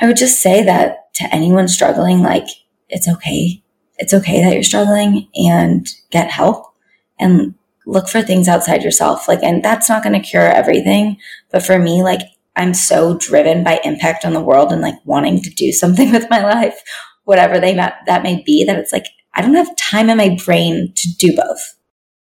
I 0.00 0.06
would 0.06 0.16
just 0.16 0.40
say 0.40 0.62
that 0.62 1.12
to 1.14 1.34
anyone 1.34 1.66
struggling, 1.66 2.20
like, 2.20 2.46
it's 2.88 3.08
okay. 3.08 3.64
It's 3.98 4.14
okay 4.14 4.44
that 4.44 4.54
you're 4.54 4.62
struggling 4.62 5.28
and 5.34 5.88
get 6.10 6.30
help 6.30 6.72
and 7.18 7.54
look 7.84 8.08
for 8.08 8.22
things 8.22 8.46
outside 8.46 8.84
yourself. 8.84 9.26
Like, 9.26 9.42
and 9.42 9.62
that's 9.62 9.88
not 9.88 10.04
going 10.04 10.20
to 10.20 10.26
cure 10.26 10.48
everything. 10.48 11.16
But 11.50 11.64
for 11.64 11.80
me, 11.80 12.04
like, 12.04 12.22
I'm 12.56 12.74
so 12.74 13.16
driven 13.16 13.64
by 13.64 13.80
impact 13.84 14.24
on 14.24 14.32
the 14.32 14.40
world 14.40 14.72
and 14.72 14.82
like 14.82 14.96
wanting 15.04 15.40
to 15.42 15.50
do 15.50 15.72
something 15.72 16.12
with 16.12 16.28
my 16.30 16.42
life, 16.42 16.80
whatever 17.24 17.58
they 17.58 17.74
that 17.74 18.22
may 18.22 18.42
be, 18.44 18.64
that 18.64 18.78
it's 18.78 18.92
like, 18.92 19.06
I 19.34 19.42
don't 19.42 19.54
have 19.54 19.74
time 19.76 20.10
in 20.10 20.18
my 20.18 20.36
brain 20.44 20.92
to 20.96 21.08
do 21.18 21.36
both. 21.36 21.76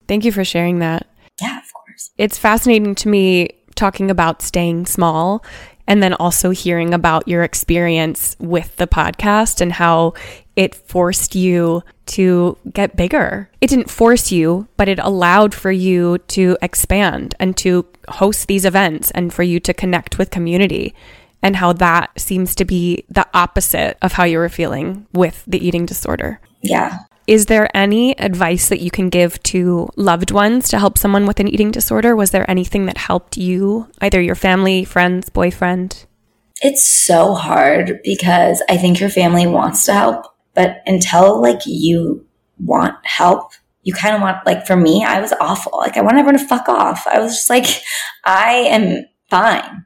Thank 0.08 0.26
you 0.26 0.32
for 0.32 0.44
sharing 0.44 0.80
that. 0.80 1.08
Yeah, 1.42 1.58
of 1.58 1.74
course. 1.74 2.12
it's 2.18 2.38
fascinating 2.38 2.96
to 2.96 3.10
me 3.10 3.50
talking 3.76 4.12
about 4.12 4.42
staying 4.42 4.86
small 4.86 5.44
and 5.88 6.04
then 6.04 6.14
also 6.16 6.52
hearing 6.52 6.94
about 6.94 7.28
your 7.28 7.44
experience 7.44 8.36
with 8.40 8.76
the 8.76 8.88
podcast 8.88 9.60
and 9.60 9.74
how 9.74 10.14
it 10.60 10.76
forced 10.76 11.36
you 11.36 11.82
to 12.06 12.58
get 12.74 12.98
bigger. 12.98 13.50
It 13.62 13.70
didn't 13.70 13.90
force 13.90 14.30
you, 14.30 14.68
but 14.76 14.90
it 14.90 15.00
allowed 15.00 15.56
for 15.56 15.72
you 15.72 16.18
to 16.36 16.58
expand 16.62 17.34
and 17.40 17.56
to 17.58 17.86
host 18.10 18.50
these 18.50 18.66
events 18.66 19.10
and 19.12 19.34
for 19.34 19.42
you 19.42 19.62
to 19.62 19.74
connect 19.74 20.18
with 20.18 20.32
community. 20.32 20.94
And 21.42 21.56
how 21.56 21.72
that 21.72 22.20
seems 22.20 22.56
to 22.56 22.66
be 22.66 23.06
the 23.10 23.26
opposite 23.34 23.98
of 24.02 24.12
how 24.12 24.26
you 24.26 24.38
were 24.38 24.50
feeling 24.50 25.08
with 25.14 25.46
the 25.48 25.66
eating 25.66 25.86
disorder. 25.86 26.42
Yeah. 26.62 26.98
Is 27.26 27.46
there 27.46 27.70
any 27.74 28.20
advice 28.20 28.68
that 28.68 28.82
you 28.82 28.92
can 28.92 29.08
give 29.08 29.42
to 29.44 29.88
loved 29.96 30.32
ones 30.32 30.68
to 30.70 30.80
help 30.80 30.98
someone 30.98 31.26
with 31.26 31.40
an 31.40 31.48
eating 31.48 31.72
disorder? 31.72 32.18
Was 32.18 32.32
there 32.32 32.50
anything 32.52 32.86
that 32.88 32.98
helped 32.98 33.38
you, 33.38 33.88
either 34.02 34.20
your 34.20 34.36
family, 34.36 34.84
friends, 34.84 35.30
boyfriend? 35.30 36.06
It's 36.62 36.86
so 36.86 37.34
hard 37.34 38.02
because 38.04 38.62
I 38.68 38.76
think 38.76 39.00
your 39.00 39.10
family 39.10 39.48
wants 39.48 39.86
to 39.86 39.94
help, 39.94 40.26
but 40.60 40.84
until 40.86 41.42
like 41.42 41.62
you 41.66 42.28
want 42.60 42.94
help, 43.06 43.54
you 43.84 43.94
kind 43.94 44.14
of 44.14 44.20
want 44.20 44.46
like 44.46 44.68
for 44.68 44.76
me, 44.76 45.06
I 45.06 45.22
was 45.22 45.32
awful. 45.40 45.78
Like 45.78 45.96
I 45.96 46.02
want 46.02 46.18
everyone 46.18 46.38
to 46.38 46.46
fuck 46.46 46.68
off. 46.68 47.08
I 47.08 47.18
was 47.18 47.32
just 47.32 47.50
like, 47.50 47.66
I 48.26 48.68
am 48.70 49.06
fine. 49.30 49.86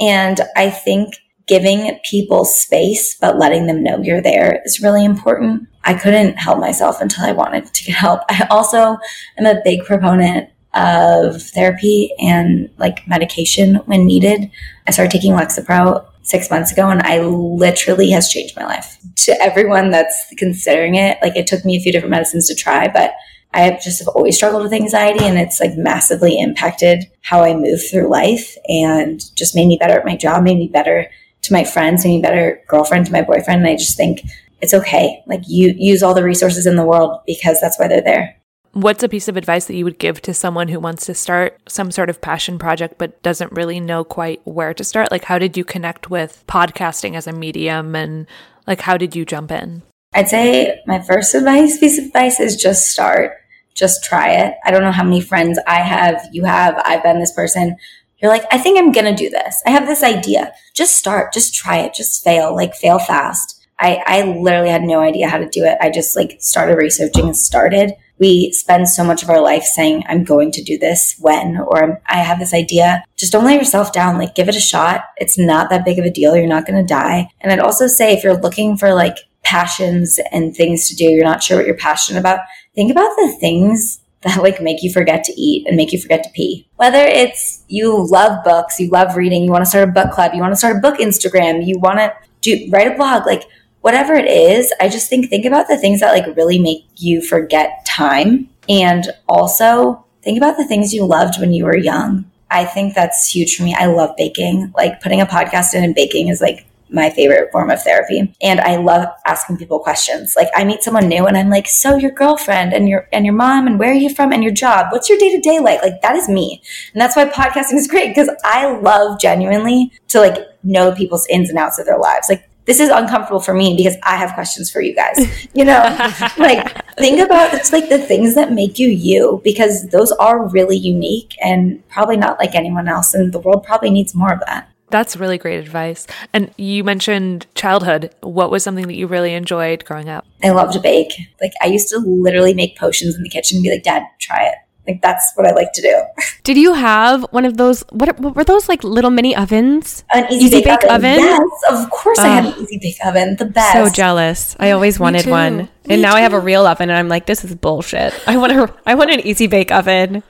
And 0.00 0.40
I 0.56 0.70
think 0.70 1.14
giving 1.46 2.00
people 2.10 2.44
space, 2.44 3.16
but 3.20 3.38
letting 3.38 3.68
them 3.68 3.84
know 3.84 4.02
you're 4.02 4.20
there 4.20 4.60
is 4.64 4.82
really 4.82 5.04
important. 5.04 5.68
I 5.84 5.94
couldn't 5.94 6.34
help 6.34 6.58
myself 6.58 7.00
until 7.00 7.24
I 7.24 7.30
wanted 7.30 7.72
to 7.72 7.84
get 7.84 7.94
help. 7.94 8.22
I 8.28 8.48
also 8.50 8.98
am 9.38 9.46
a 9.46 9.62
big 9.62 9.84
proponent 9.84 10.50
of 10.74 11.40
therapy 11.40 12.10
and 12.18 12.70
like 12.76 13.06
medication 13.06 13.76
when 13.86 14.04
needed. 14.04 14.50
I 14.88 14.90
started 14.90 15.12
taking 15.12 15.34
Lexapro 15.34 16.04
six 16.28 16.50
months 16.50 16.70
ago 16.70 16.90
and 16.90 17.00
I 17.02 17.20
literally 17.20 18.10
has 18.10 18.28
changed 18.28 18.54
my 18.56 18.64
life. 18.64 18.98
To 19.24 19.42
everyone 19.42 19.90
that's 19.90 20.34
considering 20.36 20.94
it, 20.94 21.18
like 21.22 21.36
it 21.36 21.46
took 21.46 21.64
me 21.64 21.76
a 21.76 21.80
few 21.80 21.90
different 21.90 22.10
medicines 22.10 22.46
to 22.48 22.54
try, 22.54 22.86
but 22.86 23.14
I 23.54 23.62
have 23.62 23.82
just 23.82 24.00
have 24.00 24.08
always 24.08 24.36
struggled 24.36 24.62
with 24.62 24.74
anxiety 24.74 25.24
and 25.24 25.38
it's 25.38 25.58
like 25.58 25.74
massively 25.76 26.38
impacted 26.38 27.10
how 27.22 27.42
I 27.42 27.54
move 27.54 27.80
through 27.90 28.10
life 28.10 28.56
and 28.68 29.20
just 29.36 29.54
made 29.54 29.66
me 29.66 29.78
better 29.80 29.98
at 29.98 30.04
my 30.04 30.16
job, 30.16 30.44
made 30.44 30.58
me 30.58 30.68
better 30.68 31.10
to 31.42 31.52
my 31.52 31.64
friends, 31.64 32.04
made 32.04 32.16
me 32.16 32.22
better 32.22 32.62
girlfriend 32.68 33.06
to 33.06 33.12
my 33.12 33.22
boyfriend. 33.22 33.60
And 33.60 33.66
I 33.66 33.76
just 33.76 33.96
think 33.96 34.20
it's 34.60 34.74
okay. 34.74 35.22
Like 35.26 35.42
you 35.46 35.74
use 35.78 36.02
all 36.02 36.14
the 36.14 36.24
resources 36.24 36.66
in 36.66 36.76
the 36.76 36.84
world 36.84 37.20
because 37.26 37.58
that's 37.60 37.78
why 37.78 37.88
they're 37.88 38.02
there. 38.02 38.37
What's 38.72 39.02
a 39.02 39.08
piece 39.08 39.28
of 39.28 39.36
advice 39.36 39.64
that 39.66 39.76
you 39.76 39.84
would 39.84 39.98
give 39.98 40.20
to 40.22 40.34
someone 40.34 40.68
who 40.68 40.78
wants 40.78 41.06
to 41.06 41.14
start 41.14 41.58
some 41.68 41.90
sort 41.90 42.10
of 42.10 42.20
passion 42.20 42.58
project 42.58 42.96
but 42.98 43.22
doesn't 43.22 43.52
really 43.52 43.80
know 43.80 44.04
quite 44.04 44.40
where 44.46 44.74
to 44.74 44.84
start? 44.84 45.10
Like, 45.10 45.24
how 45.24 45.38
did 45.38 45.56
you 45.56 45.64
connect 45.64 46.10
with 46.10 46.44
podcasting 46.46 47.14
as 47.16 47.26
a 47.26 47.32
medium 47.32 47.96
and 47.96 48.26
like, 48.66 48.82
how 48.82 48.96
did 48.96 49.16
you 49.16 49.24
jump 49.24 49.50
in? 49.50 49.82
I'd 50.14 50.28
say 50.28 50.80
my 50.86 51.00
first 51.00 51.34
advice, 51.34 51.78
piece 51.78 51.98
of 51.98 52.06
advice 52.06 52.40
is 52.40 52.56
just 52.56 52.90
start, 52.90 53.32
just 53.74 54.04
try 54.04 54.32
it. 54.32 54.54
I 54.64 54.70
don't 54.70 54.82
know 54.82 54.92
how 54.92 55.04
many 55.04 55.20
friends 55.20 55.58
I 55.66 55.76
have, 55.76 56.28
you 56.32 56.44
have, 56.44 56.80
I've 56.84 57.02
been 57.02 57.18
this 57.18 57.32
person. 57.32 57.76
You're 58.18 58.30
like, 58.30 58.44
I 58.50 58.58
think 58.58 58.78
I'm 58.78 58.92
going 58.92 59.14
to 59.14 59.22
do 59.22 59.30
this. 59.30 59.62
I 59.66 59.70
have 59.70 59.86
this 59.86 60.02
idea. 60.02 60.52
Just 60.74 60.96
start, 60.96 61.32
just 61.32 61.54
try 61.54 61.78
it, 61.78 61.94
just 61.94 62.22
fail, 62.24 62.54
like 62.54 62.74
fail 62.74 62.98
fast. 62.98 63.66
I, 63.78 64.02
I 64.06 64.22
literally 64.22 64.70
had 64.70 64.82
no 64.82 65.00
idea 65.00 65.28
how 65.28 65.38
to 65.38 65.48
do 65.48 65.64
it. 65.64 65.78
I 65.80 65.90
just 65.90 66.16
like 66.16 66.36
started 66.40 66.76
researching 66.76 67.26
and 67.26 67.36
started 67.36 67.92
we 68.18 68.52
spend 68.52 68.88
so 68.88 69.04
much 69.04 69.22
of 69.22 69.30
our 69.30 69.40
life 69.40 69.62
saying, 69.62 70.04
I'm 70.08 70.24
going 70.24 70.50
to 70.52 70.62
do 70.62 70.78
this 70.78 71.16
when, 71.20 71.58
or 71.58 72.00
I 72.06 72.18
have 72.18 72.38
this 72.38 72.54
idea. 72.54 73.04
Just 73.16 73.32
don't 73.32 73.44
let 73.44 73.58
yourself 73.58 73.92
down. 73.92 74.18
Like, 74.18 74.34
give 74.34 74.48
it 74.48 74.56
a 74.56 74.60
shot. 74.60 75.04
It's 75.16 75.38
not 75.38 75.70
that 75.70 75.84
big 75.84 75.98
of 75.98 76.04
a 76.04 76.10
deal. 76.10 76.36
You're 76.36 76.46
not 76.46 76.66
going 76.66 76.80
to 76.80 76.94
die. 76.94 77.28
And 77.40 77.52
I'd 77.52 77.60
also 77.60 77.86
say 77.86 78.12
if 78.12 78.24
you're 78.24 78.40
looking 78.40 78.76
for 78.76 78.94
like 78.94 79.18
passions 79.42 80.20
and 80.32 80.54
things 80.54 80.88
to 80.88 80.96
do, 80.96 81.04
you're 81.04 81.24
not 81.24 81.42
sure 81.42 81.56
what 81.56 81.66
you're 81.66 81.76
passionate 81.76 82.20
about, 82.20 82.40
think 82.74 82.90
about 82.90 83.16
the 83.16 83.36
things 83.40 84.00
that 84.22 84.42
like 84.42 84.60
make 84.60 84.82
you 84.82 84.92
forget 84.92 85.24
to 85.24 85.40
eat 85.40 85.66
and 85.66 85.76
make 85.76 85.92
you 85.92 86.00
forget 86.00 86.22
to 86.24 86.30
pee. 86.30 86.68
Whether 86.76 86.98
it's 86.98 87.64
you 87.68 88.06
love 88.08 88.44
books, 88.44 88.80
you 88.80 88.90
love 88.90 89.16
reading, 89.16 89.44
you 89.44 89.50
want 89.50 89.62
to 89.62 89.70
start 89.70 89.88
a 89.88 89.92
book 89.92 90.10
club, 90.12 90.34
you 90.34 90.40
want 90.40 90.52
to 90.52 90.56
start 90.56 90.76
a 90.76 90.80
book 90.80 90.98
Instagram, 90.98 91.66
you 91.66 91.78
want 91.78 91.98
to 91.98 92.12
do 92.40 92.68
write 92.70 92.92
a 92.92 92.96
blog, 92.96 93.26
like 93.26 93.44
whatever 93.80 94.14
it 94.14 94.26
is, 94.26 94.72
I 94.80 94.88
just 94.88 95.08
think 95.08 95.28
think 95.28 95.44
about 95.44 95.68
the 95.68 95.76
things 95.76 96.00
that 96.00 96.12
like 96.12 96.36
really 96.36 96.58
make 96.58 96.86
you 96.96 97.20
forget 97.22 97.84
time 97.86 98.48
and 98.68 99.08
also 99.28 100.04
think 100.22 100.38
about 100.38 100.56
the 100.56 100.66
things 100.66 100.92
you 100.92 101.04
loved 101.04 101.40
when 101.40 101.52
you 101.52 101.64
were 101.64 101.76
young. 101.76 102.30
I 102.50 102.64
think 102.64 102.94
that's 102.94 103.30
huge 103.30 103.56
for 103.56 103.62
me. 103.62 103.74
I 103.78 103.86
love 103.86 104.16
baking. 104.16 104.72
Like 104.76 105.00
putting 105.00 105.20
a 105.20 105.26
podcast 105.26 105.74
in 105.74 105.84
and 105.84 105.94
baking 105.94 106.28
is 106.28 106.40
like 106.40 106.66
my 106.90 107.10
favorite 107.10 107.52
form 107.52 107.70
of 107.70 107.82
therapy. 107.82 108.34
And 108.40 108.60
I 108.60 108.76
love 108.76 109.08
asking 109.26 109.58
people 109.58 109.78
questions. 109.78 110.34
Like 110.36 110.48
I 110.56 110.64
meet 110.64 110.82
someone 110.82 111.08
new 111.08 111.26
and 111.26 111.36
I'm 111.36 111.50
like, 111.50 111.68
"So 111.68 111.96
your 111.96 112.10
girlfriend 112.10 112.72
and 112.72 112.88
your 112.88 113.08
and 113.12 113.26
your 113.26 113.34
mom 113.34 113.66
and 113.66 113.78
where 113.78 113.90
are 113.90 113.94
you 113.94 114.14
from 114.14 114.32
and 114.32 114.42
your 114.42 114.52
job? 114.52 114.86
What's 114.90 115.08
your 115.08 115.18
day-to-day 115.18 115.58
like?" 115.60 115.82
Like 115.82 116.00
that 116.02 116.16
is 116.16 116.28
me. 116.28 116.62
And 116.94 117.00
that's 117.00 117.16
why 117.16 117.26
podcasting 117.26 117.74
is 117.74 117.88
great 117.88 118.08
because 118.08 118.30
I 118.44 118.78
love 118.78 119.20
genuinely 119.20 119.92
to 120.08 120.20
like 120.20 120.38
know 120.62 120.92
people's 120.92 121.26
ins 121.28 121.50
and 121.50 121.58
outs 121.58 121.78
of 121.78 121.86
their 121.86 121.98
lives. 121.98 122.28
Like 122.28 122.47
this 122.68 122.80
is 122.80 122.90
uncomfortable 122.90 123.40
for 123.40 123.54
me 123.54 123.74
because 123.74 123.96
I 124.02 124.16
have 124.16 124.34
questions 124.34 124.70
for 124.70 124.80
you 124.80 124.94
guys. 124.94 125.16
You 125.54 125.64
know, 125.64 125.82
like 126.38 126.84
think 126.96 127.20
about 127.20 127.54
it's 127.54 127.72
like 127.72 127.88
the 127.88 127.98
things 127.98 128.34
that 128.34 128.52
make 128.52 128.78
you 128.78 128.88
you 128.88 129.40
because 129.42 129.88
those 129.88 130.12
are 130.12 130.46
really 130.46 130.76
unique 130.76 131.34
and 131.42 131.82
probably 131.88 132.16
not 132.16 132.38
like 132.38 132.54
anyone 132.54 132.86
else. 132.86 133.14
And 133.14 133.32
the 133.32 133.38
world 133.40 133.64
probably 133.64 133.90
needs 133.90 134.14
more 134.14 134.32
of 134.32 134.40
that. 134.46 134.68
That's 134.90 135.16
really 135.16 135.38
great 135.38 135.58
advice. 135.58 136.06
And 136.32 136.52
you 136.58 136.84
mentioned 136.84 137.46
childhood. 137.54 138.14
What 138.20 138.50
was 138.50 138.62
something 138.62 138.86
that 138.86 138.94
you 138.94 139.06
really 139.06 139.32
enjoyed 139.32 139.84
growing 139.84 140.08
up? 140.08 140.26
I 140.44 140.50
love 140.50 140.72
to 140.72 140.80
bake. 140.80 141.12
Like 141.40 141.52
I 141.62 141.66
used 141.66 141.88
to 141.88 141.98
literally 141.98 142.54
make 142.54 142.78
potions 142.78 143.16
in 143.16 143.22
the 143.22 143.30
kitchen 143.30 143.56
and 143.56 143.64
be 143.64 143.70
like, 143.70 143.82
Dad, 143.82 144.04
try 144.20 144.44
it 144.44 144.58
think 144.88 145.02
that's 145.02 145.32
what 145.34 145.46
I 145.46 145.52
like 145.52 145.72
to 145.74 145.82
do. 145.82 146.02
Did 146.44 146.56
you 146.56 146.72
have 146.72 147.26
one 147.30 147.44
of 147.44 147.56
those? 147.56 147.84
What, 147.90 148.18
what 148.18 148.34
were 148.34 148.44
those 148.44 148.68
like 148.68 148.82
little 148.82 149.10
mini 149.10 149.36
ovens? 149.36 150.04
An 150.14 150.24
easy, 150.32 150.46
easy 150.46 150.56
bake, 150.56 150.80
bake 150.80 150.90
oven. 150.90 151.12
oven. 151.12 151.18
Yes, 151.18 151.50
of 151.70 151.90
course 151.90 152.18
I 152.18 152.28
had 152.28 152.46
an 152.46 152.54
easy 152.62 152.78
bake 152.78 152.96
oven. 153.04 153.36
The 153.36 153.44
best. 153.44 153.72
So 153.74 153.94
jealous. 153.94 154.56
I 154.58 154.70
always 154.70 154.98
wanted 154.98 155.26
one, 155.26 155.56
Me 155.58 155.68
and 155.90 156.02
now 156.02 156.12
too. 156.12 156.16
I 156.16 156.20
have 156.22 156.32
a 156.32 156.40
real 156.40 156.66
oven, 156.66 156.88
and 156.88 156.98
I'm 156.98 157.08
like, 157.08 157.26
this 157.26 157.44
is 157.44 157.54
bullshit. 157.54 158.14
I 158.26 158.36
want 158.38 158.52
a, 158.52 158.74
I 158.86 158.94
want 158.94 159.10
an 159.10 159.20
easy 159.20 159.46
bake 159.46 159.70
oven. 159.70 160.22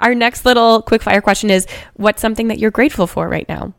Our 0.00 0.14
next 0.14 0.44
little 0.44 0.82
quick 0.82 1.02
fire 1.02 1.20
question 1.20 1.50
is: 1.50 1.66
What's 1.94 2.22
something 2.22 2.48
that 2.48 2.58
you're 2.58 2.70
grateful 2.70 3.06
for 3.06 3.28
right 3.28 3.48
now? 3.48 3.74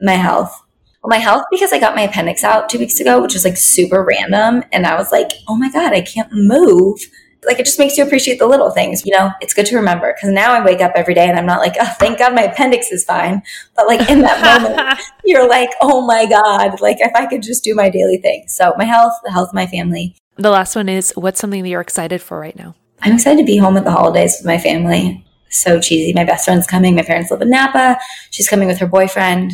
My 0.00 0.12
health. 0.12 0.60
Well, 1.02 1.10
my 1.10 1.22
health 1.22 1.44
because 1.50 1.72
I 1.72 1.78
got 1.78 1.94
my 1.94 2.02
appendix 2.02 2.44
out 2.44 2.68
two 2.68 2.78
weeks 2.78 3.00
ago, 3.00 3.20
which 3.20 3.34
was 3.34 3.44
like 3.44 3.56
super 3.56 4.04
random, 4.04 4.62
and 4.72 4.86
I 4.86 4.94
was 4.96 5.10
like, 5.10 5.32
oh 5.48 5.56
my 5.56 5.70
god, 5.70 5.92
I 5.92 6.00
can't 6.02 6.28
move 6.32 7.00
like 7.46 7.58
it 7.58 7.66
just 7.66 7.78
makes 7.78 7.96
you 7.96 8.04
appreciate 8.04 8.38
the 8.38 8.46
little 8.46 8.70
things. 8.70 9.04
You 9.04 9.16
know, 9.16 9.30
it's 9.40 9.54
good 9.54 9.66
to 9.66 9.76
remember 9.76 10.12
because 10.14 10.32
now 10.32 10.52
I 10.52 10.64
wake 10.64 10.80
up 10.80 10.92
every 10.94 11.14
day 11.14 11.28
and 11.28 11.38
I'm 11.38 11.46
not 11.46 11.60
like, 11.60 11.74
oh, 11.80 11.92
thank 11.98 12.18
God 12.18 12.34
my 12.34 12.42
appendix 12.42 12.90
is 12.90 13.04
fine. 13.04 13.42
But 13.76 13.86
like 13.86 14.08
in 14.08 14.20
that 14.20 14.62
moment, 14.62 15.00
you're 15.24 15.48
like, 15.48 15.70
oh 15.80 16.06
my 16.06 16.26
God, 16.26 16.80
like 16.80 16.98
if 17.00 17.12
I 17.14 17.26
could 17.26 17.42
just 17.42 17.64
do 17.64 17.74
my 17.74 17.90
daily 17.90 18.18
thing. 18.18 18.44
So 18.48 18.74
my 18.76 18.84
health, 18.84 19.14
the 19.24 19.32
health 19.32 19.48
of 19.48 19.54
my 19.54 19.66
family. 19.66 20.16
The 20.36 20.50
last 20.50 20.74
one 20.74 20.88
is 20.88 21.12
what's 21.16 21.40
something 21.40 21.62
that 21.62 21.68
you're 21.68 21.80
excited 21.80 22.20
for 22.20 22.40
right 22.40 22.56
now? 22.56 22.74
I'm 23.02 23.14
excited 23.14 23.38
to 23.38 23.44
be 23.44 23.58
home 23.58 23.76
at 23.76 23.84
the 23.84 23.90
holidays 23.90 24.36
with 24.38 24.46
my 24.46 24.58
family. 24.58 25.24
So 25.50 25.80
cheesy. 25.80 26.12
My 26.12 26.24
best 26.24 26.44
friend's 26.44 26.66
coming. 26.66 26.96
My 26.96 27.02
parents 27.02 27.30
live 27.30 27.40
in 27.42 27.50
Napa. 27.50 27.98
She's 28.30 28.48
coming 28.48 28.66
with 28.66 28.78
her 28.78 28.86
boyfriend. 28.86 29.52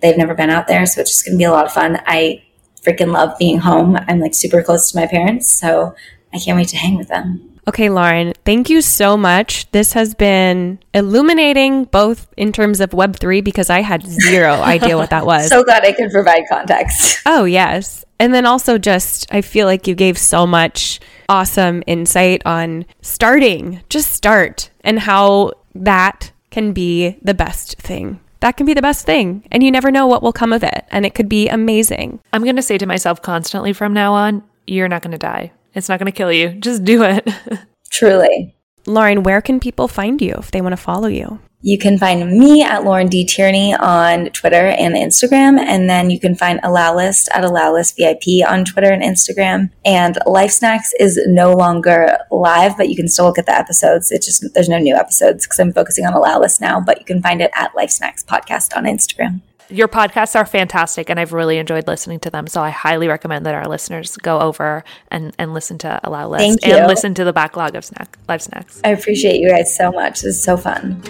They've 0.00 0.16
never 0.16 0.34
been 0.34 0.50
out 0.50 0.66
there. 0.66 0.84
So 0.84 1.00
it's 1.00 1.10
just 1.10 1.24
going 1.24 1.34
to 1.34 1.38
be 1.38 1.44
a 1.44 1.50
lot 1.50 1.64
of 1.64 1.72
fun. 1.72 2.00
I 2.06 2.42
freaking 2.82 3.12
love 3.12 3.38
being 3.38 3.58
home. 3.58 3.96
I'm 4.08 4.20
like 4.20 4.34
super 4.34 4.62
close 4.62 4.90
to 4.90 4.98
my 4.98 5.06
parents. 5.06 5.52
So 5.52 5.94
I 6.32 6.38
can't 6.38 6.56
wait 6.56 6.68
to 6.68 6.76
hang 6.76 6.96
with 6.96 7.08
them. 7.08 7.58
Okay, 7.68 7.90
Lauren, 7.90 8.32
thank 8.46 8.70
you 8.70 8.80
so 8.80 9.14
much. 9.14 9.70
This 9.72 9.92
has 9.92 10.14
been 10.14 10.78
illuminating 10.94 11.84
both 11.84 12.26
in 12.38 12.50
terms 12.50 12.80
of 12.80 12.90
Web3 12.90 13.44
because 13.44 13.68
I 13.68 13.82
had 13.82 14.06
zero 14.06 14.52
idea 14.62 14.96
what 14.96 15.10
that 15.10 15.26
was. 15.26 15.48
So 15.48 15.62
glad 15.62 15.84
I 15.84 15.92
could 15.92 16.10
provide 16.10 16.44
context. 16.48 17.20
Oh, 17.26 17.44
yes. 17.44 18.06
And 18.18 18.32
then 18.32 18.46
also 18.46 18.78
just, 18.78 19.32
I 19.32 19.42
feel 19.42 19.66
like 19.66 19.86
you 19.86 19.94
gave 19.94 20.16
so 20.16 20.46
much 20.46 20.98
awesome 21.28 21.82
insight 21.86 22.40
on 22.46 22.86
starting, 23.02 23.82
just 23.90 24.12
start, 24.12 24.70
and 24.80 24.98
how 24.98 25.52
that 25.74 26.32
can 26.50 26.72
be 26.72 27.18
the 27.20 27.34
best 27.34 27.78
thing. 27.78 28.18
That 28.40 28.56
can 28.56 28.64
be 28.64 28.72
the 28.72 28.82
best 28.82 29.04
thing. 29.04 29.46
And 29.50 29.62
you 29.62 29.70
never 29.70 29.90
know 29.90 30.06
what 30.06 30.22
will 30.22 30.32
come 30.32 30.54
of 30.54 30.62
it. 30.62 30.86
And 30.90 31.04
it 31.04 31.14
could 31.14 31.28
be 31.28 31.48
amazing. 31.48 32.20
I'm 32.32 32.44
going 32.44 32.56
to 32.56 32.62
say 32.62 32.78
to 32.78 32.86
myself 32.86 33.20
constantly 33.20 33.74
from 33.74 33.92
now 33.92 34.14
on, 34.14 34.42
you're 34.66 34.88
not 34.88 35.02
going 35.02 35.12
to 35.12 35.18
die. 35.18 35.52
It's 35.74 35.88
not 35.88 35.98
going 35.98 36.10
to 36.10 36.16
kill 36.16 36.32
you. 36.32 36.50
Just 36.50 36.84
do 36.84 37.02
it. 37.02 37.28
Truly. 37.90 38.54
Lauren, 38.86 39.22
where 39.22 39.40
can 39.40 39.60
people 39.60 39.88
find 39.88 40.20
you 40.20 40.34
if 40.38 40.50
they 40.50 40.60
want 40.60 40.72
to 40.72 40.76
follow 40.76 41.08
you? 41.08 41.40
You 41.60 41.76
can 41.76 41.98
find 41.98 42.30
me 42.38 42.62
at 42.62 42.84
Lauren 42.84 43.08
D. 43.08 43.24
Tierney 43.24 43.74
on 43.74 44.26
Twitter 44.26 44.68
and 44.68 44.94
Instagram. 44.94 45.58
And 45.58 45.90
then 45.90 46.08
you 46.08 46.20
can 46.20 46.36
find 46.36 46.60
Allowlist 46.62 47.26
at 47.34 47.42
Allowlist 47.42 47.96
VIP 47.96 48.48
on 48.48 48.64
Twitter 48.64 48.92
and 48.92 49.02
Instagram. 49.02 49.70
And 49.84 50.18
Life 50.24 50.52
Snacks 50.52 50.92
is 51.00 51.20
no 51.26 51.52
longer 51.52 52.16
live, 52.30 52.76
but 52.76 52.88
you 52.88 52.96
can 52.96 53.08
still 53.08 53.24
look 53.24 53.38
at 53.38 53.46
the 53.46 53.56
episodes. 53.56 54.12
It's 54.12 54.24
just, 54.24 54.44
there's 54.54 54.68
no 54.68 54.78
new 54.78 54.94
episodes 54.94 55.46
because 55.46 55.58
I'm 55.58 55.72
focusing 55.72 56.06
on 56.06 56.12
Allowlist 56.12 56.60
now, 56.60 56.80
but 56.80 57.00
you 57.00 57.04
can 57.04 57.20
find 57.20 57.42
it 57.42 57.50
at 57.54 57.74
Life 57.74 57.90
Snacks 57.90 58.22
Podcast 58.22 58.76
on 58.76 58.84
Instagram 58.84 59.42
your 59.70 59.88
podcasts 59.88 60.34
are 60.34 60.46
fantastic 60.46 61.10
and 61.10 61.20
I've 61.20 61.32
really 61.32 61.58
enjoyed 61.58 61.86
listening 61.86 62.20
to 62.20 62.30
them. 62.30 62.46
So 62.46 62.62
I 62.62 62.70
highly 62.70 63.08
recommend 63.08 63.46
that 63.46 63.54
our 63.54 63.66
listeners 63.66 64.16
go 64.16 64.40
over 64.40 64.84
and, 65.10 65.34
and 65.38 65.54
listen 65.54 65.78
to 65.78 66.00
Allowlist 66.04 66.58
and 66.62 66.86
listen 66.86 67.14
to 67.14 67.24
the 67.24 67.32
backlog 67.32 67.74
of 67.74 67.84
snack 67.84 68.18
live 68.28 68.42
snacks. 68.42 68.80
I 68.84 68.90
appreciate 68.90 69.40
you 69.40 69.48
guys 69.48 69.76
so 69.76 69.92
much. 69.92 70.22
This 70.22 70.36
is 70.36 70.42
so 70.42 70.56
fun. 70.56 71.02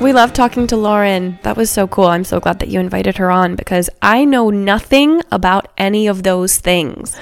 We 0.00 0.14
love 0.14 0.32
talking 0.32 0.66
to 0.68 0.78
Lauren. 0.78 1.38
That 1.42 1.58
was 1.58 1.68
so 1.68 1.86
cool. 1.86 2.06
I'm 2.06 2.24
so 2.24 2.40
glad 2.40 2.60
that 2.60 2.70
you 2.70 2.80
invited 2.80 3.18
her 3.18 3.30
on 3.30 3.54
because 3.54 3.90
I 4.00 4.24
know 4.24 4.48
nothing 4.48 5.20
about 5.30 5.68
any 5.76 6.06
of 6.06 6.22
those 6.22 6.56
things. 6.56 7.14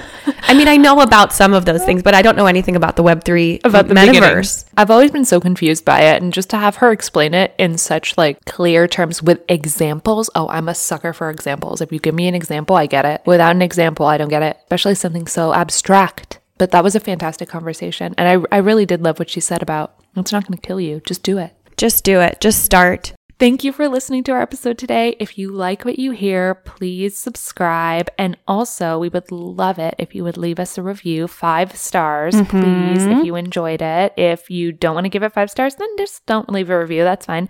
I 0.43 0.53
mean, 0.53 0.69
I 0.69 0.77
know 0.77 1.01
about 1.01 1.33
some 1.33 1.53
of 1.53 1.65
those 1.65 1.83
things, 1.83 2.03
but 2.03 2.13
I 2.13 2.21
don't 2.21 2.37
know 2.37 2.45
anything 2.45 2.77
about 2.77 2.95
the 2.95 3.03
Web3 3.03 3.65
about 3.65 3.89
the 3.89 3.95
metaverse. 3.95 4.63
I've 4.77 4.91
always 4.91 5.11
been 5.11 5.25
so 5.25 5.41
confused 5.41 5.83
by 5.83 6.03
it 6.03 6.21
and 6.21 6.31
just 6.31 6.49
to 6.51 6.57
have 6.57 6.77
her 6.77 6.93
explain 6.93 7.33
it 7.33 7.53
in 7.57 7.77
such 7.77 8.17
like 8.17 8.45
clear 8.45 8.87
terms 8.87 9.21
with 9.21 9.43
examples. 9.49 10.29
Oh, 10.33 10.47
I'm 10.47 10.69
a 10.69 10.75
sucker 10.75 11.11
for 11.11 11.29
examples. 11.29 11.81
If 11.81 11.91
you 11.91 11.99
give 11.99 12.15
me 12.15 12.29
an 12.29 12.35
example, 12.35 12.77
I 12.77 12.85
get 12.85 13.03
it. 13.03 13.21
Without 13.25 13.51
an 13.51 13.61
example, 13.61 14.05
I 14.05 14.17
don't 14.17 14.29
get 14.29 14.41
it, 14.41 14.55
especially 14.63 14.95
something 14.95 15.27
so 15.27 15.53
abstract. 15.53 16.39
But 16.57 16.71
that 16.71 16.85
was 16.85 16.95
a 16.95 17.01
fantastic 17.01 17.49
conversation. 17.49 18.15
And 18.17 18.45
I, 18.51 18.55
I 18.55 18.59
really 18.59 18.85
did 18.85 19.01
love 19.01 19.19
what 19.19 19.29
she 19.29 19.41
said 19.41 19.61
about 19.61 19.99
it's 20.15 20.31
not 20.31 20.45
going 20.47 20.57
to 20.57 20.67
kill 20.67 20.79
you. 20.79 21.01
Just 21.05 21.23
do 21.23 21.37
it. 21.37 21.53
Just 21.79 22.03
do 22.03 22.19
it. 22.19 22.41
Just 22.41 22.65
start. 22.65 23.13
Thank 23.39 23.63
you 23.63 23.71
for 23.71 23.87
listening 23.87 24.25
to 24.25 24.33
our 24.33 24.41
episode 24.41 24.77
today. 24.77 25.15
If 25.17 25.37
you 25.37 25.49
like 25.53 25.85
what 25.85 25.97
you 25.97 26.11
hear, 26.11 26.55
please 26.55 27.17
subscribe. 27.17 28.09
And 28.17 28.35
also, 28.49 28.99
we 28.99 29.07
would 29.07 29.31
love 29.31 29.79
it 29.79 29.95
if 29.97 30.13
you 30.13 30.25
would 30.25 30.35
leave 30.35 30.59
us 30.59 30.77
a 30.77 30.83
review, 30.83 31.25
five 31.29 31.73
stars, 31.77 32.35
please, 32.49 33.05
if 33.05 33.23
you 33.23 33.35
enjoyed 33.37 33.81
it. 33.81 34.13
If 34.17 34.49
you 34.49 34.73
don't 34.73 34.93
want 34.93 35.05
to 35.05 35.09
give 35.09 35.23
it 35.23 35.31
five 35.31 35.49
stars, 35.49 35.75
then 35.75 35.87
just 35.97 36.25
don't 36.25 36.51
leave 36.51 36.69
a 36.69 36.77
review. 36.77 37.05
That's 37.05 37.27
fine. 37.27 37.47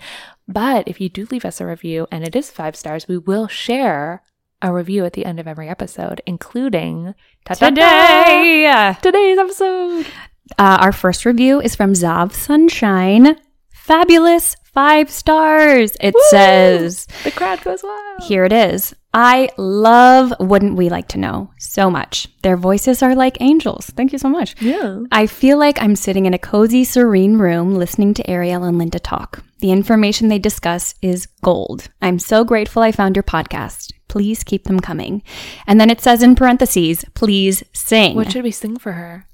But 0.47 0.88
if 0.88 1.01
you 1.01 1.10
do 1.10 1.28
leave 1.32 1.43
us 1.43 1.60
a 1.60 1.66
review 1.66 2.06
and 2.12 2.24
it 2.24 2.36
is 2.36 2.51
five 2.51 2.76
stars, 2.76 3.08
we 3.08 3.18
will 3.18 3.47
share 3.47 4.22
a 4.62 4.72
review 4.72 5.06
at 5.06 5.14
the 5.14 5.26
end 5.26 5.39
of 5.39 5.47
every 5.47 5.70
episode, 5.70 6.22
including 6.28 7.16
Today, 7.45 8.95
today's 9.01 9.39
episode. 9.39 10.06
uh, 10.60 10.78
our 10.82 10.91
first 10.91 11.26
review 11.26 11.60
is 11.60 11.76
from 11.76 11.93
Zav 11.93 12.34
Sunshine. 12.34 13.39
Fabulous 13.90 14.56
five 14.66 15.10
stars. 15.10 15.98
It 16.00 16.14
says, 16.30 17.08
The 17.24 17.32
crowd 17.32 17.64
goes 17.64 17.82
wild. 17.82 18.22
Here 18.22 18.46
it 18.46 18.54
is. 18.54 18.94
I 19.16 19.50
love 19.58 20.32
Wouldn't 20.40 20.76
We 20.76 20.90
Like 20.90 21.08
to 21.08 21.18
Know 21.18 21.50
so 21.58 21.90
much. 21.90 22.28
Their 22.44 22.56
voices 22.56 23.02
are 23.02 23.16
like 23.16 23.42
angels. 23.42 23.88
Thank 23.88 24.14
you 24.14 24.20
so 24.20 24.30
much. 24.30 24.62
Yeah. 24.62 25.00
I 25.12 25.26
feel 25.26 25.58
like 25.58 25.82
I'm 25.82 25.96
sitting 25.96 26.28
in 26.28 26.36
a 26.36 26.38
cozy, 26.38 26.84
serene 26.84 27.40
room 27.40 27.74
listening 27.74 28.14
to 28.14 28.30
Ariel 28.30 28.64
and 28.64 28.78
Linda 28.78 29.00
talk. 29.00 29.44
The 29.58 29.72
information 29.72 30.28
they 30.28 30.38
discuss 30.38 30.94
is 31.02 31.26
gold. 31.42 31.90
I'm 32.00 32.20
so 32.20 32.44
grateful 32.44 32.84
I 32.84 32.92
found 32.92 33.16
your 33.16 33.24
podcast. 33.24 33.92
Please 34.08 34.44
keep 34.44 34.66
them 34.66 34.82
coming. 34.82 35.24
And 35.66 35.82
then 35.82 35.90
it 35.90 36.00
says 36.00 36.22
in 36.22 36.36
parentheses, 36.36 37.06
please 37.16 37.64
sing. 37.74 38.16
What 38.16 38.32
should 38.32 38.44
we 38.44 38.52
sing 38.52 38.78
for 38.78 38.92
her? 38.92 39.26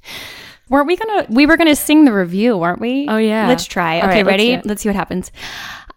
Weren't 0.69 0.87
we 0.87 0.95
gonna 0.97 1.25
we 1.29 1.45
were 1.45 1.57
gonna 1.57 1.75
sing 1.75 2.05
the 2.05 2.13
review, 2.13 2.57
weren't 2.57 2.81
we? 2.81 3.07
Oh, 3.07 3.17
yeah. 3.17 3.47
Let's 3.47 3.65
try. 3.65 3.99
All 3.99 4.09
okay, 4.09 4.23
right, 4.23 4.25
let's 4.25 4.27
ready? 4.27 4.61
Let's 4.63 4.81
see 4.81 4.89
what 4.89 4.95
happens. 4.95 5.31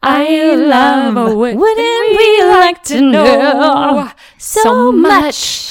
I 0.03 0.55
love 0.55 1.37
wouldn't 1.37 1.59
we 1.59 2.43
like 2.45 2.83
to 2.85 3.01
know 3.01 4.11
so 4.39 4.93
much? 4.93 5.68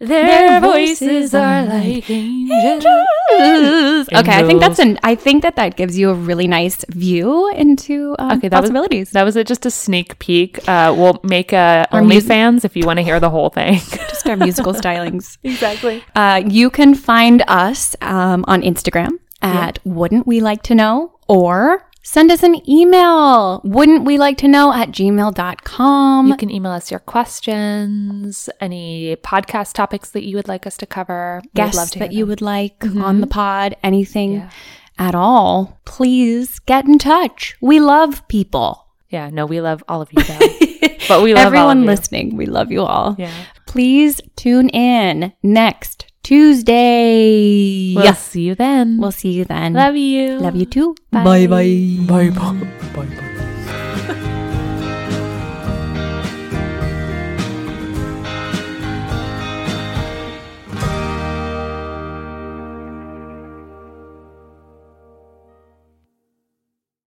Their 0.00 0.60
voices 0.60 1.34
are 1.34 1.64
like 1.64 2.08
angels. 2.08 2.94
Okay, 4.14 4.32
I 4.32 4.44
think 4.46 4.60
that's 4.60 4.78
an. 4.78 4.98
I 5.02 5.14
think 5.14 5.42
that 5.42 5.56
that 5.56 5.76
gives 5.76 5.98
you 5.98 6.10
a 6.10 6.14
really 6.14 6.46
nice 6.46 6.84
view 6.88 7.48
into 7.54 8.14
um, 8.18 8.38
Okay, 8.38 8.48
that 8.48 8.60
was 8.60 8.70
possibilities. 8.70 9.10
that 9.10 9.24
was 9.24 9.34
a, 9.36 9.42
just 9.44 9.66
a 9.66 9.70
sneak 9.70 10.18
peek. 10.20 10.66
Uh, 10.68 10.94
we'll 10.96 11.18
make 11.24 11.52
a 11.52 11.86
Our 11.90 12.02
mus- 12.02 12.24
OnlyFans 12.24 12.64
if 12.64 12.76
you 12.76 12.86
want 12.86 12.98
to 12.98 13.02
hear 13.02 13.18
the 13.20 13.30
whole 13.30 13.50
thing. 13.50 13.74
just 13.90 14.28
our 14.28 14.36
musical 14.36 14.72
stylings. 14.82 15.36
exactly. 15.42 16.04
Uh, 16.14 16.42
you 16.46 16.70
can 16.70 16.94
find 16.94 17.42
us 17.48 17.96
um, 18.00 18.44
on 18.46 18.62
Instagram 18.62 19.18
at 19.42 19.78
Wouldn't 19.84 20.26
We 20.26 20.40
Like 20.40 20.62
to 20.64 20.74
Know 20.74 21.18
or 21.28 21.87
send 22.08 22.30
us 22.30 22.42
an 22.42 22.68
email. 22.68 23.60
Wouldn't 23.64 24.04
we 24.04 24.16
like 24.16 24.38
to 24.38 24.48
know 24.48 24.72
at 24.72 24.90
gmail.com. 24.90 26.26
You 26.26 26.36
can 26.36 26.50
email 26.50 26.72
us 26.72 26.90
your 26.90 27.00
questions, 27.00 28.48
any 28.62 29.16
podcast 29.16 29.74
topics 29.74 30.10
that 30.10 30.24
you 30.24 30.36
would 30.36 30.48
like 30.48 30.66
us 30.66 30.78
to 30.78 30.86
cover. 30.86 31.42
Guests 31.54 31.76
love 31.76 31.90
to 31.90 31.98
that 31.98 32.12
you 32.12 32.24
would 32.24 32.40
like 32.40 32.78
mm-hmm. 32.78 33.02
on 33.02 33.20
the 33.20 33.26
pod, 33.26 33.76
anything 33.82 34.32
Yeah. 34.32 34.50
at 34.98 35.14
all, 35.14 35.78
please 35.84 36.58
get 36.60 36.86
in 36.86 36.98
touch. 36.98 37.56
We 37.60 37.78
love 37.78 38.26
people. 38.28 38.86
Yeah, 39.10 39.28
no, 39.28 39.44
we 39.44 39.60
love 39.60 39.84
all 39.86 40.00
of 40.00 40.10
you 40.10 40.22
but 41.08 41.22
we 41.22 41.34
love 41.34 41.42
all 41.42 41.46
Everyone 41.46 41.84
listening, 41.84 42.36
we 42.38 42.46
love 42.46 42.72
you 42.72 42.82
all. 42.82 43.16
Yeah. 43.18 43.32
Please 43.66 44.22
tune 44.34 44.70
in 44.70 45.34
next 45.42 46.07
Tuesday. 46.28 47.94
We'll 47.96 48.12
see 48.12 48.42
you 48.42 48.54
then. 48.54 48.98
We'll 49.00 49.12
see 49.12 49.32
you 49.32 49.46
then. 49.46 49.72
love 49.72 49.96
you. 49.96 50.38
Love 50.38 50.56
you 50.56 50.66
too. 50.66 50.94
Bye 51.10 51.24
bye. 51.24 51.64
Bye 52.04 52.28
bye. 52.28 53.27